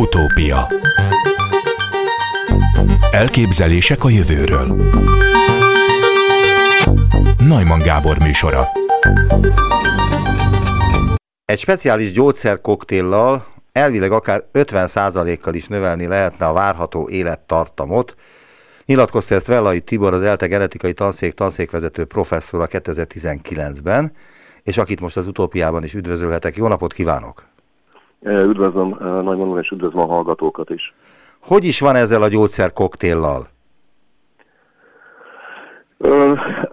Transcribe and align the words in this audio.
Utópia 0.00 0.68
Elképzelések 3.10 4.04
a 4.04 4.08
jövőről 4.08 4.92
Najman 7.38 7.78
Gábor 7.78 8.18
műsora 8.18 8.64
Egy 11.44 11.58
speciális 11.58 12.12
gyógyszerkoktéllal 12.12 13.46
elvileg 13.72 14.12
akár 14.12 14.44
50%-kal 14.52 15.54
is 15.54 15.66
növelni 15.66 16.06
lehetne 16.06 16.46
a 16.46 16.52
várható 16.52 17.08
élettartamot. 17.08 18.14
Nyilatkozta 18.84 19.34
ezt 19.34 19.46
Vellai 19.46 19.80
Tibor, 19.80 20.14
az 20.14 20.22
ELTE 20.22 20.46
genetikai 20.46 20.92
tanszék 20.92 21.34
tanszékvezető 21.34 22.04
professzor 22.04 22.60
a 22.60 22.66
2019-ben, 22.66 24.12
és 24.62 24.78
akit 24.78 25.00
most 25.00 25.16
az 25.16 25.26
utópiában 25.26 25.84
is 25.84 25.94
üdvözölhetek. 25.94 26.56
Jó 26.56 26.66
napot 26.66 26.92
kívánok! 26.92 27.49
Üdvözlöm 28.22 28.96
Nagyman 29.00 29.48
úr, 29.48 29.58
és 29.58 29.70
üdvözlöm 29.70 30.02
a 30.02 30.06
hallgatókat 30.06 30.70
is. 30.70 30.94
Hogy 31.38 31.64
is 31.64 31.80
van 31.80 31.96
ezzel 31.96 32.22
a 32.22 32.28
gyógyszerkoktéllal? 32.28 33.48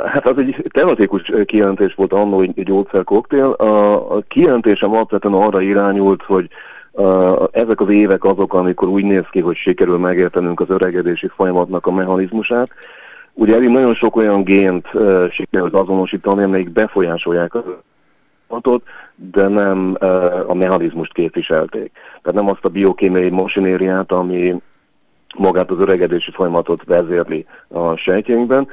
Hát 0.06 0.28
az 0.28 0.38
egy 0.38 0.66
tematikus 0.70 1.32
kijelentés 1.46 1.94
volt 1.94 2.14
annó 2.14 2.42
egy 2.42 2.64
gyógyszerkoktél. 2.64 3.46
A, 3.46 3.94
a 4.16 4.22
kijelentésem 4.28 4.92
alapvetően 4.92 5.34
arra 5.34 5.62
irányult, 5.62 6.24
hogy 6.24 6.50
uh, 6.92 7.44
ezek 7.52 7.82
az 7.82 7.90
évek 7.90 8.24
azok, 8.24 8.54
amikor 8.54 8.88
úgy 8.88 9.04
néz 9.04 9.26
ki, 9.32 9.40
hogy 9.40 9.56
sikerül 9.56 9.98
megértenünk 9.98 10.60
az 10.60 10.70
öregedési 10.70 11.28
folyamatnak 11.28 11.86
a 11.86 11.92
mechanizmusát. 11.92 12.70
Ugye 13.34 13.56
elég 13.56 13.70
nagyon 13.70 13.94
sok 13.94 14.16
olyan 14.16 14.44
gént 14.44 14.88
sikerült 15.32 15.74
azonosítani, 15.74 16.44
amelyik 16.44 16.70
befolyásolják 16.70 17.56
az 17.56 17.64
folyamatot, 18.48 18.84
de 19.16 19.48
nem 19.48 19.98
a 20.48 20.54
mechanizmust 20.54 21.14
képviselték. 21.14 21.92
Tehát 22.22 22.40
nem 22.40 22.50
azt 22.50 22.66
a 22.66 22.70
biokémiai 22.70 23.30
mosinériát, 23.30 24.12
ami 24.12 24.62
magát 25.38 25.72
az 25.72 25.80
öregedési 25.80 26.32
folyamatot 26.32 26.84
vezérli 26.84 27.46
a 27.68 27.96
sejtjeinkben, 27.96 28.68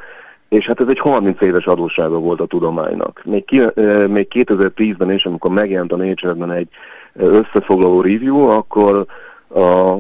és 0.49 0.67
hát 0.67 0.81
ez 0.81 0.89
egy 0.89 0.99
30 0.99 1.41
éves 1.41 1.67
adóssága 1.67 2.19
volt 2.19 2.41
a 2.41 2.47
tudománynak. 2.47 3.21
Még, 3.25 3.45
ki, 3.45 3.63
még 4.09 4.27
2010-ben 4.31 5.11
is, 5.11 5.25
amikor 5.25 5.51
megjelent 5.51 5.93
a 5.93 5.97
Nature-ben 5.97 6.51
egy 6.51 6.69
összefoglaló 7.13 8.01
review, 8.01 8.49
akkor 8.49 9.07
a 9.49 9.97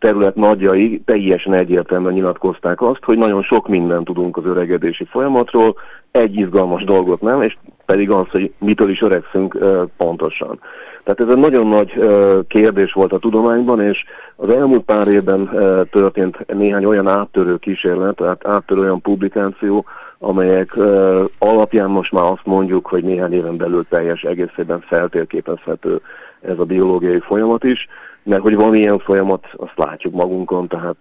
terület 0.00 0.34
nagyjai 0.34 1.02
teljesen 1.04 1.52
egyértelműen 1.52 2.14
nyilatkozták 2.14 2.80
azt, 2.82 3.04
hogy 3.04 3.18
nagyon 3.18 3.42
sok 3.42 3.68
mindent 3.68 4.04
tudunk 4.04 4.36
az 4.36 4.44
öregedési 4.44 5.04
folyamatról, 5.04 5.76
egy 6.10 6.36
izgalmas 6.36 6.84
dolgot 6.84 7.20
nem, 7.20 7.42
és 7.42 7.56
pedig 7.86 8.10
az, 8.10 8.26
hogy 8.30 8.52
mitől 8.58 8.90
is 8.90 9.02
öregszünk 9.02 9.58
pontosan. 9.96 10.60
Tehát 11.04 11.20
ez 11.20 11.36
egy 11.36 11.50
nagyon 11.50 11.66
nagy 11.66 12.00
kérdés 12.48 12.92
volt 12.92 13.12
a 13.12 13.18
tudományban, 13.18 13.80
és 13.80 14.04
az 14.36 14.48
elmúlt 14.48 14.84
pár 14.84 15.08
évben 15.08 15.50
történt 15.90 16.46
néhány 16.46 16.84
olyan 16.84 17.08
áttörő 17.08 17.56
kísérlet, 17.56 18.16
tehát 18.16 18.46
áttörő 18.46 18.80
olyan 18.80 19.00
publikáció, 19.00 19.84
amelyek 20.18 20.76
alapján 21.38 21.90
most 21.90 22.12
már 22.12 22.24
azt 22.24 22.44
mondjuk, 22.46 22.86
hogy 22.86 23.04
néhány 23.04 23.32
éven 23.32 23.56
belül 23.56 23.84
teljes 23.88 24.22
egészében 24.22 24.80
feltérképezhető 24.80 26.00
ez 26.40 26.58
a 26.58 26.64
biológiai 26.64 27.20
folyamat 27.20 27.64
is, 27.64 27.88
mert 28.22 28.42
hogy 28.42 28.54
van 28.54 28.74
ilyen 28.74 28.98
folyamat, 28.98 29.46
azt 29.56 29.76
látjuk 29.76 30.14
magunkon, 30.14 30.68
tehát 30.68 30.96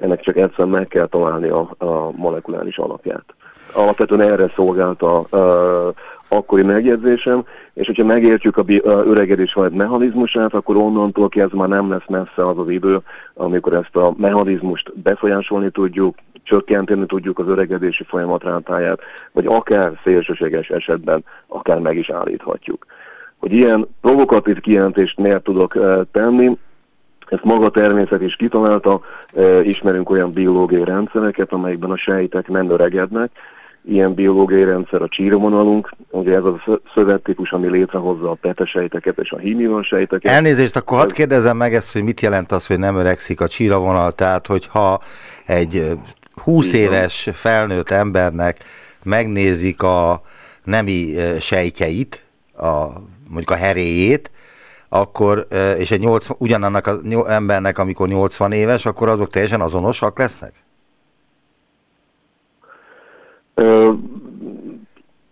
ennek 0.00 0.20
csak 0.20 0.36
egyszerűen 0.36 0.68
meg 0.68 0.88
kell 0.88 1.06
találni 1.06 1.48
a, 1.48 1.74
a 1.78 2.10
molekuláris 2.10 2.78
alapját. 2.78 3.24
Alapvetően 3.72 4.20
erre 4.20 4.52
szolgált 4.54 5.02
a, 5.02 5.18
a 5.18 5.94
akkori 6.32 6.62
megjegyzésem, 6.62 7.44
és 7.74 7.86
hogyha 7.86 8.04
megértjük 8.04 8.56
a, 8.56 8.64
öregedés 8.84 9.54
majd 9.54 9.72
mechanizmusát, 9.74 10.54
akkor 10.54 10.76
onnantól 10.76 11.28
kezdve 11.28 11.58
már 11.58 11.68
nem 11.68 11.90
lesz 11.90 12.06
messze 12.08 12.46
az 12.48 12.58
az 12.58 12.68
idő, 12.68 12.98
amikor 13.34 13.72
ezt 13.72 13.96
a 13.96 14.14
mechanizmust 14.16 14.98
befolyásolni 14.98 15.70
tudjuk, 15.70 16.14
csökkenteni 16.42 17.06
tudjuk 17.06 17.38
az 17.38 17.48
öregedési 17.48 18.04
folyamat 18.04 18.42
rátáját, 18.42 19.00
vagy 19.32 19.46
akár 19.46 19.92
szélsőséges 20.04 20.68
esetben 20.68 21.24
akár 21.46 21.78
meg 21.78 21.96
is 21.96 22.10
állíthatjuk. 22.10 22.86
Hogy 23.40 23.52
ilyen 23.52 23.88
provokatív 24.00 24.60
kijelentést 24.60 25.18
miért 25.18 25.42
tudok 25.42 25.78
tenni, 26.12 26.58
ezt 27.26 27.44
maga 27.44 27.64
a 27.64 27.70
természet 27.70 28.22
is 28.22 28.36
kitalálta, 28.36 29.00
ismerünk 29.62 30.10
olyan 30.10 30.32
biológiai 30.32 30.84
rendszereket, 30.84 31.52
amelyekben 31.52 31.90
a 31.90 31.96
sejtek 31.96 32.48
nem 32.48 32.70
öregednek, 32.70 33.30
ilyen 33.84 34.14
biológiai 34.14 34.64
rendszer 34.64 35.02
a 35.02 35.08
csírovonalunk, 35.08 35.90
ugye 36.10 36.36
ez 36.36 36.44
a 36.44 36.80
szövettípus, 36.94 37.52
ami 37.52 37.68
létrehozza 37.68 38.30
a 38.30 38.34
petesejteket 38.34 39.18
és 39.18 39.32
a 39.32 39.38
hímivan 39.38 39.82
sejteket. 39.82 40.32
Elnézést, 40.32 40.76
akkor 40.76 40.98
hadd 40.98 41.12
kérdezem 41.12 41.56
meg 41.56 41.74
ezt, 41.74 41.92
hogy 41.92 42.02
mit 42.02 42.20
jelent 42.20 42.52
az, 42.52 42.66
hogy 42.66 42.78
nem 42.78 42.96
öregszik 42.96 43.40
a 43.40 43.48
csíravonal, 43.48 44.12
tehát 44.12 44.46
hogyha 44.46 45.00
egy 45.46 45.90
20 46.42 46.72
éves 46.72 47.28
felnőtt 47.32 47.90
embernek 47.90 48.64
megnézik 49.02 49.82
a 49.82 50.22
nemi 50.64 51.14
sejtjeit, 51.40 52.24
a, 52.56 52.86
mondjuk 53.30 53.50
a 53.50 53.62
heréjét, 53.62 54.30
akkor, 54.88 55.46
és 55.78 55.90
egy 55.90 56.00
80, 56.00 56.36
ugyanannak 56.40 56.86
az 56.86 57.00
embernek, 57.26 57.78
amikor 57.78 58.08
80 58.08 58.52
éves, 58.52 58.86
akkor 58.86 59.08
azok 59.08 59.30
teljesen 59.30 59.60
azonosak 59.60 60.18
lesznek? 60.18 60.52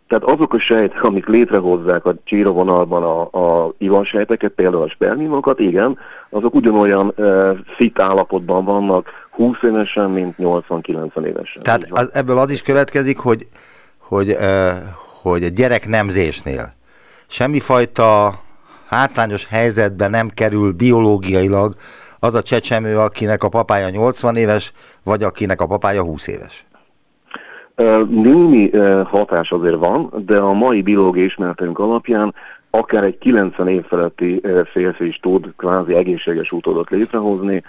tehát 0.08 0.24
azok 0.24 0.54
a 0.54 0.58
sejtek, 0.58 1.02
amik 1.02 1.26
létrehozzák 1.26 2.04
a 2.04 2.14
csírovonalban 2.24 3.02
a, 3.02 3.38
a 3.38 3.74
ivansejteket, 3.78 4.52
például 4.52 4.82
a 4.82 4.88
spermimokat, 4.88 5.60
igen, 5.60 5.98
azok 6.30 6.54
ugyanolyan 6.54 7.12
uh, 7.16 7.58
fit 7.76 7.98
állapotban 7.98 8.64
vannak 8.64 9.08
20 9.30 9.56
évesen, 9.62 10.10
mint 10.10 10.34
80-90 10.38 11.24
évesen. 11.24 11.62
Tehát 11.62 11.86
az, 11.90 12.10
ebből 12.14 12.38
az 12.38 12.50
is 12.50 12.62
következik, 12.62 13.18
hogy, 13.18 13.46
hogy, 13.98 14.30
uh, 14.30 14.72
hogy 15.22 15.44
a 15.44 15.48
gyerek 15.48 15.88
nemzésnél 15.88 16.76
semmifajta 17.28 18.40
hátrányos 18.88 19.46
helyzetben 19.46 20.10
nem 20.10 20.28
kerül 20.28 20.72
biológiailag 20.72 21.74
az 22.18 22.34
a 22.34 22.42
csecsemő, 22.42 22.98
akinek 22.98 23.42
a 23.42 23.48
papája 23.48 23.88
80 23.88 24.36
éves, 24.36 24.72
vagy 25.02 25.22
akinek 25.22 25.60
a 25.60 25.66
papája 25.66 26.02
20 26.02 26.26
éves. 26.26 26.66
Némi 28.08 28.70
hatás 29.04 29.52
azért 29.52 29.76
van, 29.76 30.12
de 30.26 30.38
a 30.38 30.52
mai 30.52 30.82
biológiai 30.82 31.24
ismeretünk 31.24 31.78
alapján 31.78 32.34
akár 32.70 33.04
egy 33.04 33.18
90 33.18 33.68
év 33.68 33.84
feletti 33.84 34.40
férfi 34.72 35.06
is 35.06 35.20
tud 35.20 35.52
kvázi 35.56 35.94
egészséges 35.94 36.52
utódot 36.52 36.90
létrehozni. 36.90 37.62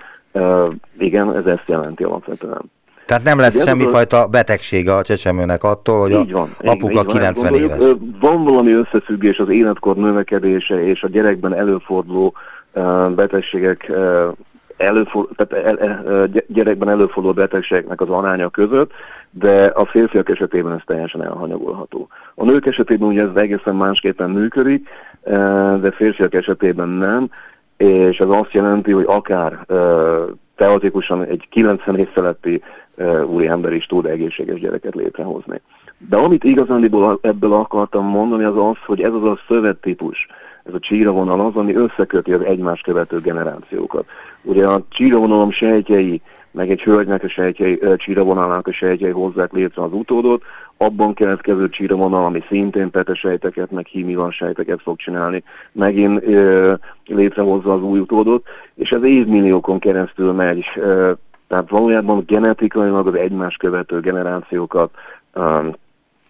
Igen, 0.97 1.35
ez 1.35 1.45
ezt 1.45 1.67
jelenti 1.67 2.03
alapvetően. 2.03 2.71
Tehát 3.09 3.23
nem 3.23 3.39
lesz 3.39 3.63
semmifajta 3.65 4.27
betegsége 4.27 4.95
a 4.95 5.01
csecsemőnek 5.01 5.63
attól, 5.63 5.99
hogy 5.99 6.11
így 6.11 6.31
van, 6.31 6.49
a 6.63 6.69
apuka 6.69 7.03
90 7.03 7.51
van, 7.51 7.61
éves. 7.61 7.77
Van 8.19 8.43
valami 8.43 8.73
összefüggés 8.73 9.39
az 9.39 9.49
életkor 9.49 9.95
növekedése 9.95 10.83
és 10.83 11.03
a 11.03 11.07
gyerekben 11.07 11.53
előforduló 11.53 12.33
betegségek 13.15 13.91
előfordul, 14.77 15.35
tehát 15.35 15.65
el, 15.65 15.79
el, 15.79 16.27
gyerekben 16.47 16.89
előforduló 16.89 17.33
betegségeknek 17.33 18.01
az 18.01 18.09
aránya 18.09 18.49
között, 18.49 18.91
de 19.29 19.65
a 19.65 19.85
férfiak 19.85 20.29
esetében 20.29 20.73
ez 20.73 20.81
teljesen 20.85 21.23
elhanyagolható. 21.23 22.07
A 22.35 22.45
nők 22.45 22.65
esetében 22.65 23.07
ugye 23.07 23.21
ez 23.21 23.35
egészen 23.35 23.75
másképpen 23.75 24.29
működik, 24.29 24.89
de 25.81 25.91
férfiak 25.91 26.33
esetében 26.33 26.89
nem, 26.89 27.29
és 27.77 28.19
ez 28.19 28.29
azt 28.29 28.51
jelenti, 28.51 28.91
hogy 28.91 29.05
akár 29.07 29.65
teoretikusan 30.55 31.23
egy 31.25 31.47
90 31.49 31.97
év 31.97 32.07
feletti 32.07 32.61
úri 33.25 33.47
ember 33.47 33.73
is 33.73 33.85
tud 33.85 34.05
egészséges 34.05 34.59
gyereket 34.59 34.95
létrehozni. 34.95 35.61
De 36.09 36.17
amit 36.17 36.43
igazán 36.43 37.17
ebből 37.21 37.53
akartam 37.53 38.05
mondani, 38.05 38.43
az 38.43 38.57
az, 38.57 38.77
hogy 38.85 39.01
ez 39.01 39.13
az 39.13 39.23
a 39.23 39.39
szövettípus, 39.47 40.27
ez 40.63 40.73
a 40.73 40.79
csíravonal 40.79 41.39
az, 41.39 41.55
ami 41.55 41.75
összeköti 41.75 42.33
az 42.33 42.41
egymás 42.41 42.81
követő 42.81 43.19
generációkat. 43.19 44.05
Ugye 44.41 44.67
a 44.67 44.83
csíravonalom 44.89 45.51
sejtjei, 45.51 46.21
meg 46.51 46.69
egy 46.69 46.81
hölgynek 46.81 47.23
a 47.23 47.27
sejtjei, 47.27 47.79
csíravonalnak 47.95 48.67
a 48.67 48.71
sejtjei 48.71 49.11
hozzák 49.11 49.51
létre 49.51 49.83
az 49.83 49.93
utódot, 49.93 50.43
abban 50.77 51.13
keletkező 51.13 51.69
csíravonal, 51.69 52.25
ami 52.25 52.43
szintén 52.47 52.89
petesejteket, 52.89 53.71
meg 53.71 53.85
hímivan 53.85 54.31
sejteket 54.31 54.81
fog 54.81 54.97
csinálni, 54.97 55.43
megint 55.71 56.23
ö, 56.23 56.73
létrehozza 57.05 57.73
az 57.73 57.81
új 57.81 57.99
utódot, 57.99 58.47
és 58.75 58.91
ez 58.91 59.03
évmilliókon 59.03 59.79
keresztül 59.79 60.31
megy, 60.31 60.65
ö, 60.75 61.11
tehát 61.49 61.69
valójában 61.69 62.23
genetikailag 62.27 63.07
az 63.07 63.15
egymás 63.15 63.55
követő 63.57 63.99
generációkat 63.99 64.89
ö, 65.33 65.67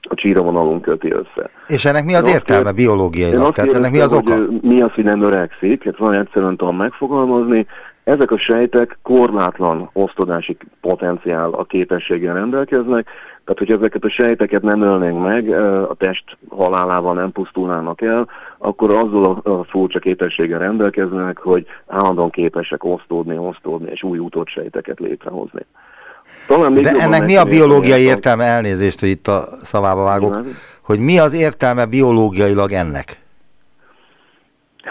a 0.02 0.16
csíravonalunk 0.16 0.82
köti 0.82 1.12
össze. 1.12 1.50
És 1.68 1.86
ennek 1.86 2.06
mi 2.06 2.16
az 2.16 2.26
én 2.26 2.34
értelme 2.34 2.72
biológiailag? 2.72 3.54
Tehát 3.54 3.74
ennek 3.74 3.92
mi 3.92 4.00
az 4.00 4.14
oka? 4.14 4.36
Mi 4.62 4.82
az, 4.82 4.92
hogy 4.92 5.04
nem 5.04 5.22
öregszik, 5.22 5.86
ezt 5.86 6.00
nagyon 6.00 6.22
egyszerűen 6.22 6.58
tudom 6.58 6.76
megfogalmazni. 6.78 7.68
Ezek 8.04 8.32
a 8.32 8.38
sejtek 8.38 8.98
korlátlan 9.02 9.90
osztodási 9.94 10.58
potenciál 10.82 11.50
a 11.50 11.64
képességgel 11.64 12.34
rendelkeznek, 12.34 13.08
tehát 13.46 13.58
hogy 13.58 13.72
ezeket 13.72 14.04
a 14.04 14.10
sejteket 14.10 14.62
nem 14.62 14.82
ölnénk 14.82 15.22
meg, 15.22 15.50
a 15.90 15.94
test 15.94 16.24
halálával 16.50 17.14
nem 17.14 17.32
pusztulnának 17.32 18.02
el, 18.02 18.28
akkor 18.58 18.94
azzal 18.94 19.40
a 19.44 19.64
furcsa 19.64 20.00
képességgel 20.00 20.60
rendelkeznek, 20.60 21.38
hogy 21.38 21.66
állandóan 21.88 22.30
képesek 22.30 22.84
osztódni, 22.84 23.38
osztódni 23.38 23.90
és 23.92 24.04
új 24.04 24.18
utott 24.18 24.48
sejteket 24.48 25.00
létrehozni. 25.00 25.66
Talán 26.48 26.72
még 26.72 26.84
De 26.84 26.90
ennek 26.90 27.26
mi 27.26 27.36
a 27.36 27.44
biológiai 27.44 28.02
értelme, 28.02 28.44
elnézést, 28.46 29.00
hogy 29.00 29.10
itt 29.10 29.28
a 29.28 29.48
szavába 29.64 30.04
vágok, 30.04 30.40
hogy 30.82 31.00
mi 31.00 31.20
az 31.20 31.34
értelme 31.34 31.86
biológiailag 31.86 32.72
ennek? 32.72 33.20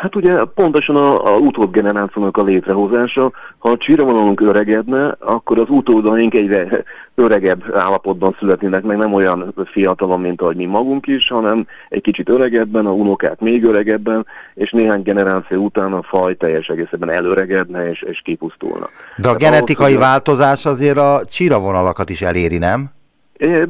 Hát 0.00 0.16
ugye 0.16 0.44
pontosan 0.54 0.96
a, 0.96 1.34
a 1.34 1.38
utódgenerációnak 1.38 2.36
a 2.36 2.42
létrehozása, 2.42 3.32
ha 3.58 3.70
a 3.70 3.76
csíravonalunk 3.76 4.40
öregedne, 4.40 5.16
akkor 5.18 5.58
az 5.58 5.66
utódaink 5.68 6.34
egyre 6.34 6.84
öregebb 7.14 7.74
állapotban 7.74 8.36
születnének 8.38 8.82
meg, 8.82 8.96
nem 8.96 9.14
olyan 9.14 9.54
fiatalon, 9.72 10.20
mint 10.20 10.42
ahogy 10.42 10.56
mi 10.56 10.64
magunk 10.64 11.06
is, 11.06 11.28
hanem 11.28 11.66
egy 11.88 12.00
kicsit 12.00 12.28
öregebben, 12.28 12.86
a 12.86 12.92
unokák 12.92 13.40
még 13.40 13.64
öregebben, 13.64 14.26
és 14.54 14.70
néhány 14.70 15.02
generáció 15.02 15.64
után 15.64 15.92
a 15.92 16.02
faj 16.02 16.36
teljes 16.36 16.68
egészében 16.68 17.10
előregedne 17.10 17.90
és, 17.90 18.02
és 18.02 18.20
kipusztulna. 18.20 18.88
De 19.16 19.28
a 19.28 19.36
Tehát 19.36 19.38
genetikai 19.38 19.92
ahhoz, 19.92 20.04
változás 20.04 20.66
azért 20.66 20.98
a 20.98 21.22
csíravonalakat 21.30 22.10
is 22.10 22.22
eléri, 22.22 22.58
nem? 22.58 22.90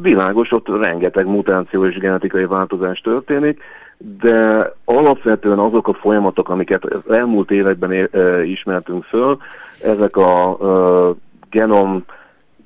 Világos, 0.03 0.53
ott 0.53 0.69
rengeteg 0.81 1.27
mutáció 1.27 1.87
és 1.87 1.99
genetikai 1.99 2.45
változás 2.45 3.01
történik, 3.01 3.63
de 3.99 4.73
alapvetően 4.85 5.59
azok 5.59 5.89
a 5.89 5.95
folyamatok, 5.95 6.49
amiket 6.49 6.85
az 6.85 7.13
elmúlt 7.15 7.51
években 7.51 8.09
ismertünk 8.45 9.05
föl, 9.05 9.39
ezek 9.83 10.17
a 10.17 10.57
genom 11.51 12.05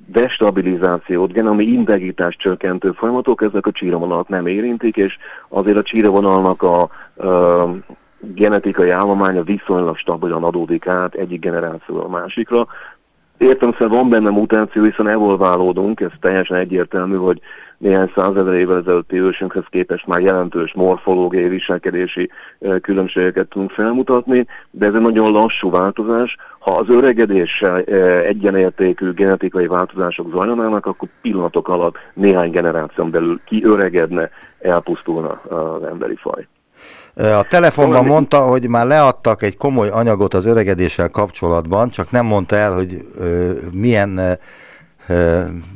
destabilizációt, 0.07 1.31
genomi 1.31 1.63
integritás 1.63 2.35
csökkentő 2.35 2.91
folyamatok, 2.91 3.41
ezek 3.41 3.65
a 3.65 3.71
csíravonalak 3.71 4.27
nem 4.27 4.47
érintik, 4.47 4.97
és 4.97 5.17
azért 5.47 5.77
a 5.77 5.83
csíravonalnak 5.83 6.61
a 6.61 6.89
genetikai 8.19 8.89
állománya 8.89 9.43
viszonylag 9.43 9.97
stabilan 9.97 10.43
adódik 10.43 10.87
át 10.87 11.13
egyik 11.13 11.39
generációra 11.39 12.03
a 12.03 12.09
másikra, 12.09 12.67
Értelemszerűen 13.37 13.95
van 13.95 14.09
benne 14.09 14.29
mutáció, 14.29 14.83
hiszen 14.83 15.07
evolválódunk, 15.07 15.99
ez 15.99 16.11
teljesen 16.19 16.57
egyértelmű, 16.57 17.15
hogy 17.15 17.41
néhány 17.77 18.11
százezer 18.15 18.53
évvel 18.53 18.77
ezelőtti 18.77 19.19
ősünkhöz 19.19 19.63
képest 19.69 20.07
már 20.07 20.21
jelentős 20.21 20.73
morfológiai 20.73 21.47
viselkedési 21.47 22.29
különbségeket 22.81 23.47
tudunk 23.47 23.71
felmutatni, 23.71 24.45
de 24.71 24.85
ez 24.85 24.93
egy 24.93 25.01
nagyon 25.01 25.31
lassú 25.31 25.69
változás. 25.69 26.37
Ha 26.59 26.75
az 26.75 26.89
öregedéssel 26.89 27.77
egyenértékű 28.23 29.11
genetikai 29.11 29.67
változások 29.67 30.31
zajlanának, 30.31 30.85
akkor 30.85 31.09
pillanatok 31.21 31.67
alatt 31.67 31.97
néhány 32.13 32.51
generáción 32.51 33.11
belül 33.11 33.39
kiöregedne, 33.45 34.29
elpusztulna 34.59 35.29
az 35.31 35.83
emberi 35.83 36.15
faj. 36.15 36.47
A 37.15 37.43
telefonban 37.49 38.05
mondta, 38.05 38.39
hogy 38.39 38.67
már 38.67 38.87
leadtak 38.87 39.41
egy 39.41 39.57
komoly 39.57 39.89
anyagot 39.89 40.33
az 40.33 40.45
öregedéssel 40.45 41.09
kapcsolatban, 41.09 41.89
csak 41.89 42.11
nem 42.11 42.25
mondta 42.25 42.55
el, 42.55 42.73
hogy 42.73 43.05
milyen 43.71 44.39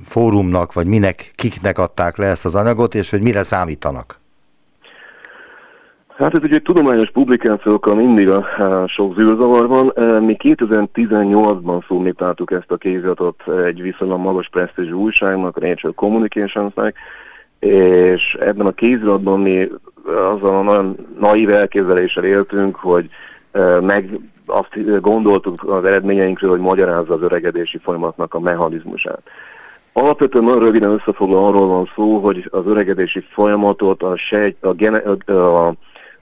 fórumnak, 0.06 0.74
vagy 0.74 0.88
minek, 0.88 1.31
kiknek 1.36 1.78
adták 1.78 2.18
le 2.18 2.25
ezt 2.25 2.45
az 2.45 2.56
anyagot, 2.56 2.95
és 2.95 3.10
hogy 3.10 3.22
mire 3.22 3.44
számítanak. 3.44 4.19
Hát 6.18 6.36
ez 6.36 6.44
ugye 6.44 6.60
tudományos 6.60 7.12
publikációkkal 7.12 7.95
mindig 7.95 8.30
a, 8.30 8.45
a 8.57 8.88
sok 8.88 9.16
zűrzavar 9.16 9.68
van. 9.68 9.94
Mi 10.24 10.36
2018-ban 10.40 11.86
szumítáltuk 11.88 12.51
ezt 12.51 12.72
a 12.72 12.78
kéziratot 12.78 13.44
egy 13.66 13.81
viszonylag 13.81 14.19
magas 14.19 14.50
presztízsű 14.50 14.92
újságnak, 14.92 15.57
a 15.57 15.68
Nature 15.68 15.94
Communicationsnek, 15.95 16.95
és 17.60 18.38
ebben 18.40 18.66
a 18.66 18.72
kéziratban 18.72 19.40
mi 19.40 19.68
azzal 20.07 20.56
a 20.56 20.62
nagyon 20.62 20.95
naív 21.19 21.51
elképzeléssel 21.51 22.24
éltünk, 22.24 22.75
hogy 22.75 23.09
meg 23.81 24.19
azt 24.45 25.01
gondoltuk 25.01 25.63
az 25.63 25.86
eredményeinkről, 25.86 26.50
hogy 26.50 26.59
magyarázza 26.59 27.13
az 27.13 27.21
öregedési 27.21 27.77
folyamatnak 27.77 28.33
a 28.33 28.39
mechanizmusát. 28.39 29.21
Alapvetően 29.94 30.44
nagyon 30.44 30.59
röviden 30.59 30.92
összefoglalva 30.92 31.48
arról 31.48 31.68
van 31.68 31.89
szó, 31.95 32.18
hogy 32.18 32.48
az 32.51 32.65
öregedési 32.65 33.19
folyamatot 33.30 34.04
a, 34.04 34.18
sejt, 34.18 34.63
a, 34.63 34.74
gene, 34.74 34.98
a, 34.98 35.74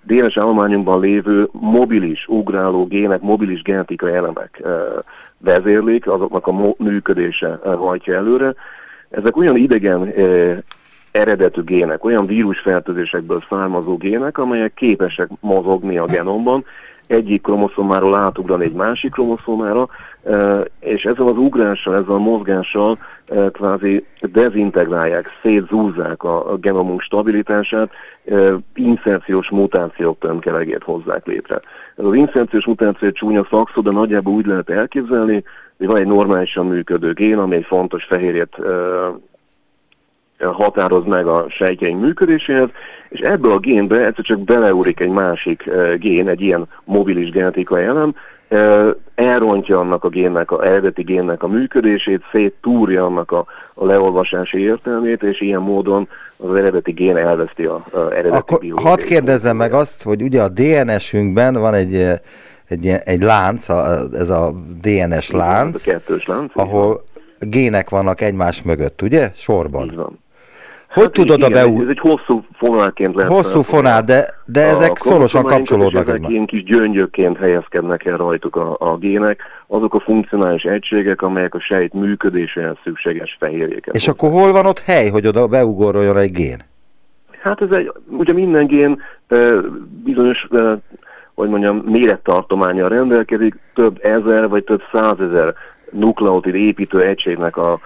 DNS 0.05 0.37
állományunkban 0.37 0.99
lévő 0.99 1.47
mobilis, 1.51 2.27
ugráló 2.27 2.85
gének, 2.87 3.21
mobilis 3.21 3.61
genetikai 3.61 4.13
elemek 4.13 4.63
vezérlik, 5.37 6.07
azoknak 6.07 6.47
a 6.47 6.73
működése 6.77 7.59
hajtja 7.63 8.13
előre. 8.13 8.53
Ezek 9.09 9.37
olyan 9.37 9.55
idegen 9.55 10.13
eredetű 11.15 11.61
gének, 11.61 12.03
olyan 12.03 12.25
vírusfertőzésekből 12.25 13.43
származó 13.49 13.97
gének, 13.97 14.37
amelyek 14.37 14.73
képesek 14.73 15.29
mozogni 15.39 15.97
a 15.97 16.05
genomban, 16.05 16.65
egyik 17.07 17.41
kromoszomáról 17.41 18.15
átugrani 18.15 18.63
egy 18.63 18.73
másik 18.73 19.11
kromoszomára, 19.11 19.87
e, 20.23 20.63
és 20.79 21.05
ezzel 21.05 21.27
az 21.27 21.37
ugrással, 21.37 21.95
ezzel 21.95 22.13
a 22.13 22.17
mozgással 22.17 22.97
e, 23.25 23.49
kvázi 23.49 24.05
dezintegrálják, 24.21 25.25
szétzúzzák 25.41 26.23
a 26.23 26.57
genomunk 26.61 27.01
stabilitását, 27.01 27.91
e, 28.25 28.53
inszerciós 28.75 29.49
mutációk 29.49 30.19
tömkelegét 30.19 30.83
hozzák 30.83 31.25
létre. 31.25 31.61
Ez 31.95 32.05
az 32.05 32.13
inszerciós 32.13 32.65
mutáció 32.65 33.11
csúnya 33.11 33.47
szakszó, 33.49 33.81
de 33.81 33.91
nagyjából 33.91 34.33
úgy 34.33 34.45
lehet 34.45 34.69
elképzelni, 34.69 35.43
hogy 35.77 35.87
van 35.87 35.97
egy 35.97 36.07
normálisan 36.07 36.65
működő 36.65 37.13
gén, 37.13 37.37
ami 37.37 37.55
egy 37.55 37.65
fontos 37.65 38.03
fehérjét 38.03 38.55
határoz 40.39 41.05
meg 41.05 41.27
a 41.27 41.45
sejtjeink 41.49 42.01
működéséhez, 42.01 42.69
és 43.09 43.19
ebből 43.19 43.51
a 43.51 43.59
génbe 43.59 44.05
egyszer 44.05 44.23
csak 44.23 44.39
beleúrik 44.39 44.99
egy 44.99 45.09
másik 45.09 45.69
gén, 45.97 46.27
egy 46.27 46.41
ilyen 46.41 46.67
mobilis 46.83 47.29
genetikai 47.29 47.83
elem, 47.83 48.15
elrontja 49.15 49.79
annak 49.79 50.03
a 50.03 50.09
génnek, 50.09 50.51
a 50.51 50.65
eredeti 50.65 51.01
génnek 51.01 51.43
a 51.43 51.47
működését, 51.47 52.21
széttúrja 52.31 53.05
annak 53.05 53.31
a, 53.31 53.45
a 53.73 53.85
leolvasási 53.85 54.59
értelmét, 54.59 55.23
és 55.23 55.41
ilyen 55.41 55.61
módon 55.61 56.07
az 56.37 56.55
eredeti 56.55 56.91
gén 56.91 57.17
elveszti 57.17 57.65
a, 57.65 57.85
a 57.91 57.97
eredeti 57.97 58.35
Akkor 58.35 58.59
hadd 58.75 58.99
kérdezzem 58.99 59.55
meg 59.55 59.73
azt, 59.73 60.03
hogy 60.03 60.21
ugye 60.21 60.41
a 60.41 60.49
DNS-ünkben 60.49 61.53
van 61.53 61.73
egy, 61.73 61.95
egy, 62.67 62.87
egy 63.03 63.21
lánc, 63.21 63.69
ez 64.13 64.29
a 64.29 64.53
DNS 64.81 65.31
lánc, 65.31 65.87
a 65.87 65.91
lánc 66.27 66.51
ahol 66.53 67.03
gének 67.39 67.89
vannak 67.89 68.21
egymás 68.21 68.61
mögött, 68.61 69.01
ugye? 69.01 69.31
Sorban. 69.35 69.85
Így 69.85 69.95
van. 69.95 70.23
Hogy 70.95 71.03
hát 71.03 71.13
tudod 71.13 71.37
igen, 71.37 71.51
a 71.51 71.53
beú... 71.53 71.81
Ez 71.81 71.87
egy 71.87 71.99
hosszú 71.99 72.43
fonálként 72.53 73.15
lehet. 73.15 73.31
Hosszú 73.31 73.61
fonál, 73.61 74.01
de, 74.01 74.27
de 74.45 74.61
ezek 74.61 74.97
szorosan 74.97 75.43
kapcsolódnak 75.43 76.07
egymáshoz. 76.07 76.29
Ilyen 76.31 76.45
kis 76.45 76.63
gyöngyökként 76.63 77.37
helyezkednek 77.37 78.05
el 78.05 78.17
rajtuk 78.17 78.55
a, 78.55 78.75
a 78.79 78.97
gének, 78.97 79.41
azok 79.67 79.93
a 79.93 79.99
funkcionális 79.99 80.63
egységek, 80.63 81.21
amelyek 81.21 81.55
a 81.55 81.59
sejt 81.59 81.93
működéséhez 81.93 82.75
szükséges 82.83 83.37
fehérjéket. 83.39 83.95
És 83.95 84.07
akkor 84.07 84.31
hol 84.31 84.51
van 84.51 84.65
ott 84.65 84.79
hely, 84.79 85.09
hogy 85.09 85.27
oda 85.27 85.47
beugoroljon 85.47 86.17
egy 86.17 86.31
gén? 86.31 86.59
Hát 87.41 87.61
ez 87.61 87.71
egy, 87.71 87.91
ugye 88.17 88.33
minden 88.33 88.67
gén 88.67 89.01
bizonyos, 90.03 90.47
hogy 91.33 91.49
mondjam, 91.49 91.77
mérettartománya 91.77 92.87
rendelkezik, 92.87 93.55
több 93.73 93.99
ezer 94.03 94.49
vagy 94.49 94.63
több 94.63 94.81
százezer 94.91 95.53
nukleotid 95.91 96.55
építő 96.55 97.01
egységnek 97.01 97.57
a 97.57 97.79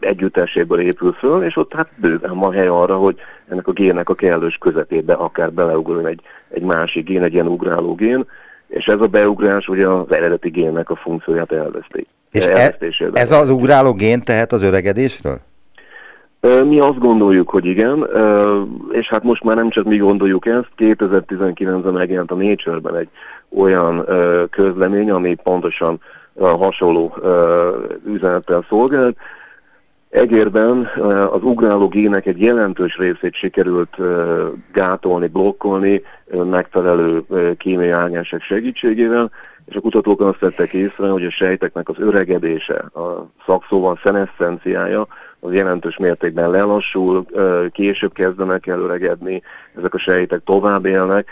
együtteséből 0.00 0.80
épül 0.80 1.12
föl, 1.12 1.44
és 1.44 1.56
ott 1.56 1.72
hát 1.72 1.88
bőven 1.96 2.38
van 2.38 2.52
hely 2.52 2.66
arra, 2.66 2.96
hogy 2.96 3.16
ennek 3.48 3.66
a 3.66 3.72
gének 3.72 4.08
a 4.08 4.14
kellős 4.14 4.58
közepébe 4.58 5.12
akár 5.12 5.52
beleugrjon 5.52 6.06
egy, 6.06 6.20
egy 6.48 6.62
másik 6.62 7.04
gén, 7.04 7.22
egy 7.22 7.32
ilyen 7.32 7.46
ugráló 7.46 7.94
gén, 7.94 8.24
és 8.66 8.86
ez 8.86 9.00
a 9.00 9.06
beugrás 9.06 9.68
ugye 9.68 9.88
az 9.88 10.12
eredeti 10.12 10.48
génnek 10.48 10.90
a 10.90 10.96
funkcióját 10.96 11.52
elveszti. 11.52 12.06
És 12.30 12.46
e, 12.46 12.76
ez 13.12 13.30
az 13.30 13.50
ugráló 13.50 13.92
gén 13.92 14.22
tehet 14.22 14.52
az 14.52 14.62
öregedésről? 14.62 15.40
Mi 16.40 16.78
azt 16.78 16.98
gondoljuk, 16.98 17.48
hogy 17.48 17.66
igen, 17.66 18.06
és 18.90 19.08
hát 19.08 19.22
most 19.22 19.44
már 19.44 19.56
nem 19.56 19.70
csak 19.70 19.84
mi 19.84 19.96
gondoljuk 19.96 20.46
ezt, 20.46 20.68
2019-ben 20.78 21.92
megjelent 21.92 22.30
a 22.30 22.34
Nature-ben 22.34 22.96
egy 22.96 23.08
olyan 23.56 24.06
közlemény, 24.50 25.10
ami 25.10 25.34
pontosan 25.34 26.00
hasonló 26.38 27.16
üzenettel 28.06 28.64
szolgált. 28.68 29.16
Egérben 30.08 30.90
az 31.30 31.42
ugráló 31.42 31.88
gének 31.88 32.26
egy 32.26 32.40
jelentős 32.40 32.96
részét 32.96 33.34
sikerült 33.34 33.96
gátolni, 34.72 35.26
blokkolni 35.26 36.02
megfelelő 36.50 37.24
kémiai 37.56 37.90
ágensek 37.90 38.42
segítségével, 38.42 39.30
és 39.66 39.74
a 39.76 39.80
kutatók 39.80 40.20
azt 40.20 40.38
tettek 40.38 40.72
észre, 40.72 41.08
hogy 41.08 41.24
a 41.24 41.30
sejteknek 41.30 41.88
az 41.88 41.98
öregedése, 41.98 42.74
a 42.74 43.30
szakszóval 43.46 43.98
szeneszenciája, 44.02 45.06
az 45.40 45.52
jelentős 45.52 45.96
mértékben 45.96 46.50
lelassul, 46.50 47.26
később 47.72 48.12
kezdenek 48.12 48.66
el 48.66 48.80
öregedni, 48.80 49.42
ezek 49.76 49.94
a 49.94 49.98
sejtek 49.98 50.40
tovább 50.44 50.84
élnek, 50.84 51.28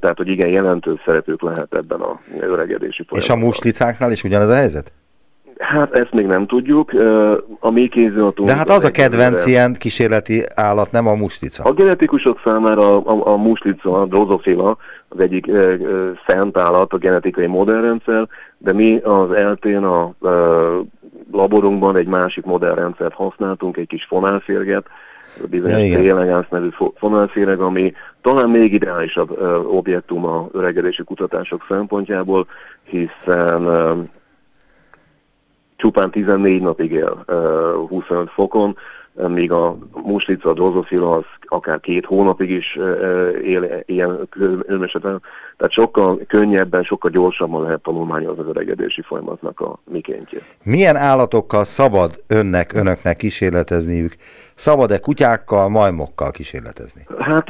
tehát 0.00 0.16
hogy 0.16 0.28
igen, 0.28 0.48
jelentős 0.48 1.00
szerepük 1.04 1.42
lehet 1.42 1.74
ebben 1.74 2.00
a 2.00 2.20
öregedési 2.40 3.04
folyamatban. 3.08 3.20
És 3.20 3.28
a 3.28 3.36
muslicáknál 3.36 4.12
is 4.12 4.24
ugyanez 4.24 4.48
a 4.48 4.54
helyzet? 4.54 4.92
Hát 5.58 5.94
ezt 5.94 6.12
még 6.12 6.26
nem 6.26 6.46
tudjuk. 6.46 6.92
A 7.60 7.70
mi 7.70 7.88
kéziratunk... 7.88 8.48
De 8.48 8.54
hát 8.54 8.68
az 8.68 8.84
a 8.84 8.90
kedvenc 8.90 9.46
ilyen 9.46 9.74
kísérleti 9.74 10.44
állat, 10.54 10.92
nem 10.92 11.06
a 11.06 11.14
muslica. 11.14 11.62
A 11.62 11.72
genetikusok 11.72 12.40
számára 12.44 12.96
a, 12.96 13.10
a, 13.10 13.32
a 13.32 13.36
muslica, 13.36 14.00
a 14.00 14.06
drozofila 14.06 14.76
az 15.08 15.20
egyik 15.20 15.48
e, 15.48 15.76
szent 16.26 16.56
állat, 16.58 16.92
a 16.92 16.96
genetikai 16.96 17.46
modellrendszer, 17.46 18.28
de 18.58 18.72
mi 18.72 18.96
az 18.96 19.32
eltén 19.32 19.84
a 19.84 20.14
e, 20.22 20.28
laborunkban 21.32 21.96
egy 21.96 22.06
másik 22.06 22.44
modellrendszert 22.44 23.14
használtunk, 23.14 23.76
egy 23.76 23.86
kis 23.86 24.04
fonálférget, 24.04 24.86
bizonyos 25.48 26.02
ja, 26.02 26.16
elegánsz 26.16 26.48
nevű 26.48 26.68
fonálféreg, 26.94 27.60
ami 27.60 27.92
talán 28.22 28.50
még 28.50 28.72
ideálisabb 28.72 29.38
e, 29.40 29.44
objektum 29.56 30.24
a 30.24 30.48
öregedési 30.52 31.02
kutatások 31.04 31.64
szempontjából, 31.68 32.46
hiszen 32.82 33.68
e, 33.68 33.94
csupán 35.76 36.10
14 36.10 36.62
napig 36.62 36.92
él 36.92 37.24
25 37.88 38.30
fokon, 38.30 38.76
míg 39.14 39.52
a 39.52 39.76
muslica, 40.04 40.50
a 40.50 40.52
drozofila 40.52 41.16
az 41.16 41.24
akár 41.46 41.80
két 41.80 42.04
hónapig 42.04 42.50
is 42.50 42.78
él 43.44 43.82
ilyen 43.86 44.28
különösen. 44.30 45.00
Tehát 45.00 45.72
sokkal 45.72 46.20
könnyebben, 46.28 46.82
sokkal 46.82 47.10
gyorsabban 47.10 47.62
lehet 47.62 47.82
tanulmányozni 47.82 48.42
az 48.42 48.48
öregedési 48.48 49.02
folyamatnak 49.02 49.60
a 49.60 49.78
mikéntjét. 49.90 50.44
Milyen 50.62 50.96
állatokkal 50.96 51.64
szabad 51.64 52.22
önnek, 52.26 52.72
önöknek 52.74 53.16
kísérletezniük? 53.16 54.14
Szabad-e 54.54 54.98
kutyákkal, 54.98 55.68
majmokkal 55.68 56.30
kísérletezni? 56.30 57.06
Hát 57.18 57.48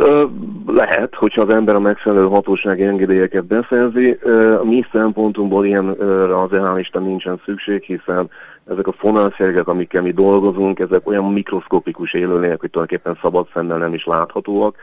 lehet, 0.66 1.14
hogyha 1.14 1.42
az 1.42 1.48
ember 1.48 1.74
a 1.74 1.80
megfelelő 1.80 2.26
hatósági 2.26 2.82
engedélyeket 2.82 3.44
beszerzi. 3.44 4.18
A 4.60 4.64
mi 4.64 4.84
szempontunkból 4.92 5.66
ilyenre 5.66 6.40
az 6.40 6.52
elhálisten 6.52 7.02
nincsen 7.02 7.40
szükség, 7.44 7.82
hiszen 7.82 8.30
ezek 8.66 8.86
a 8.86 8.92
fonalszergek, 8.92 9.68
amikkel 9.68 10.02
mi 10.02 10.12
dolgozunk, 10.12 10.78
ezek 10.78 11.08
olyan 11.08 11.32
mikroszkopikus 11.32 12.12
élőlények, 12.12 12.60
hogy 12.60 12.70
tulajdonképpen 12.70 13.18
szabad 13.22 13.48
szemmel 13.52 13.78
nem 13.78 13.94
is 13.94 14.04
láthatóak. 14.04 14.76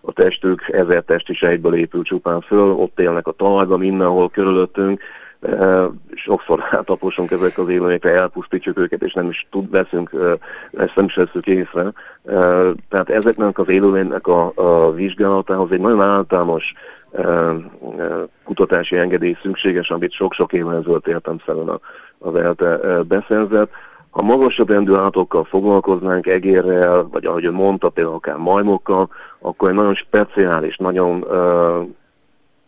A 0.00 0.12
testük 0.12 0.68
ezer 0.68 1.02
testi 1.02 1.34
sejtből 1.34 1.74
épül 1.74 2.02
csupán 2.02 2.40
föl, 2.40 2.70
ott 2.70 3.00
élnek 3.00 3.26
a 3.26 3.32
talajban, 3.32 3.78
mindenhol 3.78 4.30
körülöttünk, 4.30 5.00
sokszor 6.14 6.64
átaposunk 6.70 7.30
ezek 7.30 7.58
az 7.58 7.68
élőlényekre, 7.68 8.14
elpusztítjuk 8.14 8.78
őket, 8.78 9.02
és 9.02 9.12
nem 9.12 9.28
is 9.28 9.46
tud, 9.50 9.70
veszünk, 9.70 10.10
ezt 10.72 10.94
nem 10.94 11.04
is 11.04 11.14
veszünk 11.14 11.46
észre. 11.46 11.92
Tehát 12.88 13.08
ezeknek 13.08 13.58
az 13.58 13.68
élőlénynek 13.68 14.26
a, 14.26 14.52
a 14.54 14.92
vizsgálatához 14.92 15.72
egy 15.72 15.80
nagyon 15.80 16.02
általános 16.02 16.72
kutatási 18.44 18.96
engedély 18.96 19.36
szükséges, 19.42 19.90
amit 19.90 20.12
sok-sok 20.12 20.52
évvel 20.52 20.76
ezelőtt 20.76 21.06
értem 21.06 21.38
szerint 21.46 21.70
az 22.18 22.34
ELTE 22.34 23.02
beszerzett. 23.02 23.70
Ha 24.10 24.22
magasabb 24.22 24.70
rendű 24.70 24.94
állatokkal 24.94 25.44
foglalkoznánk, 25.44 26.26
egérrel, 26.26 27.08
vagy 27.12 27.26
ahogy 27.26 27.44
ön 27.44 27.54
mondta, 27.54 27.88
például 27.88 28.16
akár 28.16 28.36
majmokkal, 28.36 29.08
akkor 29.38 29.68
egy 29.68 29.74
nagyon 29.74 29.94
speciális, 29.94 30.76
nagyon 30.76 31.24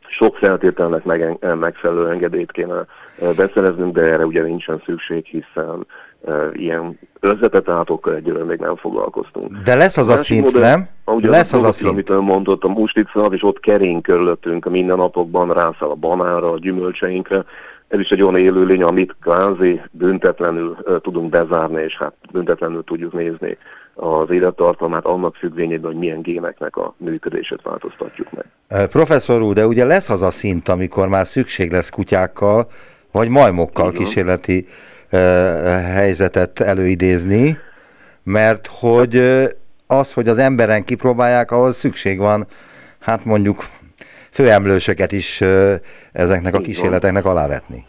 sok 0.08 0.36
feltételnek 0.36 1.04
meg, 1.04 1.38
megfelelő 1.58 2.08
engedélyt 2.08 2.52
kéne 2.52 2.86
beszereznünk, 3.36 3.94
de 3.94 4.00
erre 4.00 4.26
ugye 4.26 4.42
nincsen 4.42 4.82
szükség, 4.84 5.24
hiszen 5.24 5.86
uh, 6.20 6.50
ilyen 6.52 6.98
összetett 7.20 7.68
állatokkal 7.68 8.14
egyelőre 8.14 8.44
még 8.44 8.58
nem 8.58 8.76
foglalkoztunk. 8.76 9.56
De 9.56 9.74
lesz 9.74 9.96
az 9.96 10.08
a, 10.08 10.12
a 10.12 10.16
szint, 10.16 10.44
modell, 10.44 10.70
nem? 10.70 10.88
Ugye 11.04 11.30
lesz 11.30 11.52
az, 11.52 11.62
az 11.62 11.68
a 11.68 11.72
szint. 11.72 11.90
Amit 11.90 12.10
ön 12.10 12.22
mondott, 12.22 12.64
a 12.64 12.68
mustica, 12.68 13.24
és 13.30 13.42
ott 13.42 13.60
kering 13.60 14.00
körülöttünk 14.00 14.66
a 14.66 14.70
mindennapokban, 14.70 15.52
rászáll 15.52 15.88
a 15.88 15.94
banára, 15.94 16.50
a 16.50 16.58
gyümölcseinkre, 16.58 17.44
ez 17.88 17.98
is 17.98 18.10
egy 18.10 18.22
olyan 18.22 18.36
élőlény, 18.36 18.82
amit 18.82 19.16
kvázi 19.20 19.80
büntetlenül 19.90 20.76
tudunk 21.02 21.30
bezárni, 21.30 21.82
és 21.82 21.96
hát 21.96 22.14
büntetlenül 22.32 22.84
tudjuk 22.84 23.12
nézni 23.12 23.58
az 23.94 24.30
élettartalmát 24.30 25.04
annak 25.04 25.34
függvényében, 25.34 25.90
hogy 25.90 26.00
milyen 26.00 26.22
géneknek 26.22 26.76
a 26.76 26.94
működését 26.96 27.62
változtatjuk 27.62 28.28
meg. 28.32 28.88
Professzor 28.88 29.42
úr, 29.42 29.54
de 29.54 29.66
ugye 29.66 29.84
lesz 29.84 30.10
az 30.10 30.22
a 30.22 30.30
szint, 30.30 30.68
amikor 30.68 31.08
már 31.08 31.26
szükség 31.26 31.70
lesz 31.70 31.90
kutyákkal, 31.90 32.68
vagy 33.12 33.28
majmokkal 33.28 33.92
kísérleti 33.92 34.66
uh, 35.12 35.20
helyzetet 35.82 36.60
előidézni, 36.60 37.58
mert 38.22 38.68
hogy 38.80 39.16
uh, 39.16 39.44
az, 39.86 40.12
hogy 40.12 40.28
az 40.28 40.38
emberen 40.38 40.84
kipróbálják, 40.84 41.50
ahhoz 41.50 41.76
szükség 41.76 42.18
van, 42.18 42.46
hát 42.98 43.24
mondjuk 43.24 43.64
főemlősöket 44.38 45.12
is 45.12 45.40
ezeknek 46.12 46.54
a 46.54 46.60
kísérleteknek 46.60 47.24
alávetni. 47.24 47.86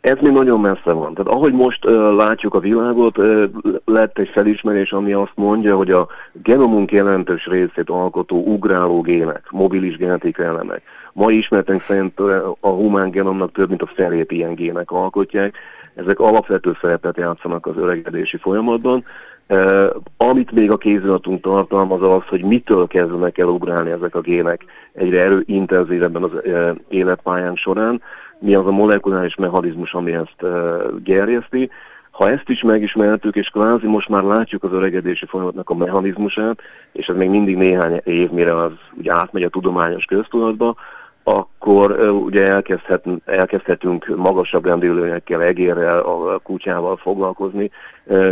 Ez 0.00 0.16
még 0.20 0.32
nagyon 0.32 0.60
messze 0.60 0.92
van. 0.92 1.14
Tehát 1.14 1.32
ahogy 1.32 1.52
most 1.52 1.84
uh, 1.84 1.92
látjuk 2.16 2.54
a 2.54 2.58
világot, 2.58 3.18
uh, 3.18 3.44
lett 3.84 4.18
egy 4.18 4.28
felismerés, 4.28 4.92
ami 4.92 5.12
azt 5.12 5.32
mondja, 5.34 5.76
hogy 5.76 5.90
a 5.90 6.08
genomunk 6.32 6.92
jelentős 6.92 7.46
részét 7.46 7.90
alkotó 7.90 8.44
ugráló 8.44 9.00
gének, 9.00 9.46
mobilis 9.50 9.96
genetikai 9.96 10.46
elemek. 10.46 10.82
Ma 11.12 11.30
ismertek 11.30 11.82
szerint 11.82 12.20
a 12.60 12.68
humán 12.68 13.10
genomnak 13.10 13.52
több 13.52 13.68
mint 13.68 13.82
a 13.82 13.90
felét 13.94 14.32
ilyen 14.32 14.54
gének 14.54 14.90
alkotják. 14.90 15.54
Ezek 15.94 16.18
alapvető 16.18 16.76
szerepet 16.80 17.16
játszanak 17.16 17.66
az 17.66 17.76
öregedési 17.76 18.36
folyamatban. 18.36 19.04
Uh, 19.48 19.94
amit 20.16 20.50
még 20.50 20.70
a 20.70 20.76
kéziratunk 20.76 21.42
tartalmaz 21.42 22.02
az, 22.02 22.22
hogy 22.28 22.42
mitől 22.42 22.86
kezdenek 22.86 23.38
el 23.38 23.46
ugrálni 23.46 23.90
ezek 23.90 24.14
a 24.14 24.20
gének 24.20 24.64
egyre 24.92 25.20
erőintenzívebben 25.20 26.22
az 26.22 26.30
uh, 26.32 26.70
életpályánk 26.88 27.56
során, 27.56 28.02
mi 28.38 28.54
az 28.54 28.66
a 28.66 28.70
molekuláris 28.70 29.34
mechanizmus, 29.34 29.94
ami 29.94 30.12
ezt 30.12 30.42
uh, 30.42 31.02
gerjeszti. 31.02 31.70
Ha 32.10 32.30
ezt 32.30 32.48
is 32.48 32.62
megismertük, 32.62 33.36
és 33.36 33.48
kvázi 33.48 33.86
most 33.86 34.08
már 34.08 34.22
látjuk 34.22 34.64
az 34.64 34.72
öregedési 34.72 35.26
folyamatnak 35.26 35.70
a 35.70 35.74
mechanizmusát, 35.74 36.60
és 36.92 37.06
ez 37.06 37.16
még 37.16 37.28
mindig 37.28 37.56
néhány 37.56 38.00
év, 38.04 38.30
mire 38.30 38.56
az 38.56 38.72
ugye 38.98 39.12
átmegy 39.12 39.42
a 39.42 39.48
tudományos 39.48 40.04
köztudatba, 40.04 40.76
akkor 41.30 42.00
ugye 42.00 42.46
elkezdhet, 42.46 43.04
elkezdhetünk 43.24 44.16
magasabb 44.16 44.64
rendülőnyekkel, 44.64 45.42
egérrel, 45.42 45.98
a 45.98 46.38
kutyával 46.38 46.96
foglalkozni 46.96 47.70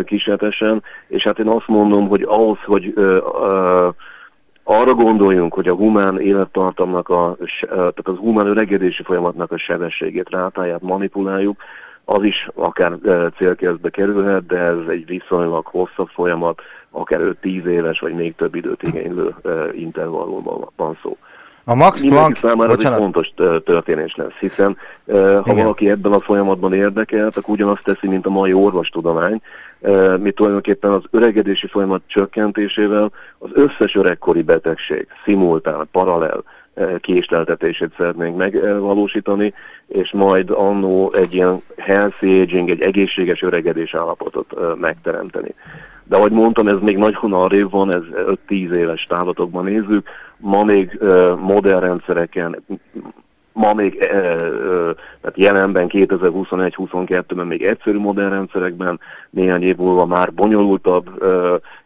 kísérletesen, 0.05 0.83
és 1.09 1.23
hát 1.23 1.39
én 1.39 1.49
azt 1.49 1.69
mondom, 1.69 2.09
hogy 2.09 2.23
ahhoz, 2.23 2.59
hogy 2.65 2.95
arra 4.65 4.95
gondoljunk, 4.95 5.55
hogy 5.55 5.69
a 5.69 5.75
humán 5.75 6.21
élettartamnak, 6.21 7.09
a, 7.09 7.37
tehát 7.69 7.99
az 8.09 8.17
humán 8.17 8.47
öregedési 8.47 9.03
folyamatnak 9.03 9.53
a 9.53 9.59
sebességét, 9.59 10.31
rátáját 10.31 10.83
manipuláljuk, 10.83 11.63
az 12.05 12.23
is 12.23 12.49
akár 12.55 12.93
célkezdbe 13.37 13.91
kerülhet, 13.91 14.47
de 14.47 14.59
ez 14.59 14.77
egy 14.89 15.07
viszonylag 15.07 15.67
hosszabb 15.67 16.09
folyamat, 16.09 16.61
akár 16.91 17.21
5-10 17.43 17.65
éves 17.65 18.01
vagy 18.01 18.15
még 18.15 18.35
több 18.35 18.55
időt 18.55 18.83
igénylő 18.83 19.35
intervallumban 19.73 20.69
van 20.77 20.99
szó. 21.03 21.17
A 21.69 21.75
Max 21.75 22.01
Planck... 22.01 22.37
számára 22.37 22.73
ez 22.73 22.85
egy 22.85 23.01
fontos 23.01 23.33
történés 23.65 24.15
lesz, 24.15 24.35
hiszen 24.41 24.77
ha 25.07 25.43
Igen. 25.45 25.57
valaki 25.57 25.91
ebben 25.91 26.13
a 26.13 26.21
folyamatban 26.21 26.73
érdekelt, 26.73 27.37
akkor 27.37 27.55
ugyanazt 27.55 27.85
teszi, 27.85 28.07
mint 28.09 28.27
a 28.27 28.31
mai 28.31 28.53
orvostudomány, 28.53 29.41
mi 30.21 30.31
tulajdonképpen 30.31 30.91
az 30.91 31.03
öregedési 31.11 31.67
folyamat 31.67 32.03
csökkentésével 32.07 33.11
az 33.39 33.51
összes 33.53 33.95
öregkori 33.95 34.43
betegség, 34.43 35.07
szimultán, 35.25 35.89
paralel 35.93 36.43
késleltetését 37.01 37.95
szeretnénk 37.97 38.37
megvalósítani, 38.37 39.55
és 39.89 40.13
majd 40.13 40.51
annó 40.51 41.13
egy 41.15 41.35
ilyen 41.35 41.63
healthy 41.77 42.41
aging, 42.41 42.71
egy 42.71 42.81
egészséges 42.81 43.43
öregedés 43.43 43.95
állapotot 43.95 44.79
megteremteni. 44.81 45.55
De 46.09 46.17
ahogy 46.17 46.33
mondtam, 46.33 46.69
ez 46.69 46.79
még 46.81 46.97
nagyon 46.97 47.33
arrébb 47.33 47.71
van, 47.71 47.95
ez 47.95 48.03
5-10 48.49 48.71
éves 48.71 49.05
távlatokban 49.05 49.65
nézzük. 49.65 50.09
Ma 50.37 50.65
még 50.65 50.99
modern 51.41 51.81
rendszereken, 51.81 52.63
ma 53.53 53.75
még 53.75 53.99
tehát 55.21 55.33
jelenben 55.35 55.87
2021-22-ben 55.89 57.47
még 57.47 57.63
egyszerű 57.63 57.99
modern 57.99 58.31
rendszerekben, 58.31 59.01
néhány 59.31 59.63
év 59.63 59.77
múlva 59.77 60.07
már 60.07 60.33
bonyolultabb 60.33 61.25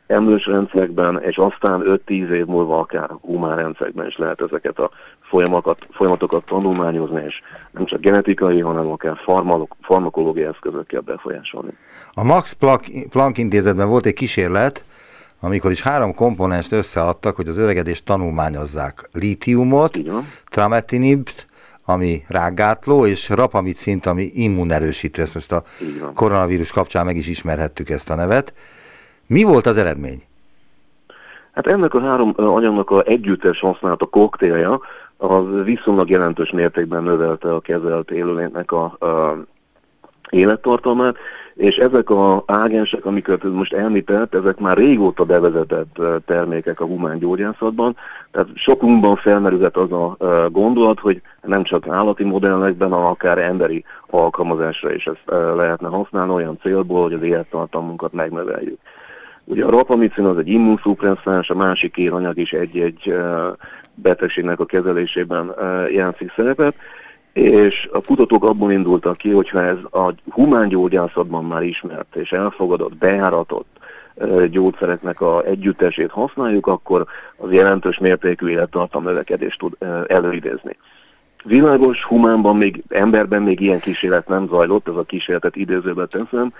emlős 0.06 0.46
rendszerekben, 0.46 1.20
és 1.20 1.36
aztán 1.36 1.82
5-10 1.84 2.28
év 2.28 2.46
múlva 2.46 2.78
akár 2.78 3.10
humán 3.20 3.56
rendszerekben 3.56 4.06
is 4.06 4.16
lehet 4.16 4.40
ezeket 4.40 4.78
a 4.78 4.90
folyamatokat, 5.32 5.86
folyamatokat 5.90 6.44
tanulmányozni, 6.44 7.22
és 7.26 7.40
nem 7.70 7.84
csak 7.84 8.00
genetikai, 8.00 8.60
hanem 8.60 8.90
akár 8.90 9.20
farmakológiai 9.80 10.46
eszközökkel 10.46 11.00
befolyásolni. 11.00 11.72
A 12.14 12.24
Max 12.24 12.52
Planck 13.10 13.38
intézetben 13.38 13.88
volt 13.88 14.06
egy 14.06 14.14
kísérlet, 14.14 14.84
amikor 15.40 15.70
is 15.70 15.82
három 15.82 16.14
komponenst 16.14 16.72
összeadtak, 16.72 17.36
hogy 17.36 17.48
az 17.48 17.56
öregedést 17.56 18.04
tanulmányozzák. 18.04 19.08
Lítiumot, 19.12 19.98
trametinibt, 20.50 21.46
ami 21.84 22.24
rágátló, 22.28 23.06
és 23.06 23.28
rapamicint, 23.28 24.06
ami 24.06 24.30
immunerősítő. 24.34 25.22
Ezt 25.22 25.34
most 25.34 25.52
a 25.52 25.64
koronavírus 26.14 26.70
kapcsán 26.70 27.04
meg 27.04 27.16
is 27.16 27.28
ismerhettük 27.28 27.90
ezt 27.90 28.10
a 28.10 28.14
nevet. 28.14 28.54
Mi 29.26 29.42
volt 29.42 29.66
az 29.66 29.76
eredmény? 29.76 30.22
Hát 31.52 31.66
ennek 31.66 31.94
a 31.94 32.00
három 32.00 32.32
anyagnak 32.36 32.90
a 32.90 33.02
együttes 33.06 33.60
használata 33.60 34.06
koktélja 34.06 34.80
az 35.22 35.64
viszonylag 35.64 36.10
jelentős 36.10 36.50
mértékben 36.50 37.02
növelte 37.02 37.54
a 37.54 37.60
kezelt 37.60 38.10
élőlénynek 38.10 38.72
a, 38.72 38.84
a 38.84 39.36
élettartalmát, 40.30 41.16
és 41.54 41.76
ezek 41.76 42.10
a 42.10 42.42
ágensek, 42.46 43.04
amiket 43.04 43.42
most 43.42 43.72
említett, 43.72 44.34
ezek 44.34 44.58
már 44.58 44.76
régóta 44.76 45.24
bevezetett 45.24 46.00
termékek 46.26 46.80
a 46.80 46.84
humán 46.84 47.18
gyógyászatban, 47.18 47.96
tehát 48.30 48.48
sokunkban 48.54 49.16
felmerülhet 49.16 49.76
az 49.76 49.92
a 49.92 50.16
gondolat, 50.50 51.00
hogy 51.00 51.20
nem 51.42 51.62
csak 51.62 51.88
állati 51.88 52.24
modellekben, 52.24 52.90
hanem 52.90 53.06
akár 53.06 53.38
emberi 53.38 53.84
alkalmazásra 54.10 54.94
is 54.94 55.06
ezt 55.06 55.24
lehetne 55.56 55.88
használni 55.88 56.32
olyan 56.32 56.58
célból, 56.60 57.02
hogy 57.02 57.12
az 57.12 57.22
élettartalmunkat 57.22 58.12
megnöveljük. 58.12 58.78
Ugye 59.44 59.64
a 59.64 59.70
rapamicin 59.70 60.24
az 60.24 60.38
egy 60.38 60.48
immunszupresszáns, 60.48 61.50
a 61.50 61.54
másik 61.54 61.92
két 61.92 62.10
anyag 62.10 62.38
is 62.38 62.52
egy-egy 62.52 63.14
betegségnek 63.94 64.60
a 64.60 64.64
kezelésében 64.64 65.54
játszik 65.90 66.32
szerepet, 66.36 66.74
és 67.32 67.88
a 67.92 68.00
kutatók 68.00 68.44
abból 68.44 68.72
indultak 68.72 69.16
ki, 69.16 69.30
hogyha 69.30 69.62
ez 69.62 69.76
a 69.90 70.14
humán 70.30 70.68
gyógyászatban 70.68 71.44
már 71.44 71.62
ismert 71.62 72.16
és 72.16 72.32
elfogadott, 72.32 72.96
bejáratott 72.96 73.66
gyógyszereknek 74.50 75.20
a 75.20 75.44
együttesét 75.44 76.10
használjuk, 76.10 76.66
akkor 76.66 77.06
az 77.36 77.52
jelentős 77.52 77.98
mértékű 77.98 78.48
élettartam 78.48 79.02
növekedést 79.02 79.58
tud 79.58 79.76
előidézni. 80.06 80.76
Világos, 81.44 82.04
humánban 82.04 82.56
még, 82.56 82.82
emberben 82.88 83.42
még 83.42 83.60
ilyen 83.60 83.80
kísérlet 83.80 84.28
nem 84.28 84.46
zajlott, 84.48 84.88
ez 84.88 84.96
a 84.96 85.02
kísérletet 85.02 85.56
idézőbe 85.56 86.06
teszem, 86.06 86.52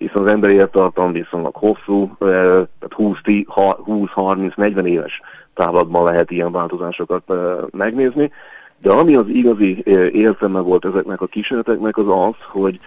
hiszen 0.00 0.22
az 0.22 0.30
emberi 0.30 0.52
élettartam 0.52 1.12
viszonylag 1.12 1.54
hosszú, 1.54 2.16
tehát 2.18 2.68
20-30-40 2.96 4.84
éves 4.84 5.20
távlatban 5.54 6.04
lehet 6.04 6.30
ilyen 6.30 6.52
változásokat 6.52 7.32
megnézni, 7.70 8.32
de 8.82 8.92
ami 8.92 9.14
az 9.14 9.28
igazi 9.28 9.82
értelme 10.12 10.60
volt 10.60 10.84
ezeknek 10.84 11.20
a 11.20 11.26
kísérleteknek 11.26 11.96
az 11.96 12.06
az, 12.08 12.34
hogy 12.48 12.80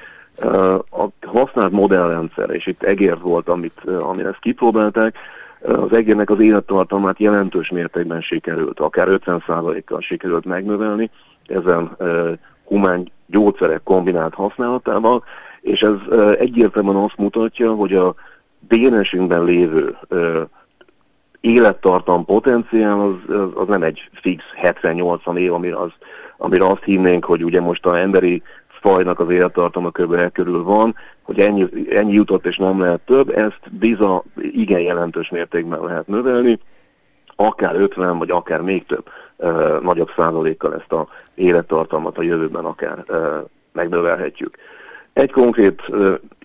a 0.89 1.07
használt 1.25 1.71
modellrendszer, 1.71 2.49
és 2.49 2.65
itt 2.65 2.83
egér 2.83 3.19
volt, 3.19 3.49
amit, 3.49 3.81
amit 3.85 4.25
ezt 4.25 4.39
kipróbálták, 4.39 5.15
az 5.61 5.93
egérnek 5.93 6.29
az 6.29 6.39
élettartalmát 6.39 7.19
jelentős 7.19 7.69
mértékben 7.69 8.21
sikerült, 8.21 8.79
akár 8.79 9.07
50%-kal 9.09 10.01
sikerült 10.01 10.45
megnövelni 10.45 11.09
ezen 11.47 11.97
humán 12.65 13.11
gyógyszerek 13.25 13.83
kombinált 13.83 14.33
használatával, 14.33 15.23
és 15.63 15.81
ez 15.81 16.19
egyértelműen 16.37 16.95
azt 16.95 17.17
mutatja, 17.17 17.73
hogy 17.73 17.93
a 17.93 18.15
DNS-ünkben 18.67 19.43
lévő 19.43 19.97
élettartam 21.41 22.25
potenciál 22.25 22.99
az, 22.99 23.35
az, 23.55 23.67
nem 23.67 23.83
egy 23.83 24.09
fix 24.21 24.43
70-80 24.61 25.37
év, 25.37 25.53
amire, 25.53 25.75
az, 25.75 25.91
amire 26.37 26.65
azt 26.65 26.83
hinnénk, 26.83 27.25
hogy 27.25 27.43
ugye 27.43 27.61
most 27.61 27.85
a 27.85 27.99
emberi 27.99 28.41
fajnak 28.67 29.19
az 29.19 29.29
élettartama 29.29 29.89
kb. 29.89 30.31
körül 30.31 30.63
van, 30.63 30.95
hogy 31.21 31.39
ennyi, 31.39 31.67
ennyi 31.89 32.13
jutott 32.13 32.45
és 32.45 32.57
nem 32.57 32.79
lehet 32.79 33.01
több, 33.05 33.29
ezt 33.29 33.59
biza 33.71 34.23
igen 34.35 34.79
jelentős 34.79 35.29
mértékben 35.29 35.83
lehet 35.83 36.07
növelni, 36.07 36.59
akár 37.35 37.75
50 37.75 38.17
vagy 38.17 38.29
akár 38.29 38.61
még 38.61 38.85
több 38.85 39.05
uh, 39.37 39.81
nagyobb 39.81 40.09
százalékkal 40.15 40.75
ezt 40.75 40.91
a 40.91 41.07
élettartalmat 41.35 42.17
a 42.17 42.21
jövőben 42.21 42.65
akár 42.65 43.03
uh, 43.07 43.17
megnövelhetjük. 43.71 44.57
Egy 45.13 45.31
konkrét 45.31 45.81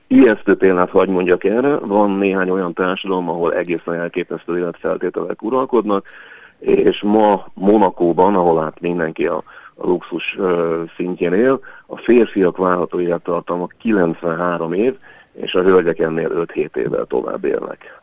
ijesztő 0.06 0.56
példát 0.56 0.90
hagy 0.90 1.08
mondjak 1.08 1.44
erre, 1.44 1.76
van 1.76 2.10
néhány 2.10 2.50
olyan 2.50 2.72
társadalom, 2.72 3.28
ahol 3.28 3.54
egészen 3.54 3.94
elképesztő 3.94 4.58
életfeltételek 4.58 5.42
uralkodnak, 5.42 6.06
és 6.58 7.00
ma 7.02 7.46
Monakóban, 7.54 8.34
ahol 8.34 8.62
hát 8.62 8.80
mindenki 8.80 9.26
a, 9.26 9.42
a 9.75 9.87
luxus 9.87 10.37
uh, 10.38 10.90
szintjén 10.96 11.32
él, 11.32 11.60
a 11.87 11.96
férfiak 11.96 12.56
várható 12.56 13.00
élettartalma 13.00 13.66
93 13.78 14.72
év, 14.72 14.96
és 15.32 15.54
a 15.54 15.62
hölgyek 15.62 15.98
ennél 15.98 16.46
5-7 16.54 16.76
évvel 16.76 17.04
tovább 17.04 17.44
élnek. 17.44 18.00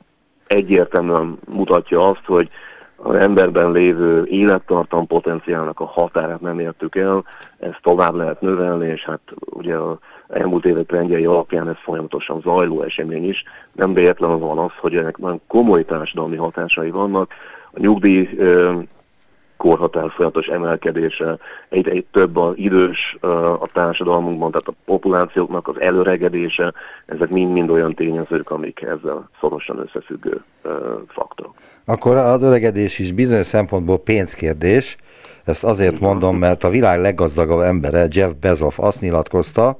Egyértelműen 0.47 1.37
mutatja 1.47 2.09
azt, 2.09 2.25
hogy 2.25 2.49
az 2.95 3.15
emberben 3.15 3.71
lévő 3.71 4.25
élettartam 4.25 5.07
potenciálnak 5.07 5.79
a 5.79 5.85
határát 5.85 6.41
nem 6.41 6.59
értük 6.59 6.95
el, 6.95 7.23
ezt 7.59 7.79
tovább 7.81 8.13
lehet 8.13 8.41
növelni, 8.41 8.87
és 8.87 9.03
hát 9.03 9.21
ugye 9.45 9.75
a 9.75 9.99
elmúlt 10.27 10.65
évek 10.65 10.85
trendjei 10.85 11.25
alapján 11.25 11.69
ez 11.69 11.77
folyamatosan 11.83 12.41
zajló 12.41 12.81
esemény 12.81 13.27
is. 13.29 13.43
Nem 13.71 13.93
véletlen 13.93 14.39
van 14.39 14.57
az, 14.57 14.71
hogy 14.79 14.95
ennek 14.95 15.17
nagyon 15.17 15.41
komoly 15.47 15.85
társadalmi 15.85 16.35
hatásai 16.35 16.89
vannak. 16.89 17.31
A 17.71 17.79
nyugdíj 17.79 18.29
korhatár 19.57 20.11
folyamatos 20.11 20.47
emelkedése, 20.47 21.37
egyre 21.69 21.91
egy 21.91 22.05
több 22.11 22.37
az 22.37 22.53
idős 22.57 23.17
a 23.59 23.67
társadalmunkban, 23.73 24.51
tehát 24.51 24.67
a 24.67 24.73
populációknak 24.85 25.67
az 25.67 25.79
előregedése, 25.79 26.73
ezek 27.05 27.29
mind-mind 27.29 27.69
olyan 27.69 27.93
tényezők, 27.93 28.51
amik 28.51 28.81
ezzel 28.81 29.29
szorosan 29.39 29.79
összefüggő 29.79 30.43
faktorok. 31.07 31.55
Akkor 31.85 32.15
az 32.15 32.41
öregedés 32.41 32.99
is 32.99 33.11
bizonyos 33.11 33.45
szempontból 33.45 33.99
pénzkérdés, 33.99 34.97
ezt 35.43 35.63
azért 35.63 35.99
mondom, 35.99 36.37
mert 36.37 36.63
a 36.63 36.69
világ 36.69 37.01
leggazdagabb 37.01 37.59
embere, 37.59 38.07
Jeff 38.09 38.31
Bezos 38.39 38.77
azt 38.77 39.01
nyilatkozta, 39.01 39.77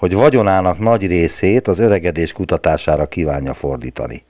hogy 0.00 0.14
vagyonának 0.14 0.78
nagy 0.78 1.06
részét 1.06 1.68
az 1.68 1.78
öregedés 1.78 2.32
kutatására 2.32 3.06
kívánja 3.06 3.54
fordítani. 3.54 4.22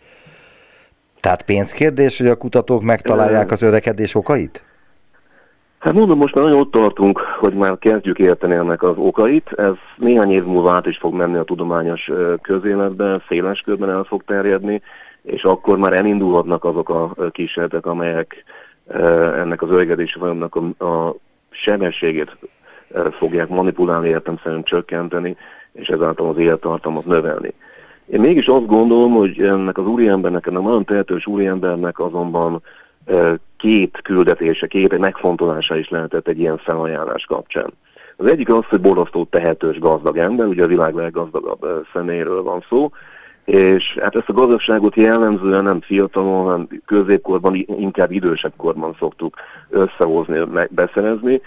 Tehát 1.21 1.43
pénzkérdés, 1.43 2.19
hogy 2.19 2.27
a 2.27 2.37
kutatók 2.37 2.83
megtalálják 2.83 3.51
az 3.51 3.63
öregedés 3.63 4.15
okait? 4.15 4.65
Hát 5.79 5.93
mondom, 5.93 6.19
most 6.19 6.35
már 6.35 6.45
nagyon 6.45 6.61
ott 6.61 6.71
tartunk, 6.71 7.19
hogy 7.19 7.55
már 7.55 7.79
kezdjük 7.79 8.19
érteni 8.19 8.55
ennek 8.55 8.83
az 8.83 8.95
okait. 8.97 9.53
Ez 9.57 9.73
néhány 9.97 10.31
év 10.31 10.45
múlva 10.45 10.73
át 10.73 10.87
is 10.87 10.97
fog 10.97 11.15
menni 11.15 11.37
a 11.37 11.45
tudományos 11.45 12.11
közéletbe, 12.43 13.23
széles 13.29 13.61
körben 13.61 13.91
el 13.91 14.03
fog 14.03 14.23
terjedni, 14.25 14.83
és 15.23 15.43
akkor 15.43 15.79
már 15.79 15.93
elindulhatnak 15.93 16.65
azok 16.65 16.89
a 16.89 17.15
kísérletek, 17.31 17.87
amelyek 17.87 18.45
ennek 19.37 19.63
az 19.63 19.71
öregedési 19.71 20.19
folyamnak 20.19 20.57
a, 20.79 21.15
sebességét 21.51 22.37
fogják 23.19 23.49
manipulálni, 23.49 24.09
értem 24.09 24.39
szerint 24.43 24.65
csökkenteni, 24.65 25.37
és 25.73 25.89
ezáltal 25.89 26.29
az 26.29 26.37
élettartamot 26.37 27.05
növelni. 27.05 27.53
Én 28.07 28.21
mégis 28.21 28.47
azt 28.47 28.67
gondolom, 28.67 29.13
hogy 29.13 29.41
ennek 29.41 29.79
az 29.79 29.87
úriembernek, 29.87 30.47
ennek 30.47 30.63
nagyon 30.63 30.85
tehetős 30.85 31.27
úriembernek 31.27 31.99
azonban 31.99 32.63
két 33.57 34.01
küldetése, 34.03 34.67
két 34.67 34.99
megfontolása 34.99 35.77
is 35.77 35.89
lehetett 35.89 36.29
egy 36.29 36.39
ilyen 36.39 36.59
felajánlás 36.59 37.25
kapcsán. 37.25 37.73
Az 38.17 38.31
egyik 38.31 38.53
az, 38.53 38.65
hogy 38.65 38.81
borzasztó 38.81 39.25
tehetős 39.25 39.79
gazdag 39.79 40.17
ember, 40.17 40.47
ugye 40.47 40.65
a 40.65 40.67
világ 40.67 40.95
leggazdagabb 40.95 41.87
személyről 41.93 42.43
van 42.43 42.65
szó, 42.69 42.91
és 43.45 43.99
hát 44.01 44.17
ezt 44.17 44.29
a 44.29 44.33
gazdagságot 44.33 44.95
jellemzően 44.95 45.65
nem 45.65 45.81
fiatalon, 45.81 46.45
hanem 46.45 46.69
középkorban, 46.87 47.55
inkább 47.55 48.11
idősebb 48.11 48.53
korban 48.57 48.97
szoktuk 48.99 49.37
összehozni, 49.69 50.39
beszerezni, 50.71 51.41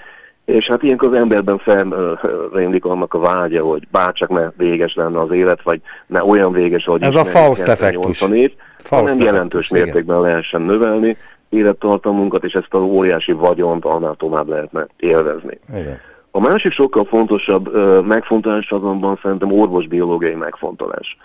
és 0.45 0.67
hát 0.67 0.83
ilyenkor 0.83 1.07
az 1.07 1.13
emberben 1.13 1.57
felrémlik 1.57 2.85
annak 2.85 3.13
a 3.13 3.19
vágya, 3.19 3.63
hogy 3.63 3.87
bárcsak 3.91 4.29
ne 4.29 4.49
véges 4.57 4.95
lenne 4.95 5.19
az 5.19 5.31
élet, 5.31 5.61
vagy 5.61 5.81
ne 6.07 6.23
olyan 6.23 6.51
véges, 6.51 6.85
hogy 6.85 7.03
Ez 7.03 7.15
a 7.15 7.25
Faust 7.25 7.67
effektus. 7.67 8.21
Év, 8.21 8.51
hanem 8.89 9.19
jelentős 9.19 9.69
igen. 9.69 9.83
mértékben 9.83 10.21
lehessen 10.21 10.61
növelni 10.61 11.17
élettartamunkat, 11.49 12.43
és 12.43 12.53
ezt 12.53 12.73
az 12.73 12.81
óriási 12.81 13.31
vagyont 13.31 13.85
annál 13.85 14.15
tovább 14.15 14.47
lehetne 14.47 14.87
élvezni. 14.97 15.59
Igen. 15.69 15.99
A 16.31 16.39
másik 16.39 16.71
sokkal 16.71 17.05
fontosabb 17.05 17.75
megfontolás 18.05 18.71
azonban 18.71 19.19
szerintem 19.21 19.51
orvosbiológiai 19.51 20.35
megfontolás. 20.35 21.17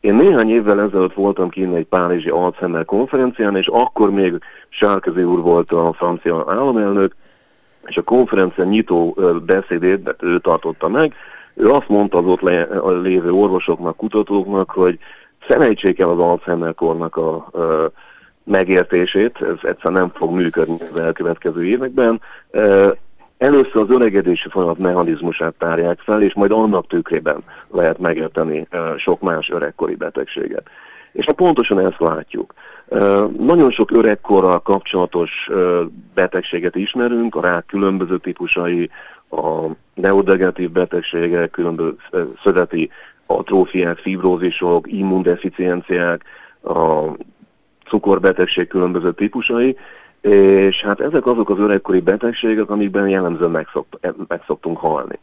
Én 0.00 0.14
néhány 0.14 0.50
évvel 0.50 0.80
ezelőtt 0.80 1.14
voltam 1.14 1.48
kint 1.48 1.74
egy 1.74 1.86
párizsi 1.86 2.28
Alzheimer 2.28 2.84
konferencián, 2.84 3.56
és 3.56 3.66
akkor 3.66 4.10
még 4.10 4.38
Sárközi 4.68 5.22
úr 5.22 5.40
volt 5.40 5.72
a 5.72 5.92
francia 5.92 6.44
államelnök, 6.48 7.14
és 7.86 7.96
a 7.96 8.02
konferencia 8.02 8.64
nyitó 8.64 9.18
beszédét, 9.46 10.04
mert 10.04 10.22
ő 10.22 10.38
tartotta 10.38 10.88
meg, 10.88 11.14
ő 11.54 11.70
azt 11.70 11.88
mondta 11.88 12.18
az 12.18 12.26
ott 12.26 12.40
le, 12.40 12.68
lévő 13.02 13.32
orvosoknak, 13.32 13.96
kutatóknak, 13.96 14.70
hogy 14.70 14.98
felejtsék 15.38 15.98
el 15.98 16.08
az 16.08 16.18
Alzheimer-kornak 16.18 17.16
a, 17.16 17.34
a 17.34 17.90
megértését, 18.44 19.36
ez 19.40 19.56
egyszerűen 19.62 20.00
nem 20.00 20.10
fog 20.14 20.34
működni 20.34 20.76
az 20.92 21.00
elkövetkező 21.00 21.64
években. 21.64 22.20
Először 23.38 23.82
az 23.82 23.90
öregedési 23.90 24.48
folyamat 24.48 24.78
mechanizmusát 24.78 25.54
tárják 25.58 25.98
fel, 25.98 26.22
és 26.22 26.34
majd 26.34 26.50
annak 26.50 26.86
tükrében 26.86 27.44
lehet 27.70 27.98
megérteni 27.98 28.68
sok 28.96 29.20
más 29.20 29.50
öregkori 29.50 29.94
betegséget. 29.94 30.68
És 31.12 31.26
hát 31.26 31.34
pontosan 31.34 31.78
ezt 31.78 32.00
látjuk. 32.00 32.54
Nagyon 33.38 33.70
sok 33.70 33.90
öregkorral 33.90 34.60
kapcsolatos 34.60 35.50
betegséget 36.14 36.76
ismerünk, 36.76 37.34
a 37.34 37.40
rák 37.40 37.66
különböző 37.66 38.18
típusai, 38.18 38.90
a 39.30 39.66
neurodegeneratív 39.94 40.70
betegségek, 40.70 41.50
különböző 41.50 41.96
szöveti 42.42 42.90
atrófiák, 43.26 43.98
fibrózisok, 43.98 44.92
immundeficienciák, 44.92 46.24
a 46.62 47.16
cukorbetegség 47.88 48.68
különböző 48.68 49.12
típusai, 49.12 49.76
és 50.20 50.82
hát 50.82 51.00
ezek 51.00 51.26
azok 51.26 51.50
az 51.50 51.58
öregkori 51.58 52.00
betegségek, 52.00 52.70
amikben 52.70 53.08
jellemzően 53.08 53.50
megszokt, 53.50 53.98
meg 54.28 54.42
szoktunk 54.46 54.78
halni. 54.78 55.18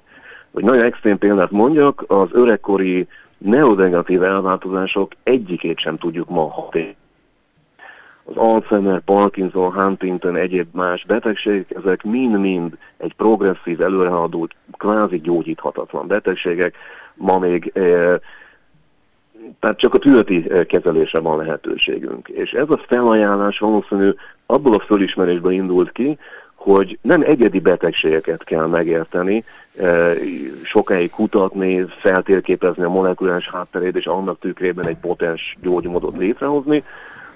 Hogy 0.51 0.63
nagyon 0.63 0.83
extrém 0.83 1.17
példát 1.17 1.51
mondjak, 1.51 2.03
az 2.07 2.27
öregkori 2.31 3.07
neodegeneratív 3.37 4.23
elváltozások 4.23 5.11
egyikét 5.23 5.77
sem 5.77 5.97
tudjuk 5.97 6.29
ma 6.29 6.49
hatékony 6.49 6.95
az 8.23 8.35
Alzheimer, 8.35 8.99
Parkinson, 8.99 9.73
Huntington, 9.73 10.35
egyéb 10.35 10.67
más 10.71 11.05
betegségek, 11.05 11.71
ezek 11.83 12.03
mind-mind 12.03 12.77
egy 12.97 13.13
progresszív, 13.13 13.81
előrehaladó, 13.81 14.47
kvázi 14.71 15.19
gyógyíthatatlan 15.19 16.07
betegségek. 16.07 16.75
Ma 17.15 17.39
még 17.39 17.71
e, 17.73 18.19
tehát 19.59 19.77
csak 19.77 19.93
a 19.93 19.97
tületi 19.97 20.45
eh, 20.49 20.65
kezelésre 20.65 21.19
van 21.19 21.37
lehetőségünk. 21.37 22.27
És 22.27 22.51
ez 22.51 22.69
a 22.69 22.81
felajánlás 22.87 23.59
valószínű 23.59 24.13
abból 24.45 24.73
a 24.73 24.79
fölismerésből 24.79 25.51
indult 25.51 25.91
ki, 25.91 26.17
hogy 26.55 26.97
nem 27.01 27.21
egyedi 27.21 27.59
betegségeket 27.59 28.43
kell 28.43 28.67
megérteni, 28.67 29.43
eh, 29.75 30.15
sokáig 30.63 31.09
kutatni, 31.09 31.85
feltérképezni 31.99 32.83
a 32.83 32.89
molekuláris 32.89 33.49
hátterét, 33.49 33.95
és 33.95 34.05
annak 34.05 34.39
tükrében 34.39 34.87
egy 34.87 34.97
potens 34.97 35.57
gyógymódot 35.61 36.17
létrehozni, 36.17 36.83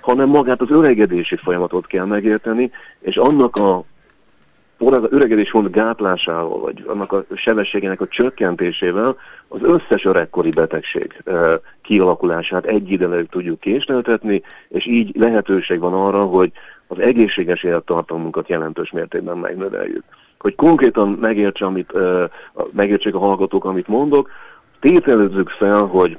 hanem 0.07 0.29
magát 0.29 0.61
az 0.61 0.71
öregedési 0.71 1.35
folyamatot 1.35 1.87
kell 1.87 2.05
megérteni, 2.05 2.71
és 2.99 3.17
annak 3.17 3.55
a 3.55 3.83
az 4.79 5.07
öregedés 5.09 5.51
mond 5.51 5.69
gátlásával, 5.69 6.59
vagy 6.59 6.83
annak 6.87 7.11
a 7.11 7.25
sebességének 7.35 8.01
a 8.01 8.07
csökkentésével 8.07 9.15
az 9.47 9.59
összes 9.61 10.05
öregkori 10.05 10.49
betegség 10.49 11.23
kialakulását 11.81 12.65
egy 12.65 12.91
időleg 12.91 13.27
tudjuk 13.29 13.59
késleltetni, 13.59 14.41
és 14.67 14.85
így 14.85 15.15
lehetőség 15.15 15.79
van 15.79 15.93
arra, 15.93 16.23
hogy 16.23 16.51
az 16.87 16.99
egészséges 16.99 17.63
élettartalmunkat 17.63 18.49
jelentős 18.49 18.91
mértékben 18.91 19.37
megnöveljük. 19.37 20.03
Hogy 20.39 20.55
konkrétan 20.55 21.09
megértse, 21.09 21.65
amit, 21.65 21.91
megértsék 22.71 23.15
a 23.15 23.19
hallgatók, 23.19 23.65
amit 23.65 23.87
mondok, 23.87 24.29
tételezzük 24.79 25.49
fel, 25.49 25.85
hogy 25.85 26.17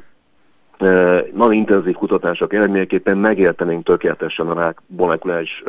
nagyon 1.33 1.53
intenzív 1.53 1.95
kutatások 1.95 2.53
eredményeképpen 2.53 3.19
megértenénk 3.19 3.85
tökéletesen 3.85 4.47
a 4.47 4.55
rák 4.55 4.83
molekuláris 4.87 5.63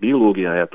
biológiáját, 0.00 0.72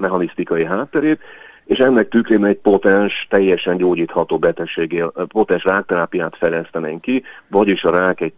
mechanisztikai 0.00 0.64
hátterét, 0.64 1.20
és 1.64 1.78
ennek 1.78 2.08
tükrében 2.08 2.50
egy 2.50 2.58
potens, 2.58 3.26
teljesen 3.30 3.76
gyógyítható 3.76 4.38
betegségé, 4.38 5.04
potens 5.28 5.64
rákterápiát 5.64 6.36
fejlesztenénk 6.36 7.00
ki, 7.00 7.22
vagyis 7.48 7.84
a 7.84 7.90
rák 7.90 8.20
egy 8.20 8.32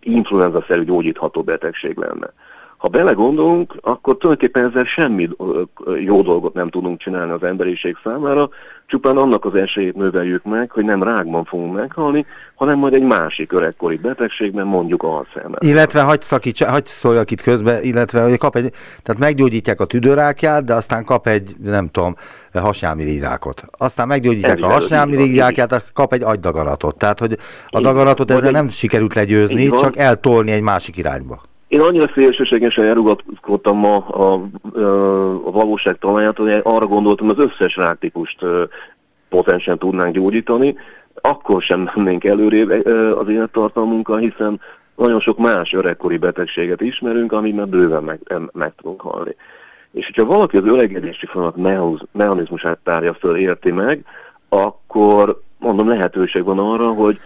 influenza-szerű 0.00 0.84
gyógyítható 0.84 1.42
betegség 1.42 1.96
lenne. 1.96 2.32
Ha 2.80 2.88
belegondolunk, 2.88 3.74
akkor 3.80 4.16
tulajdonképpen 4.16 4.68
ezzel 4.68 4.84
semmi 4.84 5.28
jó 5.98 6.22
dolgot 6.22 6.54
nem 6.54 6.68
tudunk 6.68 6.98
csinálni 6.98 7.32
az 7.32 7.42
emberiség 7.42 7.96
számára, 8.04 8.48
csupán 8.86 9.16
annak 9.16 9.44
az 9.44 9.54
esélyét 9.54 9.94
növeljük 9.94 10.44
meg, 10.44 10.70
hogy 10.70 10.84
nem 10.84 11.02
rákban 11.02 11.44
fogunk 11.44 11.74
meghalni, 11.74 12.26
hanem 12.54 12.78
majd 12.78 12.94
egy 12.94 13.02
másik 13.02 13.52
öregkori 13.52 13.96
betegségben, 13.96 14.66
mondjuk 14.66 15.02
Alzheimer. 15.02 15.58
Illetve 15.64 16.02
hagy, 16.02 16.22
szakíts, 16.22 16.64
hagy 16.64 16.86
szóljak 16.86 17.30
itt 17.30 17.40
közben, 17.40 17.82
illetve 17.82 18.22
hogy 18.22 18.38
kap 18.38 18.56
egy, 18.56 18.72
tehát 19.02 19.20
meggyógyítják 19.20 19.80
a 19.80 19.84
tüdőrákját, 19.84 20.64
de 20.64 20.74
aztán 20.74 21.04
kap 21.04 21.26
egy, 21.26 21.52
nem 21.62 21.88
tudom, 21.88 22.16
hasnyálmirigyrákot. 22.52 23.62
Aztán 23.70 24.06
meggyógyítják 24.06 24.56
Ez 24.56 24.62
a 24.62 24.66
hasnyálmirigyrákját, 24.66 25.92
kap 25.92 26.12
egy 26.12 26.22
agydagaratot. 26.22 26.96
Tehát, 26.96 27.18
hogy 27.18 27.38
a 27.68 27.80
dagaratot 27.80 28.30
ezzel 28.30 28.50
nem 28.50 28.68
sikerült 28.68 29.14
legyőzni, 29.14 29.68
csak 29.68 29.96
eltolni 29.96 30.50
egy 30.50 30.62
másik 30.62 30.96
irányba. 30.96 31.48
Én 31.70 31.80
annyira 31.80 32.10
szélsőségesen 32.14 32.84
elrugatkoztam 32.84 33.76
ma 33.76 33.96
a, 33.96 34.32
a 35.44 35.50
valóság 35.50 35.98
talaját, 35.98 36.36
hogy 36.36 36.60
arra 36.62 36.86
gondoltam, 36.86 37.28
az 37.28 37.38
összes 37.38 37.76
ráktípust 37.76 38.44
potensen 39.28 39.78
tudnánk 39.78 40.14
gyógyítani, 40.14 40.76
akkor 41.14 41.62
sem 41.62 41.90
mennénk 41.94 42.24
előrébb 42.24 42.86
az 43.16 43.28
élettartalmunkkal, 43.28 44.18
hiszen 44.18 44.60
nagyon 44.96 45.20
sok 45.20 45.38
más 45.38 45.72
öregkori 45.72 46.16
betegséget 46.16 46.80
ismerünk, 46.80 47.32
amiben 47.32 47.68
bőven 47.68 48.02
meg, 48.02 48.20
meg 48.52 48.72
tudunk 48.76 49.00
halni. 49.00 49.34
És 49.92 50.06
hogyha 50.06 50.24
valaki 50.24 50.56
az 50.56 50.64
öregedési 50.64 51.26
folyamat 51.26 51.56
mechanizmusát 52.12 52.78
tárja 52.84 53.14
föl, 53.14 53.36
érti 53.36 53.70
meg, 53.70 54.04
akkor 54.48 55.40
mondom 55.58 55.88
lehetőség 55.88 56.44
van 56.44 56.58
arra, 56.58 56.92
hogy 56.92 57.20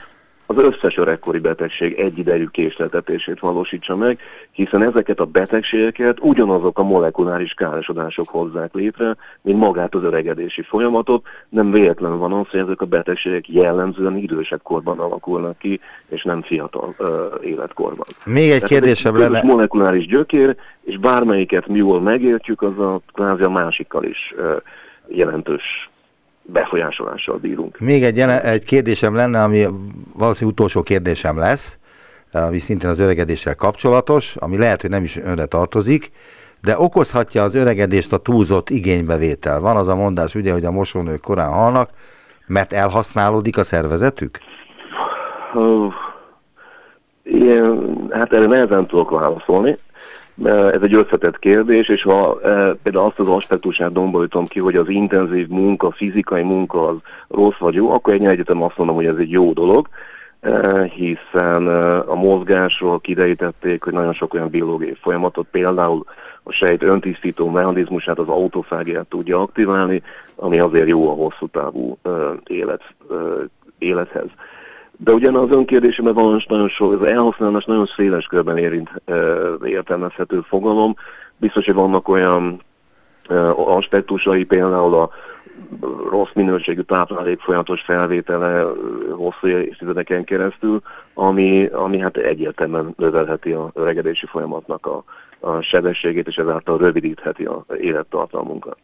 az 0.47 0.57
összes 0.57 0.97
öregkori 0.97 1.39
betegség 1.39 1.93
egyidejű 1.93 2.47
késleltetését 2.47 3.41
valósítsa 3.41 3.97
meg, 3.97 4.19
hiszen 4.51 4.83
ezeket 4.83 5.21
a 5.21 5.25
betegségeket 5.25 6.19
ugyanazok 6.21 6.79
a 6.79 6.83
molekuláris 6.83 7.55
károsodások 7.55 8.29
hozzák 8.29 8.75
létre, 8.75 9.17
mint 9.41 9.59
magát 9.59 9.95
az 9.95 10.03
öregedési 10.03 10.63
folyamatot. 10.63 11.27
Nem 11.49 11.71
véletlen 11.71 12.19
van 12.19 12.33
az, 12.33 12.49
hogy 12.49 12.61
ezek 12.61 12.81
a 12.81 12.87
betegségek 12.87 13.49
jellemzően 13.49 14.17
idősebb 14.17 14.63
korban 14.63 14.99
alakulnak 14.99 15.59
ki, 15.59 15.81
és 16.09 16.23
nem 16.23 16.43
fiatal 16.43 16.95
ö, 16.99 17.27
életkorban. 17.43 18.07
Még 18.25 18.51
egy 18.51 18.63
kérdésem 18.63 19.17
lenne. 19.17 19.43
molekuláris 19.43 20.07
gyökér, 20.07 20.57
és 20.83 20.99
bármelyiket 20.99 21.67
mi 21.67 21.79
jól 21.79 22.01
megértjük, 22.01 22.63
az 22.63 22.79
a 22.79 23.01
kvázi 23.13 23.43
a 23.43 23.51
másikkal 23.51 24.05
is 24.05 24.35
ö, 24.37 24.57
jelentős 25.09 25.89
befolyásolással 26.45 27.37
bírunk. 27.37 27.79
Még 27.79 28.05
egy, 28.05 28.19
egy 28.21 28.65
kérdésem 28.65 29.15
lenne, 29.15 29.43
ami 29.43 29.67
valószínűleg 30.13 30.55
utolsó 30.55 30.83
kérdésem 30.83 31.39
lesz, 31.39 31.79
ami 32.33 32.59
szintén 32.59 32.91
az 32.91 32.99
öregedéssel 32.99 33.55
kapcsolatos, 33.55 34.37
ami 34.37 34.57
lehet, 34.57 34.81
hogy 34.81 34.91
nem 34.91 35.03
is 35.03 35.17
önre 35.17 35.47
tartozik, 35.47 36.11
de 36.61 36.79
okozhatja 36.79 37.43
az 37.43 37.55
öregedést 37.55 38.13
a 38.13 38.17
túlzott 38.17 38.71
igénybevétel. 38.71 39.61
Van 39.61 39.77
az 39.77 39.89
a 39.89 39.95
mondás, 39.95 40.35
ugye, 40.35 40.53
hogy 40.53 40.65
a 40.65 40.71
mosónők 40.71 41.21
korán 41.21 41.53
halnak, 41.53 41.91
mert 42.47 42.73
elhasználódik 42.73 43.59
a 43.59 43.63
szervezetük? 43.63 44.39
Ilyen, 47.23 48.07
hát 48.11 48.33
erre 48.33 48.47
nehezen 48.47 48.87
tudok 48.87 49.11
válaszolni 49.11 49.79
ez 50.43 50.83
egy 50.83 50.95
összetett 50.95 51.39
kérdés, 51.39 51.89
és 51.89 52.03
ha 52.03 52.41
e, 52.43 52.75
például 52.83 53.07
azt 53.07 53.19
az 53.19 53.29
aspektusát 53.29 53.93
dombolítom 53.93 54.47
ki, 54.47 54.61
hogy 54.61 54.77
az 54.77 54.89
intenzív 54.89 55.49
munka, 55.49 55.91
fizikai 55.91 56.43
munka 56.43 56.89
az 56.89 56.97
rossz 57.29 57.59
vagy 57.59 57.75
jó, 57.75 57.91
akkor 57.91 58.13
egy 58.13 58.25
egyetem 58.25 58.63
azt 58.63 58.77
mondom, 58.77 58.97
hogy 58.97 59.07
ez 59.07 59.17
egy 59.17 59.31
jó 59.31 59.53
dolog, 59.53 59.89
e, 60.41 60.83
hiszen 60.85 61.69
e, 61.69 61.99
a 61.99 62.15
mozgásról 62.15 63.01
kiderítették, 63.01 63.85
hogy 63.85 63.93
nagyon 63.93 64.13
sok 64.13 64.35
olyan 64.35 64.49
biológiai 64.49 64.97
folyamatot, 65.01 65.47
például 65.51 66.05
a 66.43 66.53
sejt 66.53 66.83
öntisztító 66.83 67.51
mechanizmusát, 67.51 68.19
az 68.19 68.29
autofágiát 68.29 69.07
tudja 69.07 69.41
aktiválni, 69.41 70.03
ami 70.35 70.59
azért 70.59 70.89
jó 70.89 71.11
a 71.11 71.15
hosszú 71.15 71.47
távú 71.47 71.99
élet, 72.47 72.83
élethez. 73.79 74.27
De 74.97 75.13
ugyan 75.13 75.35
az 75.35 75.51
önkérdésemben 75.51 76.15
van 76.15 76.43
nagyon 76.49 76.69
sok, 76.69 76.93
az 76.93 77.09
elhasználás 77.09 77.65
nagyon 77.65 77.87
széles 77.97 78.27
körben 78.27 78.57
érint, 78.57 78.91
értelmezhető 79.65 80.41
fogalom. 80.41 80.95
Biztos, 81.37 81.65
hogy 81.65 81.75
vannak 81.75 82.09
olyan 82.09 82.63
aspektusai, 83.57 84.45
például 84.45 84.95
a 84.95 85.11
rossz 86.11 86.33
minőségű 86.35 86.81
táplálék 86.81 87.41
folyamatos 87.41 87.81
felvétele 87.81 88.65
hosszú 89.11 89.47
évtizedeken 89.47 90.25
keresztül, 90.25 90.81
ami, 91.15 91.67
ami 91.67 91.99
hát 91.99 92.17
egyértelműen 92.17 92.95
növelheti 92.97 93.53
a 93.53 93.71
öregedési 93.75 94.27
folyamatnak 94.27 94.87
a, 94.87 95.05
a 95.41 95.61
sebességét, 95.61 96.27
és 96.27 96.37
ezáltal 96.37 96.79
rövidítheti 96.79 97.45
a 97.45 97.65
élettartalmunkat. 97.81 98.77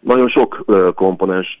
Nagyon 0.00 0.28
sok 0.28 0.64
komponest 0.94 1.58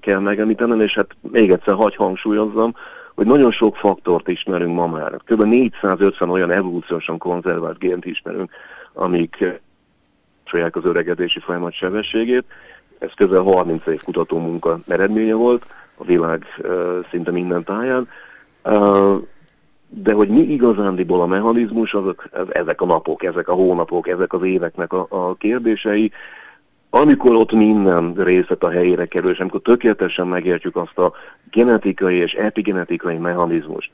kell 0.00 0.18
megemlítenem, 0.18 0.80
és 0.80 0.94
hát 0.94 1.16
még 1.20 1.50
egyszer 1.50 1.74
hagy 1.74 1.96
hangsúlyozzam, 1.96 2.74
hogy 3.16 3.26
nagyon 3.26 3.50
sok 3.50 3.76
faktort 3.76 4.28
ismerünk 4.28 4.74
ma 4.74 4.86
már. 4.86 5.16
Kb. 5.24 5.42
450 5.42 6.30
olyan 6.30 6.50
evolúciósan 6.50 7.18
konzervált 7.18 7.78
gént 7.78 8.04
ismerünk, 8.04 8.50
amik 8.92 9.44
csolják 10.44 10.76
az 10.76 10.84
öregedési 10.84 11.40
folyamat 11.40 11.72
sebességét. 11.72 12.44
Ez 12.98 13.10
közel 13.16 13.42
30 13.42 13.86
év 13.86 14.02
kutató 14.02 14.38
munka 14.38 14.78
eredménye 14.88 15.34
volt 15.34 15.66
a 15.96 16.04
világ 16.04 16.44
uh, 16.58 17.06
szinte 17.10 17.30
minden 17.30 17.64
táján. 17.64 18.08
Uh, 18.64 19.22
de 19.88 20.12
hogy 20.12 20.28
mi 20.28 20.40
igazándiból 20.40 21.20
a 21.20 21.26
mechanizmus, 21.26 21.94
azok, 21.94 22.28
ezek 22.48 22.80
a 22.80 22.86
napok, 22.86 23.22
ezek 23.22 23.48
a 23.48 23.52
hónapok, 23.52 24.08
ezek 24.08 24.32
az 24.32 24.42
éveknek 24.42 24.92
a, 24.92 25.06
a 25.08 25.34
kérdései, 25.34 26.12
amikor 26.96 27.34
ott 27.34 27.52
minden 27.52 28.14
részlet 28.14 28.62
a 28.62 28.70
helyére 28.70 29.06
kerül, 29.06 29.30
és 29.30 29.38
amikor 29.38 29.60
tökéletesen 29.60 30.26
megértjük 30.26 30.76
azt 30.76 30.98
a 30.98 31.12
genetikai 31.50 32.14
és 32.14 32.32
epigenetikai 32.34 33.16
mechanizmust, 33.16 33.90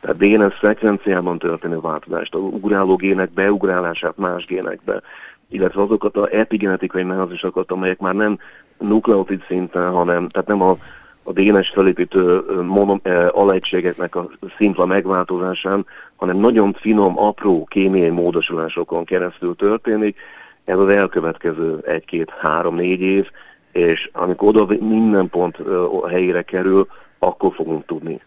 tehát 0.00 0.16
DNS 0.16 0.58
szekvenciában 0.60 1.38
történő 1.38 1.80
változást, 1.80 2.34
a 2.34 2.38
ugráló 2.38 2.96
gének 2.96 3.32
beugrálását 3.32 4.16
más 4.16 4.44
génekbe, 4.44 5.00
illetve 5.48 5.82
azokat 5.82 6.16
a 6.16 6.28
epigenetikai 6.32 7.02
mechanizmusokat, 7.02 7.70
amelyek 7.70 7.98
már 7.98 8.14
nem 8.14 8.38
nukleotid 8.78 9.44
szinten, 9.46 9.90
hanem, 9.90 10.28
tehát 10.28 10.48
nem 10.48 10.62
a, 10.62 10.74
a 11.22 11.32
DNS 11.32 11.68
felépítő 11.68 12.40
monom, 12.62 13.00
e, 13.02 13.28
alegységeknek 13.28 14.16
a 14.16 14.28
szimpla 14.56 14.86
megváltozásán, 14.86 15.86
hanem 16.16 16.36
nagyon 16.36 16.72
finom, 16.72 17.18
apró 17.18 17.64
kémiai 17.64 18.10
módosulásokon 18.10 19.04
keresztül 19.04 19.56
történik, 19.56 20.16
ez 20.64 20.78
az 20.78 20.88
elkövetkező 20.88 21.78
egy-két-három-négy 21.86 23.00
év, 23.00 23.26
és 23.72 24.10
amikor 24.12 24.48
oda 24.48 24.76
minden 24.80 25.28
pont 25.28 25.56
a 26.02 26.08
helyére 26.08 26.42
kerül, 26.42 26.86
akkor 27.18 27.52
fogunk 27.54 27.86
tudni 27.86 28.20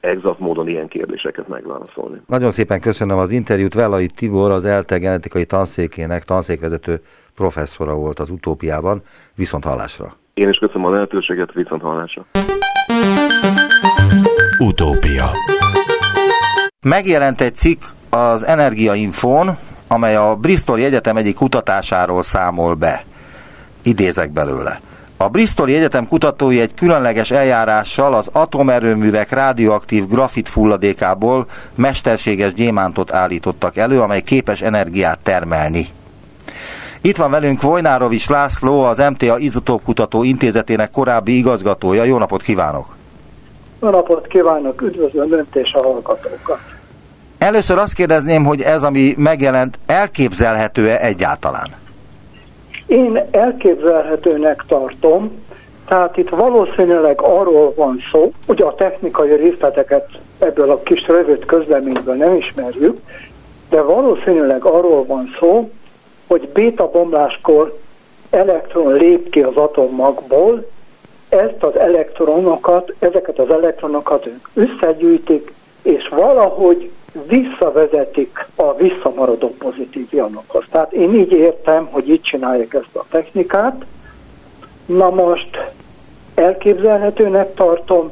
exakt 0.00 0.38
módon 0.38 0.68
ilyen 0.68 0.88
kérdéseket 0.88 1.48
megválaszolni. 1.48 2.20
Nagyon 2.26 2.50
szépen 2.50 2.80
köszönöm 2.80 3.18
az 3.18 3.30
interjút. 3.30 3.74
Velai 3.74 4.06
Tibor, 4.06 4.50
az 4.50 4.64
ELTE 4.64 4.98
genetikai 4.98 5.44
tanszékének 5.44 6.24
tanszékvezető 6.24 7.00
professzora 7.34 7.94
volt 7.94 8.18
az 8.18 8.30
utópiában. 8.30 9.02
Viszont 9.34 9.64
hallásra. 9.64 10.12
Én 10.34 10.48
is 10.48 10.58
köszönöm 10.58 10.84
a 10.84 10.90
lehetőséget, 10.90 11.52
viszont 11.52 11.82
hallásra. 11.82 12.26
Utópia 14.58 15.26
Megjelent 16.86 17.40
egy 17.40 17.54
cikk 17.54 17.80
az 18.10 18.44
Energiainfón, 18.44 19.46
amely 19.88 20.16
a 20.16 20.34
Bristol 20.34 20.78
Egyetem 20.78 21.16
egyik 21.16 21.34
kutatásáról 21.34 22.22
számol 22.22 22.74
be. 22.74 23.04
Idézek 23.82 24.30
belőle. 24.30 24.80
A 25.20 25.28
Bristoli 25.28 25.74
Egyetem 25.74 26.08
kutatói 26.08 26.60
egy 26.60 26.74
különleges 26.74 27.30
eljárással 27.30 28.14
az 28.14 28.28
atomerőművek 28.32 29.32
radioaktív 29.32 30.06
grafit 30.06 30.48
fulladékából 30.48 31.46
mesterséges 31.74 32.54
gyémántot 32.54 33.12
állítottak 33.12 33.76
elő, 33.76 34.00
amely 34.00 34.20
képes 34.22 34.60
energiát 34.60 35.18
termelni. 35.18 35.86
Itt 37.00 37.16
van 37.16 37.30
velünk 37.30 37.62
Vojnárovics 37.62 38.28
László, 38.28 38.82
az 38.82 38.98
MTA 38.98 39.38
Izotóp 39.38 39.82
Kutató 39.82 40.22
Intézetének 40.22 40.90
korábbi 40.90 41.36
igazgatója. 41.36 42.04
Jó 42.04 42.18
napot 42.18 42.42
kívánok! 42.42 42.86
Jó 43.82 43.90
napot 43.90 44.26
kívánok, 44.26 44.82
üdvözlöm 44.82 45.32
Önt 45.32 45.56
és 45.56 45.72
a 45.72 45.82
hallgatókat! 45.82 46.77
Először 47.38 47.78
azt 47.78 47.94
kérdezném, 47.94 48.44
hogy 48.44 48.60
ez, 48.60 48.82
ami 48.82 49.14
megjelent, 49.16 49.78
elképzelhető-e 49.86 51.00
egyáltalán? 51.00 51.68
Én 52.86 53.24
elképzelhetőnek 53.30 54.64
tartom, 54.68 55.42
tehát 55.86 56.16
itt 56.16 56.28
valószínűleg 56.28 57.20
arról 57.20 57.72
van 57.76 57.98
szó, 58.12 58.32
ugye 58.46 58.64
a 58.64 58.74
technikai 58.74 59.34
részleteket 59.34 60.08
ebből 60.38 60.70
a 60.70 60.82
kis 60.82 61.06
rövid 61.06 61.44
közleményből 61.44 62.14
nem 62.14 62.34
ismerjük, 62.34 62.98
de 63.68 63.80
valószínűleg 63.80 64.64
arról 64.64 65.06
van 65.06 65.34
szó, 65.38 65.70
hogy 66.26 66.48
béta 66.48 66.90
bomláskor 66.90 67.78
elektron 68.30 68.92
lép 68.92 69.30
ki 69.30 69.40
az 69.40 69.56
atommagból, 69.56 70.66
ezt 71.28 71.62
az 71.62 71.76
elektronokat, 71.76 72.92
ezeket 72.98 73.38
az 73.38 73.50
elektronokat 73.50 74.26
ők 74.26 74.48
összegyűjtik, 74.54 75.52
és 75.82 76.08
valahogy 76.08 76.90
visszavezetik 77.28 78.46
a 78.54 78.74
visszamaradó 78.74 79.54
pozitív 79.58 80.06
ionokhoz. 80.10 80.64
Tehát 80.70 80.92
én 80.92 81.14
így 81.14 81.32
értem, 81.32 81.88
hogy 81.90 82.08
így 82.08 82.20
csinálják 82.20 82.74
ezt 82.74 82.96
a 82.96 83.04
technikát. 83.10 83.84
Na 84.86 85.10
most 85.10 85.72
elképzelhetőnek 86.34 87.54
tartom, 87.54 88.10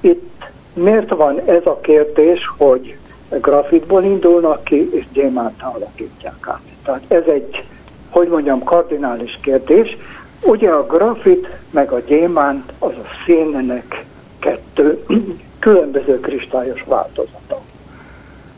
itt 0.00 0.50
miért 0.72 1.10
van 1.10 1.40
ez 1.40 1.66
a 1.66 1.80
kérdés, 1.80 2.40
hogy 2.56 2.96
grafitból 3.28 4.04
indulnak 4.04 4.64
ki, 4.64 4.94
és 4.94 5.04
gyémánt 5.12 5.62
alakítják 5.62 6.48
át. 6.48 6.60
Tehát 6.84 7.02
ez 7.08 7.22
egy, 7.26 7.64
hogy 8.10 8.28
mondjam, 8.28 8.62
kardinális 8.64 9.38
kérdés. 9.42 9.96
Ugye 10.42 10.70
a 10.70 10.86
grafit 10.86 11.48
meg 11.70 11.92
a 11.92 12.00
gyémánt 12.00 12.72
az 12.78 12.92
a 12.92 13.06
szénnek 13.26 14.04
kettő 14.38 15.04
különböző 15.58 16.20
kristályos 16.20 16.82
változata. 16.82 17.60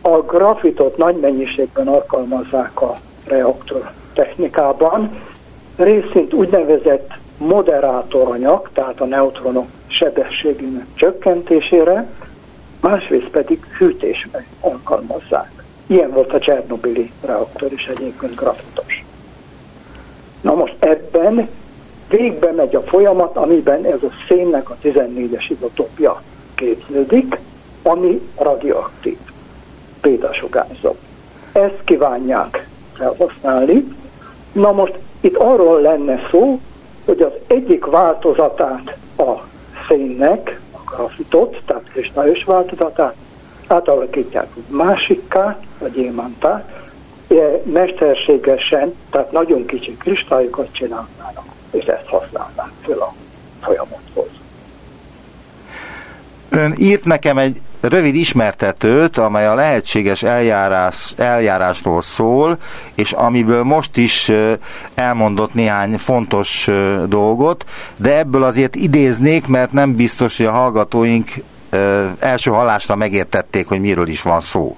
A 0.09 0.23
grafitot 0.23 0.97
nagy 0.97 1.17
mennyiségben 1.17 1.89
alkalmazzák 1.89 2.81
a 2.81 2.99
reaktor 3.27 3.91
technikában, 4.13 5.11
részint 5.77 6.35
úgynevezett 6.35 7.11
moderátoranyag, 7.39 8.69
tehát 8.73 9.01
a 9.01 9.05
neutronok 9.05 9.67
sebességének 9.87 10.87
csökkentésére, 10.95 12.09
másrészt 12.81 13.29
pedig 13.29 13.65
hűtésre 13.79 14.47
alkalmazzák. 14.61 15.65
Ilyen 15.87 16.11
volt 16.11 16.33
a 16.33 16.39
Csernobili 16.39 17.13
reaktor 17.25 17.73
is 17.73 17.87
egyébként 17.87 18.35
grafitos. 18.35 19.05
Na 20.41 20.55
most 20.55 20.77
ebben 20.79 21.49
végbe 22.09 22.53
megy 22.53 22.77
a 22.77 22.83
folyamat, 22.83 23.37
amiben 23.37 23.85
ez 23.85 24.03
a 24.03 24.11
szénnek 24.29 24.71
a 24.71 24.77
14-es 24.83 25.45
izotópja 25.49 26.23
képződik, 26.55 27.39
ami 27.83 28.21
radioaktív 28.39 29.19
bétasugárzó. 30.03 30.97
Ezt 31.53 31.85
kívánják 31.85 32.69
felhasználni. 32.93 33.97
Na 34.53 34.73
most 34.73 34.95
itt 35.21 35.37
arról 35.37 35.81
lenne 35.81 36.21
szó, 36.31 36.61
hogy 37.05 37.21
az 37.21 37.33
egyik 37.47 37.85
változatát 37.85 38.97
a 39.17 39.33
szénnek, 39.89 40.61
a 40.73 40.95
grafitot, 40.95 41.63
tehát 41.67 41.85
kristályos 41.93 42.45
változatát 42.45 43.15
átalakítják 43.67 44.47
másikká, 44.69 45.59
vagy 45.79 45.93
gyémántá, 45.93 46.65
mesterségesen, 47.63 48.95
tehát 49.11 49.33
nagyon 49.33 49.67
kicsi 49.67 49.97
kristályokat 49.97 50.69
csinálnának, 50.73 51.45
és 51.71 51.85
ezt 51.85 52.07
használnák 52.07 52.71
fel 52.81 52.99
a 52.99 53.15
folyamathoz. 53.61 54.29
Ön 56.49 56.75
írt 56.79 57.05
nekem 57.05 57.39
egy 57.39 57.61
rövid 57.81 58.15
ismertetőt, 58.15 59.17
amely 59.17 59.47
a 59.47 59.55
lehetséges 59.55 60.23
eljárás, 60.23 61.13
eljárásról 61.17 62.03
szól, 62.03 62.59
és 62.95 63.13
amiből 63.13 63.63
most 63.63 63.97
is 63.97 64.33
elmondott 64.95 65.55
néhány 65.55 65.99
fontos 65.99 66.69
dolgot, 67.07 67.65
de 67.97 68.19
ebből 68.19 68.43
azért 68.43 68.77
idéznék, 68.77 69.47
mert 69.47 69.73
nem 69.73 69.97
biztos, 69.97 70.37
hogy 70.37 70.47
a 70.47 70.53
hallgatóink 70.53 71.31
első 72.19 72.51
hallásra 72.51 72.97
megértették, 72.97 73.67
hogy 73.69 73.81
miről 73.81 74.09
is 74.09 74.23
van 74.23 74.41
szó. 74.41 74.77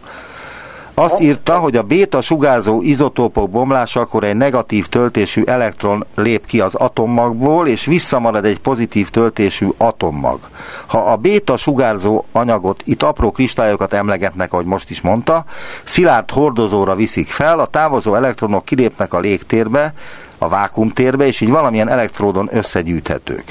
Azt 1.03 1.21
írta, 1.21 1.59
hogy 1.59 1.77
a 1.77 1.83
béta 1.83 2.21
sugárzó 2.21 2.83
izotópok 2.83 3.51
bomlásakor 3.51 4.25
egy 4.25 4.37
negatív 4.37 4.87
töltésű 4.87 5.43
elektron 5.45 6.07
lép 6.15 6.47
ki 6.47 6.61
az 6.61 6.75
atommagból, 6.75 7.69
és 7.69 7.85
visszamarad 7.85 8.45
egy 8.45 8.59
pozitív 8.59 9.09
töltésű 9.09 9.69
atommag. 9.77 10.39
Ha 10.87 10.99
a 10.99 11.17
béta 11.17 11.57
sugárzó 11.57 12.25
anyagot, 12.33 12.83
itt 12.85 13.03
apró 13.03 13.31
kristályokat 13.31 13.93
emlegetnek, 13.93 14.53
ahogy 14.53 14.65
most 14.65 14.91
is 14.91 15.01
mondta, 15.01 15.45
szilárd 15.85 16.31
hordozóra 16.31 16.95
viszik 16.95 17.29
fel, 17.29 17.59
a 17.59 17.67
távozó 17.67 18.15
elektronok 18.15 18.65
kilépnek 18.65 19.15
a 19.15 19.21
légtérbe, 19.21 19.95
a 20.39 20.49
vákumtérbe, 20.49 21.27
és 21.27 21.41
így 21.41 21.51
valamilyen 21.51 21.91
elektródon 21.91 22.49
összegyűjthetők. 22.53 23.45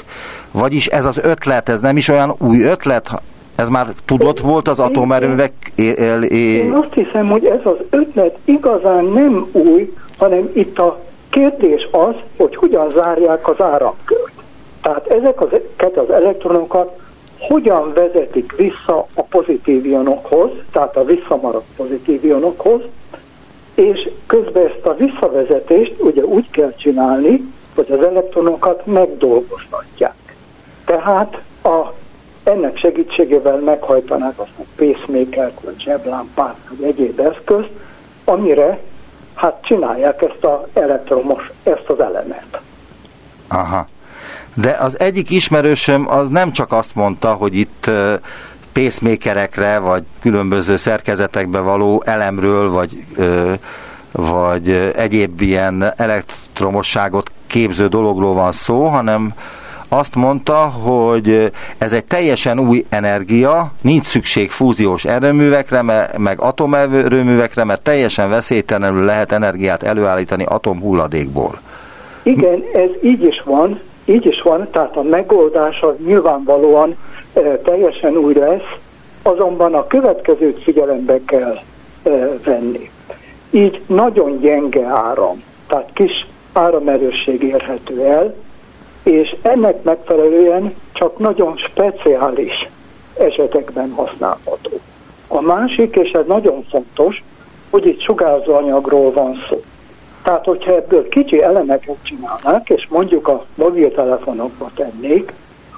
Vagyis 0.50 0.86
ez 0.86 1.04
az 1.04 1.18
ötlet, 1.18 1.68
ez 1.68 1.80
nem 1.80 1.96
is 1.96 2.08
olyan 2.08 2.34
új 2.38 2.62
ötlet, 2.62 3.10
ez 3.60 3.68
már 3.68 3.86
tudott 4.04 4.40
volt 4.40 4.68
az 4.68 4.78
atomerőművek? 4.78 5.52
Én 6.30 6.72
azt 6.72 6.94
hiszem, 6.94 7.28
hogy 7.28 7.44
ez 7.44 7.60
az 7.62 7.76
ötlet 7.90 8.38
igazán 8.44 9.04
nem 9.04 9.48
új, 9.52 9.92
hanem 10.18 10.50
itt 10.52 10.78
a 10.78 10.98
kérdés 11.30 11.88
az, 11.90 12.14
hogy 12.36 12.56
hogyan 12.56 12.90
zárják 12.90 13.48
az 13.48 13.60
áramkört. 13.60 14.32
Tehát 14.82 15.06
ezeket 15.06 15.96
az 15.96 16.10
elektronokat 16.10 16.98
hogyan 17.38 17.92
vezetik 17.92 18.56
vissza 18.56 19.06
a 19.14 19.22
pozitív 19.22 19.86
ionokhoz, 19.86 20.50
tehát 20.72 20.96
a 20.96 21.04
visszamaradt 21.04 21.66
pozitív 21.76 22.24
ionokhoz, 22.24 22.80
és 23.74 24.08
közben 24.26 24.66
ezt 24.66 24.86
a 24.86 24.94
visszavezetést 24.94 25.94
ugye 25.98 26.22
úgy 26.22 26.50
kell 26.50 26.74
csinálni, 26.74 27.52
hogy 27.74 27.90
az 27.90 28.02
elektronokat 28.02 28.86
megdolgoztatják. 28.86 30.36
Tehát 30.84 31.42
a 31.62 31.92
ennek 32.44 32.78
segítségével 32.78 33.56
meghajtanák 33.56 34.38
azt 34.38 34.50
a 34.58 34.62
pacemaker 34.76 35.52
vagy 35.60 35.80
zseblámpát, 35.80 36.56
vagy 36.68 36.88
egyéb 36.88 37.20
eszközt, 37.20 37.70
amire 38.24 38.78
hát 39.34 39.62
csinálják 39.62 40.22
ezt 40.22 40.44
az 40.44 40.82
elektromos, 40.82 41.50
ezt 41.62 41.88
az 41.88 42.00
elemet. 42.00 42.60
Aha. 43.48 43.86
De 44.54 44.76
az 44.80 44.98
egyik 44.98 45.30
ismerősöm 45.30 46.08
az 46.10 46.28
nem 46.28 46.52
csak 46.52 46.72
azt 46.72 46.94
mondta, 46.94 47.32
hogy 47.32 47.54
itt 47.54 47.90
pacemakerekre, 48.72 49.78
vagy 49.78 50.02
különböző 50.20 50.76
szerkezetekbe 50.76 51.58
való 51.58 52.02
elemről, 52.06 52.70
vagy, 52.70 53.04
vagy 54.12 54.70
egyéb 54.96 55.40
ilyen 55.40 55.92
elektromosságot 55.96 57.30
képző 57.46 57.86
dologról 57.86 58.34
van 58.34 58.52
szó, 58.52 58.84
hanem 58.84 59.34
azt 59.92 60.14
mondta, 60.14 60.54
hogy 60.54 61.52
ez 61.78 61.92
egy 61.92 62.04
teljesen 62.04 62.58
új 62.58 62.84
energia, 62.88 63.72
nincs 63.82 64.04
szükség 64.04 64.50
fúziós 64.50 65.04
erőművekre, 65.04 65.82
meg 66.18 66.40
atomerőművekre, 66.40 67.64
mert 67.64 67.82
teljesen 67.82 68.30
veszélytelenül 68.30 69.04
lehet 69.04 69.32
energiát 69.32 69.82
előállítani 69.82 70.44
atomhulladékból. 70.44 71.60
Igen, 72.22 72.62
ez 72.74 72.88
így 73.02 73.22
is 73.24 73.42
van, 73.44 73.80
így 74.04 74.26
is 74.26 74.42
van, 74.42 74.68
tehát 74.70 74.96
a 74.96 75.02
megoldása 75.02 75.96
nyilvánvalóan 76.04 76.96
e, 77.32 77.40
teljesen 77.40 78.16
új 78.16 78.34
lesz, 78.34 78.76
azonban 79.22 79.74
a 79.74 79.86
következőt 79.86 80.62
figyelembe 80.62 81.18
kell 81.26 81.58
e, 82.02 82.10
venni. 82.44 82.90
Így 83.50 83.80
nagyon 83.86 84.38
gyenge 84.40 84.86
áram, 84.86 85.42
tehát 85.66 85.90
kis 85.92 86.26
áramerősség 86.52 87.42
érhető 87.42 88.04
el, 88.04 88.34
és 89.02 89.36
ennek 89.42 89.82
megfelelően 89.82 90.74
csak 90.92 91.18
nagyon 91.18 91.56
speciális 91.56 92.68
esetekben 93.18 93.92
használható. 93.96 94.80
A 95.28 95.40
másik, 95.40 95.96
és 95.96 96.10
ez 96.10 96.26
nagyon 96.26 96.64
fontos, 96.70 97.22
hogy 97.70 97.86
itt 97.86 98.00
sugárzóanyagról 98.00 99.12
van 99.12 99.44
szó. 99.48 99.62
Tehát, 100.22 100.44
hogyha 100.44 100.74
ebből 100.74 101.08
kicsi 101.08 101.42
elemeket 101.42 101.96
csinálnák, 102.02 102.70
és 102.70 102.86
mondjuk 102.88 103.28
a 103.28 103.44
mobiltelefonokba 103.54 104.70
tennék, 104.74 105.32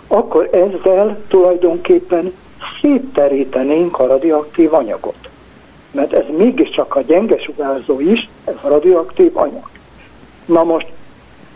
akkor 0.06 0.48
ezzel 0.52 1.18
tulajdonképpen 1.28 2.32
szétterítenénk 2.80 3.98
a 3.98 4.06
radioaktív 4.06 4.74
anyagot. 4.74 5.28
Mert 5.90 6.12
ez 6.12 6.24
mégiscsak 6.36 6.96
a 6.96 7.00
gyenge 7.00 7.38
sugárzó 7.38 8.00
is, 8.00 8.28
ez 8.44 8.54
a 8.62 8.68
radioaktív 8.68 9.36
anyag. 9.36 9.68
Na 10.44 10.64
most 10.64 10.86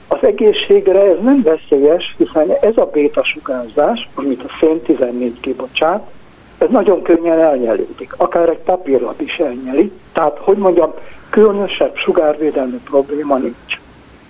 az 0.09 0.19
egészségre 0.21 1.01
ez 1.01 1.19
nem 1.23 1.43
veszélyes, 1.43 2.15
hiszen 2.19 2.51
ez 2.61 2.77
a 2.77 2.91
béta 2.93 3.25
sugárzás, 3.25 4.09
amit 4.15 4.43
a 4.43 4.57
szén 4.61 4.81
14 4.81 5.41
kibocsát, 5.41 6.11
ez 6.59 6.69
nagyon 6.71 7.03
könnyen 7.03 7.39
elnyelődik. 7.39 8.15
Akár 8.17 8.49
egy 8.49 8.59
papírlap 8.59 9.21
is 9.21 9.37
elnyeli. 9.37 9.93
Tehát, 10.13 10.39
hogy 10.39 10.57
mondjam, 10.57 10.93
különösebb 11.31 11.97
sugárvédelmi 11.97 12.81
probléma 12.85 13.37
nincs. 13.37 13.81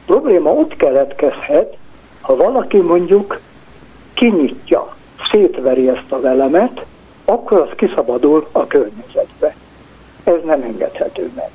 Probléma 0.07 0.51
ott 0.51 0.77
keletkezhet, 0.77 1.77
ha 2.21 2.37
valaki 2.37 2.79
mondjuk 2.79 3.41
kinyitja, 4.15 4.95
szétveri 5.31 5.89
ezt 5.89 6.13
a 6.13 6.21
velemet, 6.21 6.85
akkor 7.25 7.61
az 7.61 7.69
kiszabadul 7.77 8.49
a 8.53 8.67
környezetbe. 8.67 9.55
Ez 10.25 10.39
nem 10.45 10.63
engedhető 10.63 11.31
meg. 11.35 11.51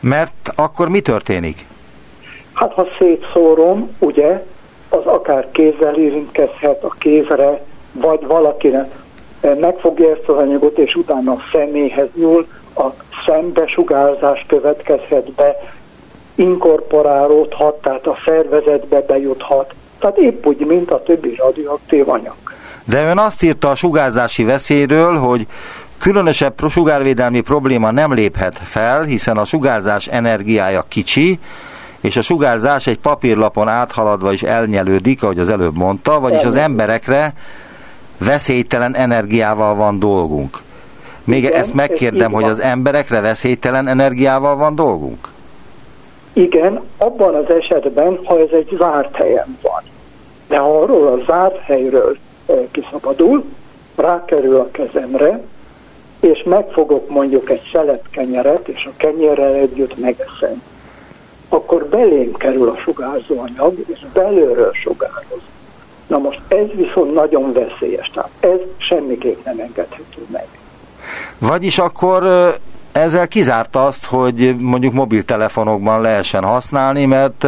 Mert 0.00 0.52
akkor 0.54 0.88
mi 0.88 1.00
történik? 1.00 1.66
Hát 2.56 2.72
ha 2.72 2.86
szétszórom, 2.98 3.96
ugye, 3.98 4.44
az 4.88 5.04
akár 5.04 5.48
kézzel 5.50 5.94
érintkezhet 5.94 6.82
a 6.82 6.94
kézre, 6.98 7.60
vagy 7.92 8.26
valakinek 8.26 8.90
megfogja 9.60 10.10
ezt 10.10 10.28
az 10.28 10.36
anyagot, 10.36 10.78
és 10.78 10.94
utána 10.94 11.32
a 11.32 11.42
személyhez 11.52 12.08
nyúl, 12.14 12.46
a 12.76 12.86
szembesugárzás 13.26 14.44
következhet 14.48 15.32
be, 15.32 15.56
inkorporálódhat, 16.34 17.74
tehát 17.74 18.06
a 18.06 18.16
szervezetbe 18.24 19.00
bejuthat, 19.00 19.74
tehát 19.98 20.18
épp 20.18 20.46
úgy, 20.46 20.66
mint 20.66 20.90
a 20.90 21.02
többi 21.02 21.34
radioaktív 21.34 22.08
anyag. 22.08 22.34
De 22.84 23.08
ön 23.08 23.18
azt 23.18 23.42
írta 23.42 23.70
a 23.70 23.74
sugárzási 23.74 24.44
veszélyről, 24.44 25.16
hogy 25.16 25.46
különösebb 25.98 26.54
sugárvédelmi 26.68 27.40
probléma 27.40 27.90
nem 27.90 28.14
léphet 28.14 28.58
fel, 28.62 29.02
hiszen 29.02 29.36
a 29.36 29.44
sugárzás 29.44 30.06
energiája 30.06 30.84
kicsi, 30.88 31.38
és 32.06 32.16
a 32.16 32.22
sugárzás 32.22 32.86
egy 32.86 32.98
papírlapon 32.98 33.68
áthaladva 33.68 34.32
is 34.32 34.42
elnyelődik, 34.42 35.22
ahogy 35.22 35.38
az 35.38 35.48
előbb 35.48 35.76
mondta, 35.76 36.20
vagyis 36.20 36.44
az 36.44 36.54
emberekre 36.54 37.32
veszélytelen 38.18 38.94
energiával 38.94 39.74
van 39.74 39.98
dolgunk. 39.98 40.58
Még 41.24 41.42
Igen, 41.42 41.52
ezt 41.52 41.74
megkérdem, 41.74 42.32
hogy 42.32 42.44
az 42.44 42.60
emberekre 42.60 43.20
veszélytelen 43.20 43.88
energiával 43.88 44.56
van 44.56 44.74
dolgunk? 44.74 45.28
Igen, 46.32 46.80
abban 46.96 47.34
az 47.34 47.50
esetben, 47.50 48.18
ha 48.24 48.40
ez 48.40 48.50
egy 48.52 48.76
zárt 48.76 49.16
helyen 49.16 49.58
van. 49.62 49.82
De 50.48 50.58
ha 50.58 50.80
arról 50.80 51.06
a 51.06 51.24
zárt 51.26 51.58
helyről 51.58 52.16
kiszabadul, 52.70 53.44
rákerül 53.96 54.56
a 54.56 54.68
kezemre, 54.70 55.40
és 56.20 56.42
megfogok 56.42 57.08
mondjuk 57.08 57.50
egy 57.50 57.62
szelet 57.72 58.02
kenyeret, 58.10 58.68
és 58.68 58.84
a 58.84 58.92
kenyerrel 58.96 59.54
együtt 59.54 60.00
megeszem, 60.00 60.62
akkor 61.48 61.84
belém 61.84 62.32
kerül 62.32 62.68
a 62.68 62.76
sugárzóanyag, 62.76 63.74
és 63.86 64.00
belőről 64.12 64.72
sugároz. 64.72 65.40
Na 66.06 66.18
most 66.18 66.40
ez 66.48 66.66
viszont 66.74 67.14
nagyon 67.14 67.52
veszélyes, 67.52 68.10
tehát 68.14 68.30
ez 68.40 68.58
semmiképp 68.76 69.44
nem 69.44 69.58
engedhető 69.58 70.26
meg. 70.32 70.46
Vagyis 71.38 71.78
akkor 71.78 72.24
ezzel 72.92 73.28
kizárta 73.28 73.86
azt, 73.86 74.06
hogy 74.06 74.56
mondjuk 74.58 74.92
mobiltelefonokban 74.92 76.00
lehessen 76.00 76.44
használni, 76.44 77.04
mert 77.04 77.46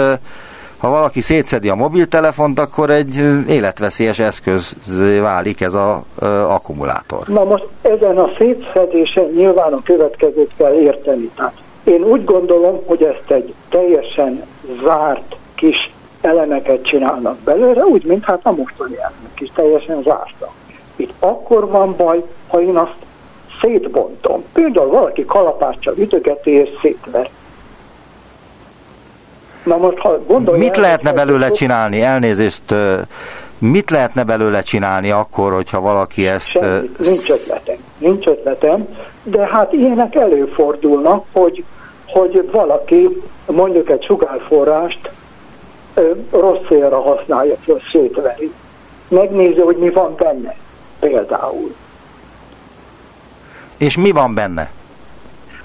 ha 0.79 0.89
valaki 0.89 1.21
szétszedi 1.21 1.69
a 1.69 1.75
mobiltelefont, 1.75 2.59
akkor 2.59 2.91
egy 2.91 3.17
életveszélyes 3.49 4.19
eszköz 4.19 4.77
válik 5.21 5.61
ez 5.61 5.75
az 5.75 5.97
akkumulátor. 6.49 7.27
Na 7.27 7.45
most 7.45 7.67
ezen 7.83 8.19
a 8.19 8.31
szétszedésen 8.39 9.25
nyilván 9.25 9.73
a 9.73 9.83
következőt 9.83 10.51
kell 10.57 10.73
érteni. 10.73 11.31
Tehát 11.37 11.55
én 11.89 12.03
úgy 12.03 12.25
gondolom, 12.25 12.81
hogy 12.87 13.03
ezt 13.03 13.31
egy 13.31 13.55
teljesen 13.69 14.43
zárt 14.83 15.37
kis 15.55 15.93
elemeket 16.21 16.83
csinálnak 16.83 17.39
belőle, 17.39 17.83
úgy, 17.83 18.05
mint 18.05 18.25
hát 18.25 18.41
a 18.43 18.51
mostani 18.51 18.97
elemek 18.97 19.41
is 19.41 19.51
teljesen 19.55 20.03
zártak. 20.03 20.53
Itt 20.97 21.13
akkor 21.19 21.69
van 21.69 21.95
baj, 21.97 22.23
ha 22.49 22.61
én 22.61 22.77
azt 22.77 22.97
szétbontom. 23.61 24.45
Például 24.53 24.91
valaki 24.91 25.25
kalapáccsal 25.25 25.95
ütögeti 25.97 26.51
és 26.51 26.69
szétver. 26.83 27.31
Na 29.65 29.77
most, 29.77 29.99
ha 29.99 30.19
Mit 30.53 30.77
el, 30.77 30.81
lehetne 30.81 31.13
belőle 31.13 31.51
csinálni? 31.51 32.03
Elnézést, 32.03 32.75
mit 33.59 33.91
lehetne 33.91 34.25
belőle 34.25 34.63
csinálni 34.63 35.11
akkor, 35.11 35.53
hogyha 35.53 35.81
valaki 35.81 36.27
ezt... 36.27 36.47
Semmi, 36.47 36.91
nincs 36.99 37.31
ötletem, 37.31 37.77
nincs 37.99 38.27
ötletem, 38.27 38.89
de 39.23 39.47
hát 39.47 39.73
ilyenek 39.73 40.15
előfordulnak, 40.15 41.25
hogy, 41.33 41.65
hogy 42.13 42.51
valaki 42.51 43.23
mondjuk 43.47 43.91
egy 43.91 44.03
sugárforrást 44.03 45.11
rossz 46.31 46.67
célra 46.67 47.01
használja 47.01 47.57
föl, 47.57 47.81
szétveri. 47.93 48.53
Megnézi, 49.09 49.61
hogy 49.61 49.77
mi 49.77 49.91
van 49.91 50.15
benne, 50.17 50.55
például. 50.99 51.75
És 53.77 53.97
mi 53.97 54.11
van 54.11 54.35
benne? 54.35 54.71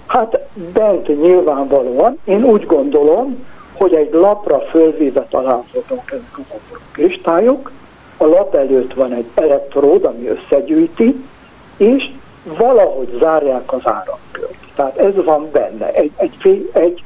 Hát 0.05 0.39
bent 0.73 1.07
nyilvánvalóan, 1.07 2.19
én 2.23 2.43
úgy 2.43 2.65
gondolom, 2.65 3.45
hogy 3.73 3.93
egy 3.93 4.13
lapra 4.13 4.59
fölvéve 4.59 5.25
találhatók 5.29 6.11
ezek 6.11 6.37
az 6.37 6.77
kristályok, 6.91 7.71
a 8.17 8.25
lap 8.25 8.55
előtt 8.55 8.93
van 8.93 9.13
egy 9.13 9.25
elektród, 9.33 10.03
ami 10.03 10.27
összegyűjti, 10.27 11.25
és 11.77 12.11
valahogy 12.43 13.17
zárják 13.19 13.73
az 13.73 13.81
áramkört. 13.83 14.62
Tehát 14.75 14.97
ez 14.97 15.23
van 15.25 15.49
benne. 15.51 15.91
Egy, 15.91 16.11
egy, 16.15 16.69
egy 16.73 17.03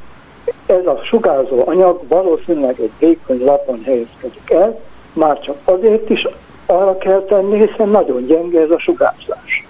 ez 0.65 0.86
a 0.86 0.99
sugárzó 1.03 1.63
anyag 1.65 2.08
valószínűleg 2.08 2.80
egy 2.80 2.91
vékony 2.99 3.43
lapon 3.43 3.82
helyezkedik 3.84 4.51
el, 4.51 4.80
már 5.13 5.39
csak 5.39 5.56
azért 5.63 6.10
is 6.10 6.27
arra 6.65 6.97
kell 6.97 7.25
tenni, 7.27 7.67
hiszen 7.67 7.89
nagyon 7.89 8.25
gyenge 8.25 8.62
ez 8.62 8.69
a 8.69 8.80
sugárzás. 8.80 9.65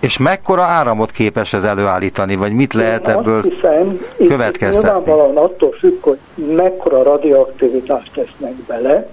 És 0.00 0.18
mekkora 0.18 0.62
áramot 0.62 1.10
képes 1.10 1.52
ez 1.52 1.64
előállítani, 1.64 2.36
vagy 2.36 2.52
mit 2.52 2.72
lehet 2.72 3.08
Én 3.08 3.14
ebből 3.14 3.42
hiszem, 3.42 4.00
következtetni? 4.26 4.88
Nyilvánvalóan 4.88 5.36
attól 5.36 5.70
függ, 5.70 6.02
hogy 6.02 6.18
mekkora 6.34 7.02
radioaktivitást 7.02 8.12
tesznek 8.12 8.52
bele, 8.52 9.08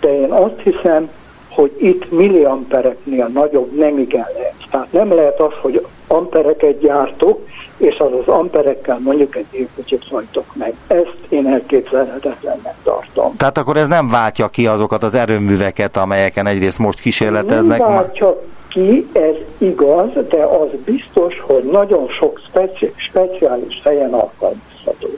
de 0.00 0.20
én 0.20 0.30
azt 0.30 0.60
hiszem, 0.62 1.10
hogy 1.54 1.72
itt 1.76 2.10
milliampereknél 2.10 3.26
nagyobb 3.26 3.76
nem 3.76 3.98
igen 3.98 4.26
lehet. 4.34 4.54
Tehát 4.70 4.92
nem 4.92 5.14
lehet 5.14 5.40
az, 5.40 5.52
hogy 5.60 5.86
ampereket 6.06 6.78
gyártok, 6.78 7.46
és 7.76 7.98
az 7.98 8.12
az 8.20 8.28
amperekkel 8.28 8.98
mondjuk 9.04 9.36
egy 9.36 9.46
gépkocsit 9.50 10.04
hajtok 10.10 10.44
meg. 10.54 10.74
Ezt 10.86 11.16
én 11.28 11.46
elképzelhetetlennek 11.46 12.74
tartom. 12.82 13.36
Tehát 13.36 13.58
akkor 13.58 13.76
ez 13.76 13.88
nem 13.88 14.08
váltja 14.08 14.48
ki 14.48 14.66
azokat 14.66 15.02
az 15.02 15.14
erőműveket, 15.14 15.96
amelyeken 15.96 16.46
egyrészt 16.46 16.78
most 16.78 17.00
kísérleteznek? 17.00 17.78
Nem 17.78 17.88
váltja 17.88 18.42
ki, 18.68 19.08
ez 19.12 19.34
igaz, 19.58 20.08
de 20.28 20.42
az 20.42 20.68
biztos, 20.84 21.40
hogy 21.40 21.62
nagyon 21.62 22.08
sok 22.08 22.40
speci- 22.48 22.92
speciális 22.96 23.80
helyen 23.84 24.12
alkalmazható. 24.12 25.08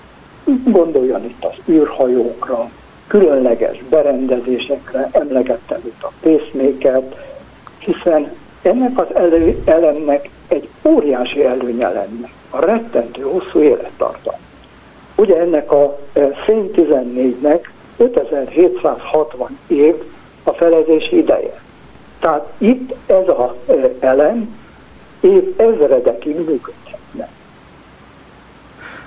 Gondoljon 0.64 1.24
itt 1.24 1.44
az 1.44 1.54
űrhajókra, 1.68 2.68
különleges 3.06 3.82
berendezésekre, 3.90 5.08
emlegettem 5.12 5.80
itt 5.84 6.02
a 6.02 6.12
pacemaker 6.20 7.02
hiszen 7.86 8.32
ennek 8.62 8.98
az 8.98 9.14
elő, 9.14 9.62
elemnek 9.64 10.28
egy 10.48 10.68
óriási 10.88 11.44
előnye 11.44 11.88
lenne, 11.88 12.30
a 12.50 12.64
rettentő 12.64 13.22
hosszú 13.22 13.60
élettartam. 13.60 14.34
Ugye 15.14 15.36
ennek 15.36 15.72
a 15.72 15.98
e, 16.12 16.30
szén 16.46 16.70
14-nek 16.74 17.60
5760 17.96 19.58
év 19.66 19.94
a 20.42 20.52
felezési 20.52 21.16
ideje. 21.16 21.60
Tehát 22.20 22.52
itt 22.58 22.94
ez 23.06 23.28
a 23.28 23.56
e, 23.68 23.72
elem 24.00 24.56
év 25.20 25.54
ezredekig 25.56 26.36
működhetne. 26.36 26.85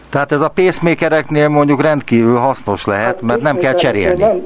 Tehát 0.10 0.32
ez 0.32 0.42
a 0.42 0.50
pacemakereknél 0.50 1.48
mondjuk 1.48 1.82
rendkívül 1.82 2.38
hasznos 2.38 2.86
lehet, 2.86 3.06
hát 3.06 3.22
mert 3.22 3.42
nem 3.42 3.58
kell 3.58 3.74
cserélni. 3.74 4.20
Nem, 4.20 4.42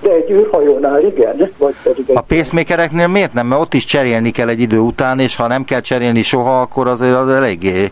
de 0.00 0.10
egy 0.10 0.30
űrhajónál 0.30 1.00
igen, 1.02 1.50
vagy 1.58 1.74
pedig 1.82 2.04
egy... 2.08 2.16
A 2.16 2.20
pacemakereknél 2.20 3.06
miért 3.06 3.32
nem? 3.32 3.46
Mert 3.46 3.60
ott 3.60 3.74
is 3.74 3.84
cserélni 3.84 4.30
kell 4.30 4.48
egy 4.48 4.60
idő 4.60 4.78
után, 4.78 5.18
és 5.18 5.36
ha 5.36 5.46
nem 5.46 5.64
kell 5.64 5.80
cserélni 5.80 6.22
soha, 6.22 6.60
akkor 6.60 6.88
azért 6.88 7.14
az 7.14 7.28
eléggé 7.28 7.90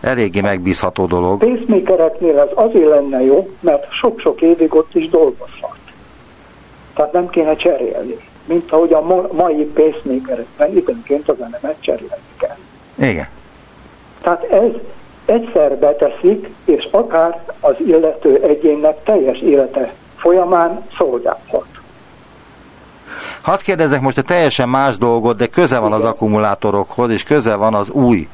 eléggé 0.00 0.40
megbízható 0.40 1.06
dolog. 1.06 1.38
Pacemakereknél 1.38 2.38
ez 2.38 2.48
azért 2.54 2.88
lenne 2.88 3.24
jó, 3.24 3.50
mert 3.60 3.92
sok-sok 3.92 4.40
évig 4.40 4.74
ott 4.74 4.94
is 4.94 5.08
dolgozhat. 5.08 5.76
Tehát 6.94 7.12
nem 7.12 7.28
kéne 7.28 7.56
cserélni. 7.56 8.16
Mint 8.44 8.72
ahogy 8.72 8.92
a 8.92 9.00
mai 9.32 9.64
pacemakerekben 9.64 10.76
időnként 10.76 11.28
az 11.28 11.36
elemet 11.38 11.76
cserélni 11.80 12.22
kell. 12.36 12.56
Igen. 13.08 13.28
Tehát 14.22 14.42
ez 14.42 14.70
egyszer 15.26 15.78
beteszik, 15.78 16.50
és 16.64 16.88
akár 16.90 17.44
az 17.60 17.74
illető 17.86 18.40
egyénnek 18.42 19.02
teljes 19.02 19.38
élete 19.38 19.94
folyamán 20.16 20.86
szolgálhat. 20.96 21.66
Hadd 23.40 23.58
kérdezek 23.62 24.00
most 24.00 24.18
egy 24.18 24.24
teljesen 24.24 24.68
más 24.68 24.98
dolgot, 24.98 25.36
de 25.36 25.46
köze 25.46 25.78
van 25.78 25.92
az 25.92 26.04
akkumulátorokhoz, 26.04 27.10
és 27.10 27.22
köze 27.22 27.54
van 27.54 27.74
az 27.74 27.90
új 27.90 28.28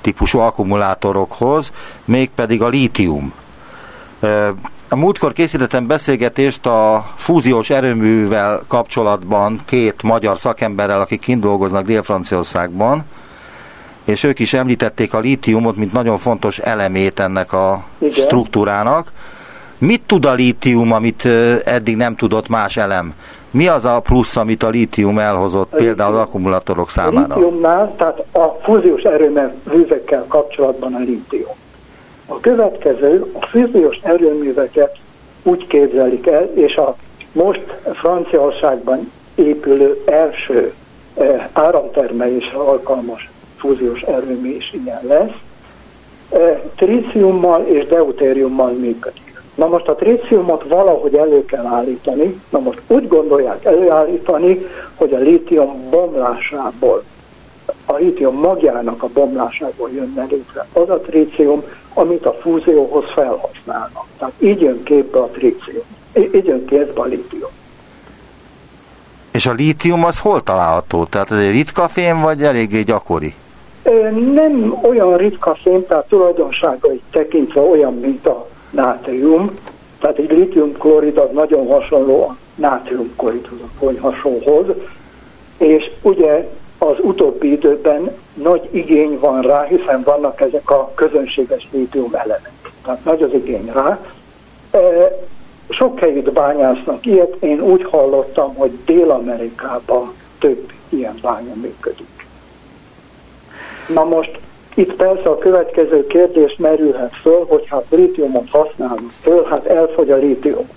típusú 0.00 0.38
akkumulátorokhoz, 0.38 1.70
mégpedig 2.04 2.62
a 2.62 2.68
lítium. 2.68 3.32
A 4.88 4.96
múltkor 4.96 5.32
készítettem 5.32 5.86
beszélgetést 5.86 6.66
a 6.66 7.06
fúziós 7.16 7.70
erőművel 7.70 8.62
kapcsolatban 8.68 9.60
két 9.64 10.02
magyar 10.02 10.38
szakemberrel, 10.38 11.00
akik 11.00 11.20
kint 11.20 11.40
dolgoznak 11.40 11.86
Dél-Franciaországban, 11.86 13.04
és 14.06 14.22
ők 14.22 14.38
is 14.38 14.54
említették 14.54 15.14
a 15.14 15.18
lítiumot, 15.18 15.76
mint 15.76 15.92
nagyon 15.92 16.18
fontos 16.18 16.58
elemét 16.58 17.20
ennek 17.20 17.52
a 17.52 17.84
Igen. 17.98 18.12
struktúrának. 18.12 19.12
Mit 19.78 20.02
tud 20.06 20.24
a 20.24 20.32
lítium, 20.32 20.92
amit 20.92 21.24
eddig 21.64 21.96
nem 21.96 22.16
tudott 22.16 22.48
más 22.48 22.76
elem? 22.76 23.14
Mi 23.50 23.66
az 23.68 23.84
a 23.84 24.00
plusz, 24.00 24.36
amit 24.36 24.62
a 24.62 24.68
lítium 24.68 25.18
elhozott 25.18 25.72
a 25.72 25.76
például 25.76 26.14
az 26.14 26.20
akkumulátorok 26.20 26.90
számára? 26.90 27.34
A 27.34 27.38
lítiumnál, 27.38 27.94
tehát 27.96 28.24
a 28.32 28.58
fúziós 28.62 29.02
erőművekkel 29.02 30.24
kapcsolatban 30.28 30.94
a 30.94 30.98
lítium. 30.98 31.54
A 32.26 32.40
következő, 32.40 33.30
a 33.40 33.46
fúziós 33.46 34.00
erőműveket 34.02 34.96
úgy 35.42 35.66
képzelik 35.66 36.26
el, 36.26 36.50
és 36.54 36.76
a 36.76 36.96
most 37.32 37.60
Franciaországban 37.92 39.12
épülő 39.34 40.02
első 40.06 40.72
eh, 41.14 41.46
áramtermelésre 41.52 42.58
alkalmas 42.58 43.30
fúziós 43.66 44.00
erőmű 44.00 44.48
is 44.48 44.72
ilyen 44.72 45.00
lesz, 45.02 45.36
eh, 46.28 46.60
tríciummal 46.76 47.62
és 47.62 47.86
deutériummal 47.86 48.72
működik. 48.72 49.42
Na 49.54 49.66
most 49.66 49.88
a 49.88 49.94
tríciumot 49.94 50.64
valahogy 50.68 51.14
elő 51.14 51.44
kell 51.44 51.66
állítani, 51.66 52.40
na 52.48 52.58
most 52.58 52.80
úgy 52.86 53.08
gondolják 53.08 53.64
előállítani, 53.64 54.66
hogy 54.94 55.12
a 55.12 55.18
lítium 55.18 55.90
bomlásából, 55.90 57.02
a 57.86 57.94
lítium 57.94 58.38
magjának 58.38 59.02
a 59.02 59.08
bomlásából 59.12 59.90
jönne 59.90 60.26
létre 60.30 60.66
az 60.72 60.88
a 60.88 60.98
trícium, 60.98 61.62
amit 61.94 62.26
a 62.26 62.32
fúzióhoz 62.32 63.04
felhasználnak. 63.14 64.04
Tehát 64.18 64.34
így 64.38 64.60
jön 64.60 64.82
képbe 64.82 65.18
a 65.18 65.26
trícium, 65.26 65.84
így 66.16 66.46
jön 66.46 66.64
képbe 66.64 67.00
a 67.00 67.04
lítium. 67.04 67.50
És 69.30 69.46
a 69.46 69.52
lítium 69.52 70.04
az 70.04 70.18
hol 70.18 70.42
található? 70.42 71.04
Tehát 71.04 71.30
ez 71.30 71.38
egy 71.38 71.50
ritka 71.50 71.88
fém, 71.88 72.20
vagy 72.20 72.42
eléggé 72.42 72.82
gyakori? 72.82 73.34
Nem 74.34 74.78
olyan 74.82 75.16
ritka 75.16 75.54
fém, 75.54 75.86
tehát 75.86 76.08
tulajdonságait 76.08 77.02
tekintve 77.10 77.60
olyan, 77.60 77.94
mint 77.94 78.26
a 78.26 78.48
nátrium, 78.70 79.50
tehát 80.00 80.18
egy 80.18 80.30
litiumklorid 80.30 81.16
az 81.16 81.28
nagyon 81.32 81.66
hasonló 81.66 82.22
a 82.22 82.36
nátriumkloridhoz, 82.54 83.58
a 83.60 83.78
konyhasóhoz, 83.78 84.66
és 85.58 85.90
ugye 86.02 86.48
az 86.78 86.96
utóbbi 87.00 87.52
időben 87.52 88.10
nagy 88.34 88.68
igény 88.70 89.18
van 89.20 89.42
rá, 89.42 89.62
hiszen 89.62 90.02
vannak 90.02 90.40
ezek 90.40 90.70
a 90.70 90.92
közönséges 90.94 91.68
lítium 91.72 92.14
elemek. 92.14 92.72
Tehát 92.84 93.04
nagy 93.04 93.22
az 93.22 93.32
igény 93.32 93.70
rá. 93.72 93.98
Sok 95.68 95.98
helyütt 95.98 96.32
bányásznak 96.32 97.06
ilyet, 97.06 97.36
én 97.40 97.60
úgy 97.60 97.84
hallottam, 97.84 98.54
hogy 98.54 98.70
Dél-Amerikában 98.84 100.12
több 100.38 100.72
ilyen 100.88 101.18
bánya 101.22 101.54
működik. 101.54 102.15
Na 103.86 104.04
most 104.04 104.38
itt 104.74 104.94
persze 104.94 105.28
a 105.28 105.38
következő 105.38 106.06
kérdés 106.06 106.56
merülhet 106.56 107.16
föl, 107.16 107.44
hogy 107.48 107.68
ha 107.68 107.84
lítiumot 107.88 108.50
használunk 108.50 109.10
föl, 109.20 109.44
hát 109.44 109.66
elfogy 109.66 110.10
a 110.10 110.16
lítium. 110.16 110.68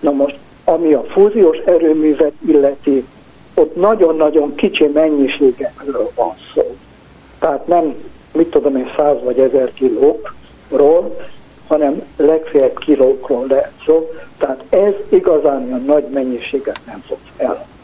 Na 0.00 0.10
most, 0.10 0.38
ami 0.64 0.92
a 0.92 1.02
fúziós 1.02 1.58
erőművet 1.58 2.32
illeti, 2.46 3.06
ott 3.54 3.76
nagyon-nagyon 3.76 4.54
kicsi 4.54 4.86
mennyiségekről 4.86 6.10
van 6.14 6.34
szó. 6.54 6.76
Tehát 7.38 7.66
nem, 7.66 7.94
mit 8.32 8.50
tudom 8.50 8.76
én, 8.76 8.90
száz 8.96 9.16
vagy 9.22 9.38
ezer 9.38 9.72
kilókról, 9.72 11.16
hanem 11.66 12.02
legfeljebb 12.16 12.78
kilókról 12.78 13.46
lehet 13.48 13.72
szó. 13.86 14.10
Tehát 14.38 14.64
ez 14.68 14.92
igazán 15.08 15.64
olyan 15.64 15.84
nagy 15.84 16.08
mennyiséget 16.08 16.80
nem 16.86 17.02
fog 17.06 17.18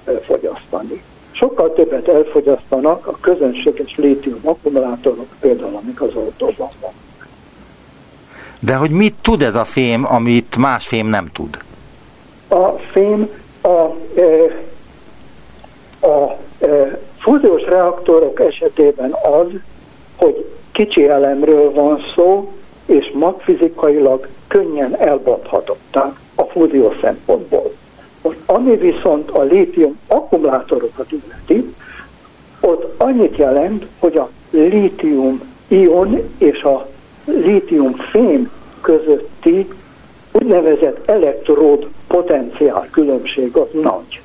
elfogyasztani 0.04 1.02
sokkal 1.38 1.72
többet 1.72 2.08
elfogyasztanak 2.08 3.06
a 3.06 3.16
közönséges 3.20 3.96
lítium 3.96 4.40
akkumulátorok, 4.44 5.26
például 5.40 5.76
amik 5.82 6.00
az 6.00 6.14
autóban 6.14 6.68
van. 6.80 6.92
De 8.60 8.74
hogy 8.74 8.90
mit 8.90 9.14
tud 9.20 9.42
ez 9.42 9.54
a 9.54 9.64
fém, 9.64 10.06
amit 10.06 10.56
más 10.56 10.86
fém 10.86 11.06
nem 11.06 11.30
tud? 11.32 11.58
A 12.48 12.68
fém 12.68 13.28
a, 13.62 13.68
e, 14.20 14.60
a 16.06 16.36
e, 16.64 16.98
fúziós 17.18 17.62
reaktorok 17.62 18.40
esetében 18.40 19.10
az, 19.12 19.46
hogy 20.16 20.50
kicsi 20.72 21.08
elemről 21.08 21.72
van 21.72 21.98
szó, 22.14 22.52
és 22.86 23.10
magfizikailag 23.14 24.28
könnyen 24.46 24.96
elbonthatották 24.96 26.20
a 26.34 26.42
fúzió 26.42 26.92
szempontból. 27.00 27.72
Most 28.22 28.38
ami 28.46 28.76
viszont 28.76 29.30
a 29.30 29.42
lítium 29.42 29.98
akkumulátorokat 30.06 31.12
illeti, 31.12 31.74
ott 32.60 33.00
annyit 33.00 33.36
jelent, 33.36 33.86
hogy 33.98 34.16
a 34.16 34.30
lítium 34.50 35.40
ion 35.68 36.18
és 36.38 36.62
a 36.62 36.88
lítium 37.24 37.92
fém 37.92 38.50
közötti 38.80 39.68
úgynevezett 40.32 41.08
elektród 41.08 41.88
potenciál 42.06 42.88
különbség 42.90 43.56
az 43.56 43.68
nagy. 43.82 44.20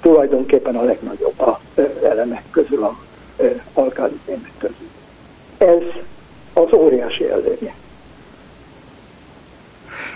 Tulajdonképpen 0.00 0.76
a 0.76 0.82
legnagyobb 0.82 1.40
a 1.40 1.60
elemek 2.02 2.42
közül, 2.50 2.82
a 2.82 2.96
alkáli 3.72 4.20
fémek 4.24 4.52
közül. 4.58 4.88
Ez 5.58 5.82
az 6.52 6.72
óriási 6.72 7.28
előnye. 7.30 7.74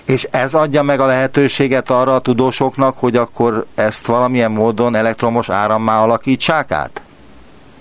És 0.05 0.29
ez 0.31 0.55
adja 0.55 0.83
meg 0.83 1.01
a 1.01 1.07
lehetőséget 1.07 1.91
arra 1.91 2.15
a 2.15 2.19
tudósoknak, 2.19 2.95
hogy 2.99 3.17
akkor 3.17 3.65
ezt 3.75 4.07
valamilyen 4.07 4.51
módon 4.51 4.95
elektromos 4.95 5.49
árammá 5.51 6.03
alakítsák 6.03 6.71
át? 6.71 7.01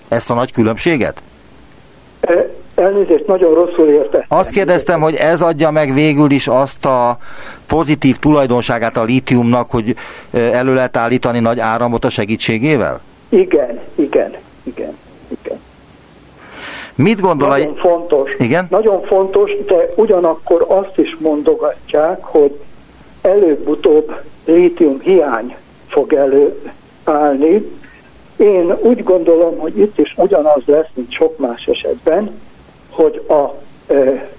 Ezt 0.08 0.30
a 0.30 0.34
nagy 0.34 0.52
különbséget? 0.52 1.22
E, 2.20 2.46
elnézést, 2.74 3.26
nagyon 3.26 3.54
rosszul 3.54 3.88
értettem. 3.88 4.38
Azt 4.38 4.50
kérdeztem, 4.50 5.00
hogy 5.00 5.14
ez 5.14 5.42
adja 5.42 5.70
meg 5.70 5.94
végül 5.94 6.30
is 6.30 6.48
azt 6.48 6.84
a 6.84 7.18
pozitív 7.66 8.16
tulajdonságát 8.16 8.96
a 8.96 9.02
lítiumnak, 9.02 9.70
hogy 9.70 9.96
e, 10.30 10.38
elő 10.38 10.74
lehet 10.74 10.96
állítani 10.96 11.38
nagy 11.38 11.60
áramot 11.60 12.04
a 12.04 12.10
segítségével? 12.10 13.00
Igen, 13.28 13.78
igen, 13.94 14.34
igen, 14.34 14.36
igen. 14.62 14.96
Mit 16.98 17.20
gondol 17.20 17.48
Nagyon 17.48 17.72
a... 17.72 17.76
fontos. 17.76 18.34
Igen? 18.38 18.66
Nagyon 18.70 19.02
fontos, 19.02 19.50
de 19.66 19.88
ugyanakkor 19.96 20.64
azt 20.68 20.98
is 20.98 21.16
mondogatják, 21.18 22.24
hogy 22.24 22.60
előbb-utóbb 23.22 24.20
lítium 24.44 25.00
hiány 25.00 25.56
fog 25.86 26.12
előállni. 26.12 27.70
Én 28.36 28.74
úgy 28.80 29.04
gondolom, 29.04 29.58
hogy 29.58 29.78
itt 29.78 29.98
is 29.98 30.14
ugyanaz 30.16 30.62
lesz, 30.66 30.88
mint 30.94 31.12
sok 31.12 31.38
más 31.38 31.66
esetben, 31.66 32.40
hogy 32.90 33.24
a 33.28 33.54
e, 33.92 34.30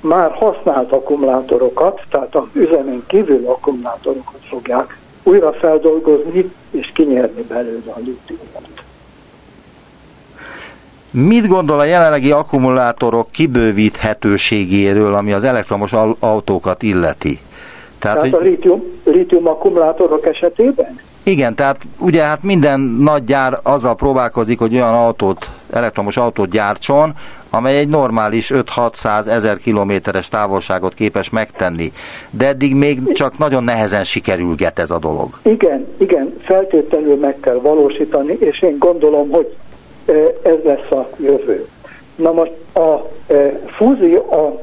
már 0.00 0.30
használt 0.30 0.92
akkumulátorokat, 0.92 2.02
tehát 2.10 2.34
a 2.34 2.48
üzemen 2.52 3.04
kívül 3.06 3.46
akkumulátorokat 3.46 4.40
fogják 4.48 4.98
újra 5.22 5.52
feldolgozni 5.52 6.52
és 6.70 6.90
kinyerni 6.94 7.42
belőle 7.42 7.92
a 7.92 7.98
lítiumot. 7.98 8.85
Mit 11.24 11.48
gondol 11.48 11.78
a 11.78 11.84
jelenlegi 11.84 12.30
akkumulátorok 12.30 13.30
kibővíthetőségéről, 13.30 15.14
ami 15.14 15.32
az 15.32 15.44
elektromos 15.44 15.92
autókat 16.18 16.82
illeti? 16.82 17.38
Tehát, 17.98 18.18
tehát 18.18 18.20
hogy... 18.20 18.32
a 18.34 18.50
lítium, 18.50 18.82
lítium 19.04 19.46
akkumulátorok 19.46 20.26
esetében? 20.26 21.00
Igen, 21.22 21.54
tehát 21.54 21.76
ugye 21.98 22.22
hát 22.22 22.42
minden 22.42 22.80
nagy 22.80 23.24
gyár 23.24 23.58
azzal 23.62 23.94
próbálkozik, 23.94 24.58
hogy 24.58 24.74
olyan 24.74 24.94
autót, 24.94 25.50
elektromos 25.72 26.16
autót 26.16 26.50
gyártson, 26.50 27.12
amely 27.50 27.78
egy 27.78 27.88
normális 27.88 28.52
5-600 28.54 29.26
ezer 29.26 29.56
kilométeres 29.58 30.28
távolságot 30.28 30.94
képes 30.94 31.30
megtenni. 31.30 31.92
De 32.30 32.46
eddig 32.46 32.74
még 32.74 33.12
csak 33.12 33.38
nagyon 33.38 33.64
nehezen 33.64 34.04
sikerülget 34.04 34.78
ez 34.78 34.90
a 34.90 34.98
dolog. 34.98 35.38
Igen, 35.42 35.86
igen, 35.98 36.34
feltétlenül 36.40 37.16
meg 37.16 37.40
kell 37.40 37.60
valósítani, 37.62 38.36
és 38.40 38.62
én 38.62 38.78
gondolom, 38.78 39.30
hogy 39.30 39.56
ez 40.42 40.58
lesz 40.64 40.90
a 40.90 41.08
jövő. 41.16 41.66
Na 42.14 42.32
most 42.32 42.52
A 42.76 43.08
fúzió, 43.66 44.32
a 44.32 44.60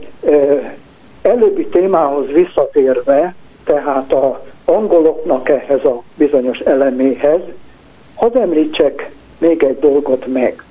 előbbi 1.21 1.67
témához 1.67 2.27
visszatérve, 2.31 3.35
tehát 3.63 4.13
a 4.13 4.43
angoloknak 4.65 5.49
ehhez 5.49 5.85
a 5.85 6.01
bizonyos 6.15 6.59
eleméhez, 6.59 7.41
hadd 8.15 8.37
említsek 8.37 9.11
még 9.37 9.63
egy 9.63 9.79
dolgot 9.79 10.27
meg. 10.27 10.63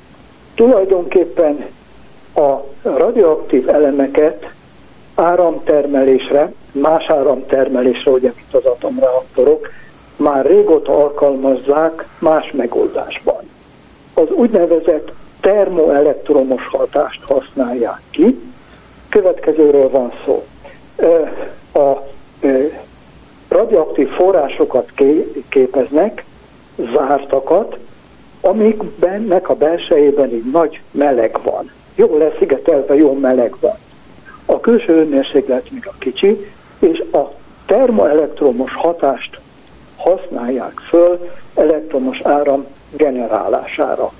Tulajdonképpen 0.54 1.64
a 2.34 2.56
radioaktív 2.82 3.68
elemeket 3.68 4.50
áramtermelésre, 5.14 6.52
más 6.72 7.08
áramtermelésre, 7.08 8.10
ugye, 8.10 8.32
mint 8.36 8.54
az 8.54 8.64
atomreaktorok, 8.64 9.70
már 10.16 10.46
régóta 10.46 10.96
alkalmazzák 10.96 12.06
más 12.18 12.50
megoldásban. 12.50 13.41
Az 14.14 14.30
úgynevezett 14.30 15.12
termoelektromos 15.40 16.66
hatást 16.66 17.22
használják 17.22 18.00
ki. 18.10 18.40
Következőről 19.08 19.90
van 19.90 20.12
szó. 20.24 20.44
A 21.72 21.96
radioaktív 23.48 24.08
forrásokat 24.08 24.92
képeznek, 25.48 26.24
zártakat, 26.94 27.76
amikbennek 28.40 29.48
a 29.48 29.54
belsejében 29.54 30.32
így 30.32 30.50
nagy 30.52 30.80
meleg 30.90 31.38
van. 31.42 31.70
Jó 31.94 32.16
leszigetelve, 32.18 32.94
jó 32.94 33.12
meleg 33.12 33.54
van. 33.60 33.76
A 34.46 34.60
külső 34.60 34.92
hőmérséklet 34.92 35.70
még 35.70 35.86
a 35.86 35.94
kicsi, 35.98 36.46
és 36.78 37.04
a 37.12 37.32
termoelektromos 37.66 38.74
hatást 38.74 39.40
használják 39.96 40.80
föl 40.88 41.30
elektromos 41.54 42.20
áram 42.20 42.66
generálására. 42.96 44.12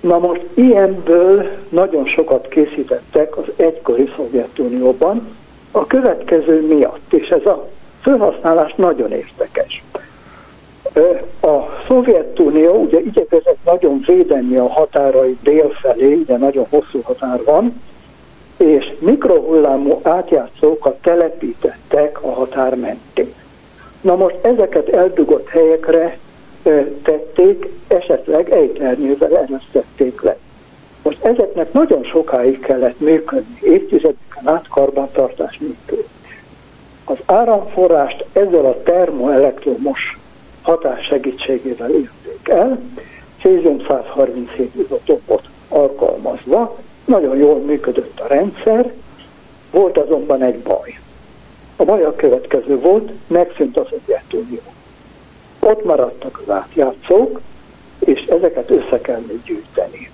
Na 0.00 0.18
most 0.18 0.42
ilyenből 0.54 1.44
nagyon 1.68 2.06
sokat 2.06 2.48
készítettek 2.48 3.36
az 3.36 3.44
egykori 3.56 4.10
Szovjetunióban, 4.16 5.36
a 5.70 5.86
következő 5.86 6.66
miatt, 6.66 7.12
és 7.12 7.28
ez 7.28 7.46
a 7.46 7.68
felhasználás 8.00 8.74
nagyon 8.74 9.10
érdekes. 9.12 9.82
A 11.40 11.56
Szovjetunió 11.86 12.74
ugye 12.74 13.00
igyekezett 13.00 13.58
nagyon 13.64 14.02
védeni 14.06 14.56
a 14.56 14.68
határai 14.68 15.38
délfelé, 15.42 16.14
de 16.14 16.36
nagyon 16.36 16.66
hosszú 16.70 17.00
határ 17.02 17.44
van, 17.44 17.82
és 18.56 18.92
mikrohullámú 18.98 20.00
átjátszókat 20.02 20.96
telepítettek 21.02 22.22
a 22.22 22.30
határ 22.30 22.76
mentén. 22.76 23.34
Na 24.00 24.16
most 24.16 24.36
ezeket 24.42 24.88
eldugott 24.88 25.48
helyekre 25.48 26.18
tették, 27.02 27.68
esetleg 27.88 28.50
ejternyővel 28.50 29.36
eresztették 29.36 30.22
le. 30.22 30.36
Most 31.02 31.24
ezeknek 31.24 31.72
nagyon 31.72 32.04
sokáig 32.04 32.60
kellett 32.60 33.00
működni, 33.00 33.58
évtizedeken 33.60 34.48
át 34.48 34.68
karbantartás 34.68 35.58
nélkül. 35.58 36.04
Az 37.04 37.16
áramforrást 37.26 38.24
ezzel 38.32 38.64
a 38.64 38.82
termoelektromos 38.82 40.18
hatás 40.62 41.04
segítségével 41.04 41.90
érték 41.90 42.48
el, 42.48 42.80
cézium 43.40 43.80
137 43.86 44.74
izotopot 44.74 45.48
alkalmazva, 45.68 46.78
nagyon 47.04 47.36
jól 47.36 47.58
működött 47.58 48.20
a 48.20 48.26
rendszer, 48.26 48.92
volt 49.70 49.98
azonban 49.98 50.42
egy 50.42 50.58
baj. 50.58 50.98
A 51.76 51.84
baj 51.84 52.04
a 52.04 52.14
következő 52.14 52.78
volt, 52.78 53.12
megszűnt 53.26 53.76
az 53.76 53.86
Szovjetunió. 53.90 54.60
Ott 55.60 55.84
maradtak 55.84 56.42
az 56.46 56.54
átjátszók, 56.54 57.40
és 57.98 58.24
ezeket 58.24 58.70
össze 58.70 59.00
kellett 59.00 59.44
gyűjteni. 59.44 60.10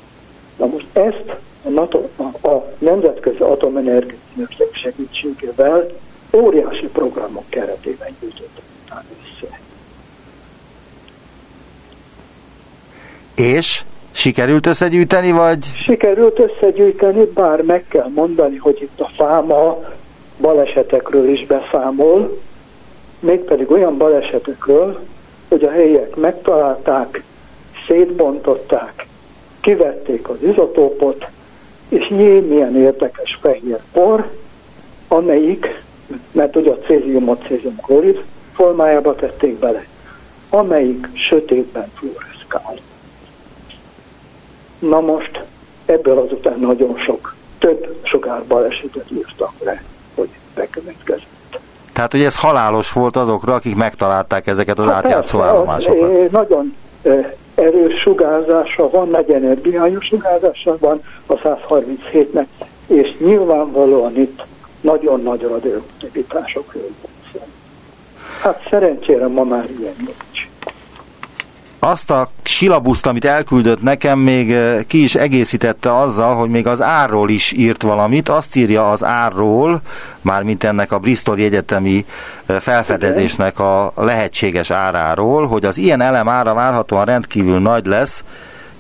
Na 0.56 0.66
most 0.66 0.86
ezt 0.92 1.36
a, 1.64 1.68
NATO, 1.68 2.02
a, 2.16 2.48
a 2.48 2.72
Nemzetközi 2.78 3.42
Atomenergia 3.42 4.48
segítségével 4.72 5.86
óriási 6.32 6.86
programok 6.86 7.44
keretében 7.48 8.16
gyűjtöttek 8.20 8.64
össze. 8.90 9.60
És 13.34 13.84
sikerült 14.12 14.66
összegyűjteni, 14.66 15.30
vagy? 15.30 15.66
Sikerült 15.84 16.38
összegyűjteni, 16.38 17.24
bár 17.24 17.62
meg 17.62 17.84
kell 17.88 18.10
mondani, 18.14 18.56
hogy 18.56 18.82
itt 18.82 19.00
a 19.00 19.10
fáma 19.16 19.78
balesetekről 20.40 21.28
is 21.28 21.46
beszámol, 21.46 22.38
mégpedig 23.20 23.70
olyan 23.70 23.96
balesetekről, 23.96 25.00
hogy 25.48 25.64
a 25.64 25.70
helyiek 25.70 26.16
megtalálták, 26.16 27.22
szétbontották, 27.86 29.06
kivették 29.60 30.28
az 30.28 30.42
izotópot, 30.42 31.26
és 31.88 32.10
jé, 32.10 32.40
milyen 32.40 32.76
érdekes 32.76 33.38
fehér 33.40 33.78
por, 33.92 34.30
amelyik, 35.08 35.82
mert 36.32 36.56
ugye 36.56 36.70
a 36.70 36.78
céziumot 36.78 37.44
cézium 37.46 37.76
klorid 37.76 38.22
formájába 38.52 39.14
tették 39.14 39.58
bele, 39.58 39.86
amelyik 40.50 41.08
sötétben 41.12 41.92
fluoreszkál. 41.94 42.74
Na 44.78 45.00
most 45.00 45.44
ebből 45.84 46.18
azután 46.18 46.58
nagyon 46.58 46.98
sok, 46.98 47.34
több 47.58 47.96
sugárbalesetet 48.02 49.10
írtak 49.10 49.52
le, 49.64 49.82
hogy 50.14 50.28
bekövetkezett. 50.54 51.35
Tehát, 51.96 52.12
hogy 52.12 52.22
ez 52.22 52.38
halálos 52.38 52.92
volt 52.92 53.16
azokra, 53.16 53.54
akik 53.54 53.76
megtalálták 53.76 54.46
ezeket 54.46 54.78
az 54.78 54.86
hát 54.86 54.94
átjátszó 54.94 55.40
állomásokat. 55.40 56.30
Nagyon 56.30 56.76
erős 57.54 58.00
sugárzása 58.00 58.90
van, 58.90 59.08
nagy 59.08 59.30
energiájú 59.30 60.00
sugárzása 60.00 60.76
van 60.78 61.00
a 61.26 61.34
137-nek, 61.34 62.46
és 62.86 63.16
nyilvánvalóan 63.18 64.16
itt 64.16 64.42
nagyon 64.80 65.22
nagy 65.22 65.42
radioaktivitásokról 65.42 66.90
van 67.02 67.42
Hát 68.40 68.66
szerencsére 68.70 69.26
ma 69.26 69.44
már 69.44 69.66
ilyen 69.78 69.94
nincs 69.96 70.35
azt 71.90 72.10
a 72.10 72.28
silabuszt, 72.42 73.06
amit 73.06 73.24
elküldött 73.24 73.82
nekem, 73.82 74.18
még 74.18 74.52
eh, 74.52 74.82
ki 74.86 75.02
is 75.02 75.14
egészítette 75.14 75.98
azzal, 75.98 76.34
hogy 76.34 76.48
még 76.48 76.66
az 76.66 76.82
árról 76.82 77.30
is 77.30 77.52
írt 77.52 77.82
valamit. 77.82 78.28
Azt 78.28 78.56
írja 78.56 78.90
az 78.90 79.04
árról, 79.04 79.80
mármint 80.20 80.64
ennek 80.64 80.92
a 80.92 80.98
Bristol 80.98 81.36
Egyetemi 81.36 82.04
eh, 82.46 82.60
felfedezésnek 82.60 83.58
a 83.58 83.92
lehetséges 83.96 84.70
áráról, 84.70 85.46
hogy 85.46 85.64
az 85.64 85.78
ilyen 85.78 86.00
elem 86.00 86.28
ára 86.28 86.54
várhatóan 86.54 87.04
rendkívül 87.04 87.58
nagy 87.58 87.86
lesz, 87.86 88.24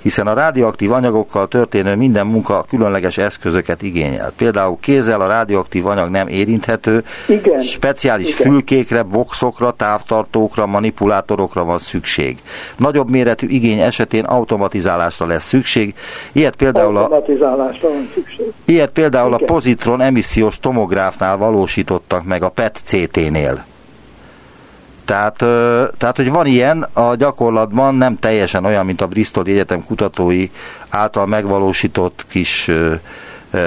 hiszen 0.06 0.26
a 0.26 0.34
radioaktív 0.34 0.92
anyagokkal 0.92 1.48
történő 1.48 1.96
minden 1.96 2.26
munka 2.26 2.64
különleges 2.68 3.18
eszközöket 3.18 3.82
igényel. 3.82 4.32
Például 4.36 4.76
kézzel 4.80 5.20
a 5.20 5.26
radioaktív 5.26 5.86
anyag 5.86 6.10
nem 6.10 6.28
érinthető, 6.28 7.04
Igen. 7.28 7.62
speciális 7.62 8.28
Igen. 8.28 8.50
fülkékre, 8.50 9.02
boxokra, 9.02 9.70
távtartókra, 9.70 10.66
manipulátorokra 10.66 11.64
van 11.64 11.78
szükség. 11.78 12.38
Nagyobb 12.76 13.10
méretű 13.10 13.46
igény 13.46 13.78
esetén 13.78 14.24
automatizálásra 14.24 15.26
lesz 15.26 15.46
szükség. 15.46 15.94
Ilyet 16.32 16.56
például 16.56 16.96
a, 16.96 17.08
van 17.08 18.08
szükség. 18.14 18.52
Ilyet 18.64 18.90
például 18.90 19.34
Igen. 19.34 19.48
a 19.48 19.52
pozitron 19.52 20.00
emissziós 20.00 20.60
tomográfnál 20.60 21.36
valósítottak 21.36 22.24
meg 22.24 22.42
a 22.42 22.48
PET-CT-nél. 22.48 23.64
Tehát, 25.06 25.36
tehát, 25.98 26.16
hogy 26.16 26.30
van 26.30 26.46
ilyen, 26.46 26.86
a 26.92 27.14
gyakorlatban 27.14 27.94
nem 27.94 28.18
teljesen 28.18 28.64
olyan, 28.64 28.86
mint 28.86 29.00
a 29.00 29.06
Bristol 29.06 29.44
Egyetem 29.46 29.84
kutatói 29.84 30.50
által 30.88 31.26
megvalósított 31.26 32.24
kis 32.28 32.70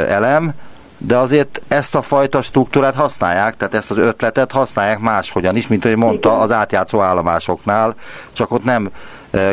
elem, 0.07 0.53
de 0.97 1.17
azért 1.17 1.61
ezt 1.67 1.95
a 1.95 2.01
fajta 2.01 2.41
struktúrát 2.41 2.95
használják, 2.95 3.57
tehát 3.57 3.73
ezt 3.73 3.91
az 3.91 3.97
ötletet 3.97 4.51
használják 4.51 4.99
máshogyan 4.99 5.55
is, 5.55 5.67
mint 5.67 5.85
ahogy 5.85 5.97
mondta 5.97 6.39
az 6.39 6.51
átjátszó 6.51 6.99
állomásoknál, 6.99 7.95
csak 8.33 8.51
ott 8.51 8.63
nem 8.63 8.89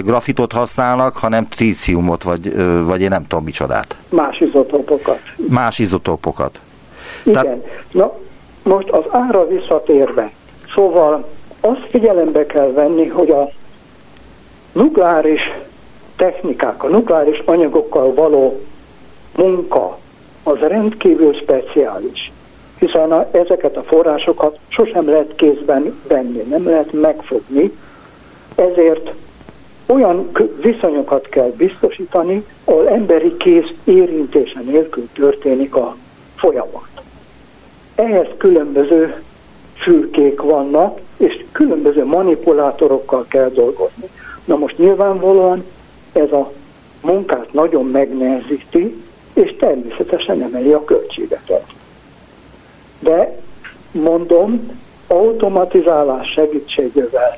grafitot 0.01 0.53
használnak, 0.53 1.16
hanem 1.16 1.49
tríciumot, 1.49 2.22
vagy, 2.22 2.57
vagy 2.84 3.01
én 3.01 3.09
nem 3.09 3.26
tudom 3.26 3.45
micsodát. 3.45 3.97
Más 4.09 4.41
izotópokat. 4.41 5.20
Más 5.49 5.78
izotópokat. 5.78 6.61
Igen. 7.22 7.43
Tehát... 7.43 7.59
Na, 7.91 8.12
most 8.62 8.89
az 8.89 9.05
ára 9.11 9.47
visszatérve. 9.47 10.30
Szóval 10.74 11.28
azt 11.67 11.87
figyelembe 11.89 12.47
kell 12.47 12.73
venni, 12.73 13.07
hogy 13.07 13.31
a 13.31 13.51
nukleáris 14.73 15.41
technikák, 16.17 16.85
a 16.85 16.89
nukleáris 16.89 17.39
anyagokkal 17.45 18.14
való 18.14 18.61
munka 19.37 19.99
az 20.43 20.59
rendkívül 20.59 21.35
speciális, 21.35 22.33
hiszen 22.79 23.12
a, 23.12 23.27
ezeket 23.31 23.77
a 23.77 23.83
forrásokat 23.83 24.59
sosem 24.69 25.09
lehet 25.09 25.35
kézben 25.37 26.01
venni, 26.09 26.39
nem 26.39 26.64
lehet 26.64 26.93
megfogni, 26.93 27.73
ezért 28.55 29.11
olyan 29.87 30.31
viszonyokat 30.61 31.29
kell 31.29 31.53
biztosítani, 31.57 32.45
ahol 32.64 32.89
emberi 32.89 33.37
kéz 33.37 33.64
érintése 33.85 34.61
nélkül 34.61 35.09
történik 35.14 35.75
a 35.75 35.97
folyamat. 36.37 36.89
Ehhez 37.95 38.27
különböző 38.37 39.23
fülkék 39.77 40.41
vannak, 40.41 41.01
és 41.16 41.45
különböző 41.53 42.05
manipulátorokkal 42.05 43.24
kell 43.29 43.49
dolgozni. 43.49 44.09
Na 44.45 44.57
most 44.57 44.79
nyilvánvalóan 44.79 45.64
ez 46.12 46.33
a 46.33 46.53
munkát 47.01 47.53
nagyon 47.53 47.87
megnehezíti, 47.87 49.03
és 49.33 49.57
természetesen 49.59 50.43
emeli 50.43 50.72
a 50.72 50.85
költségeket. 50.85 51.64
De 52.99 53.37
mondom, 53.93 54.81
automatizálás 55.07 56.31
segítségével, 56.31 57.37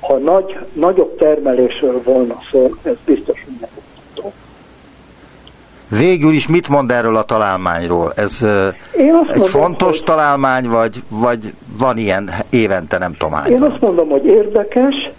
ha 0.00 0.16
nagy, 0.16 0.58
nagyobb 0.72 1.16
termelésről 1.16 2.02
volna 2.02 2.38
szó, 2.50 2.74
ez 2.82 2.96
biztos, 3.04 3.44
hogy 3.44 3.54
nem 3.60 3.85
Végül 5.88 6.32
is 6.32 6.48
mit 6.48 6.68
mond 6.68 6.90
erről 6.90 7.16
a 7.16 7.22
találmányról? 7.22 8.12
Ez 8.16 8.42
Én 8.96 9.14
azt 9.14 9.30
egy 9.30 9.38
mondom, 9.38 9.60
fontos 9.60 9.96
hogy... 9.96 10.04
találmány, 10.04 10.68
vagy, 10.68 11.02
vagy 11.08 11.52
van 11.78 11.98
ilyen 11.98 12.30
évente, 12.50 12.98
nem 12.98 13.14
tudom 13.18 13.44
Én 13.48 13.62
azt 13.62 13.80
mondom, 13.80 14.08
hogy 14.08 14.24
érdekes, 14.24 15.10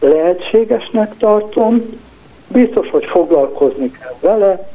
lehetségesnek 0.00 1.16
tartom, 1.16 1.82
biztos, 2.48 2.90
hogy 2.90 3.04
foglalkozni 3.04 3.90
kell 3.90 4.14
vele, 4.20 4.68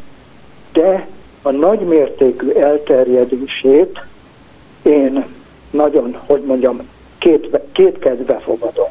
de 0.74 1.08
a 1.42 1.52
nagymértékű 1.52 2.50
elterjedését 2.50 4.04
én 4.82 5.26
nagyon, 5.72 6.18
hogy 6.26 6.44
mondjam, 6.46 6.80
két, 7.18 7.60
két 7.72 8.00
kedve 8.00 8.40
fogadom. 8.40 8.90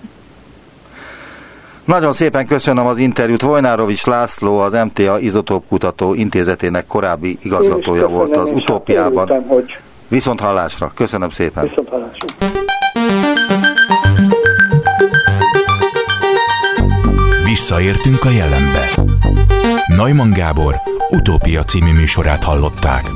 Nagyon 1.88 2.12
szépen 2.12 2.46
köszönöm 2.46 2.86
az 2.86 2.98
interjút. 2.98 3.42
Vojnárovics 3.42 4.06
László, 4.06 4.58
az 4.58 4.72
MTA 4.72 5.18
Izotóp 5.18 5.64
Kutató 5.68 6.14
Intézetének 6.14 6.86
korábbi 6.86 7.38
igazgatója 7.42 8.08
volt 8.08 8.36
az 8.36 8.50
utópiában. 8.50 9.30
Örültem, 9.30 9.48
hogy... 9.48 9.78
Viszont 10.08 10.40
hallásra. 10.40 10.92
Köszönöm 10.94 11.30
szépen. 11.30 11.68
Viszont 11.68 11.88
hallásra. 11.88 12.26
Visszaértünk 17.44 18.24
a 18.24 18.30
jelenbe. 18.30 18.90
Neumann 19.96 20.30
Gábor 20.30 20.74
utópia 21.10 21.64
című 21.64 21.92
műsorát 21.92 22.44
hallották. 22.44 23.10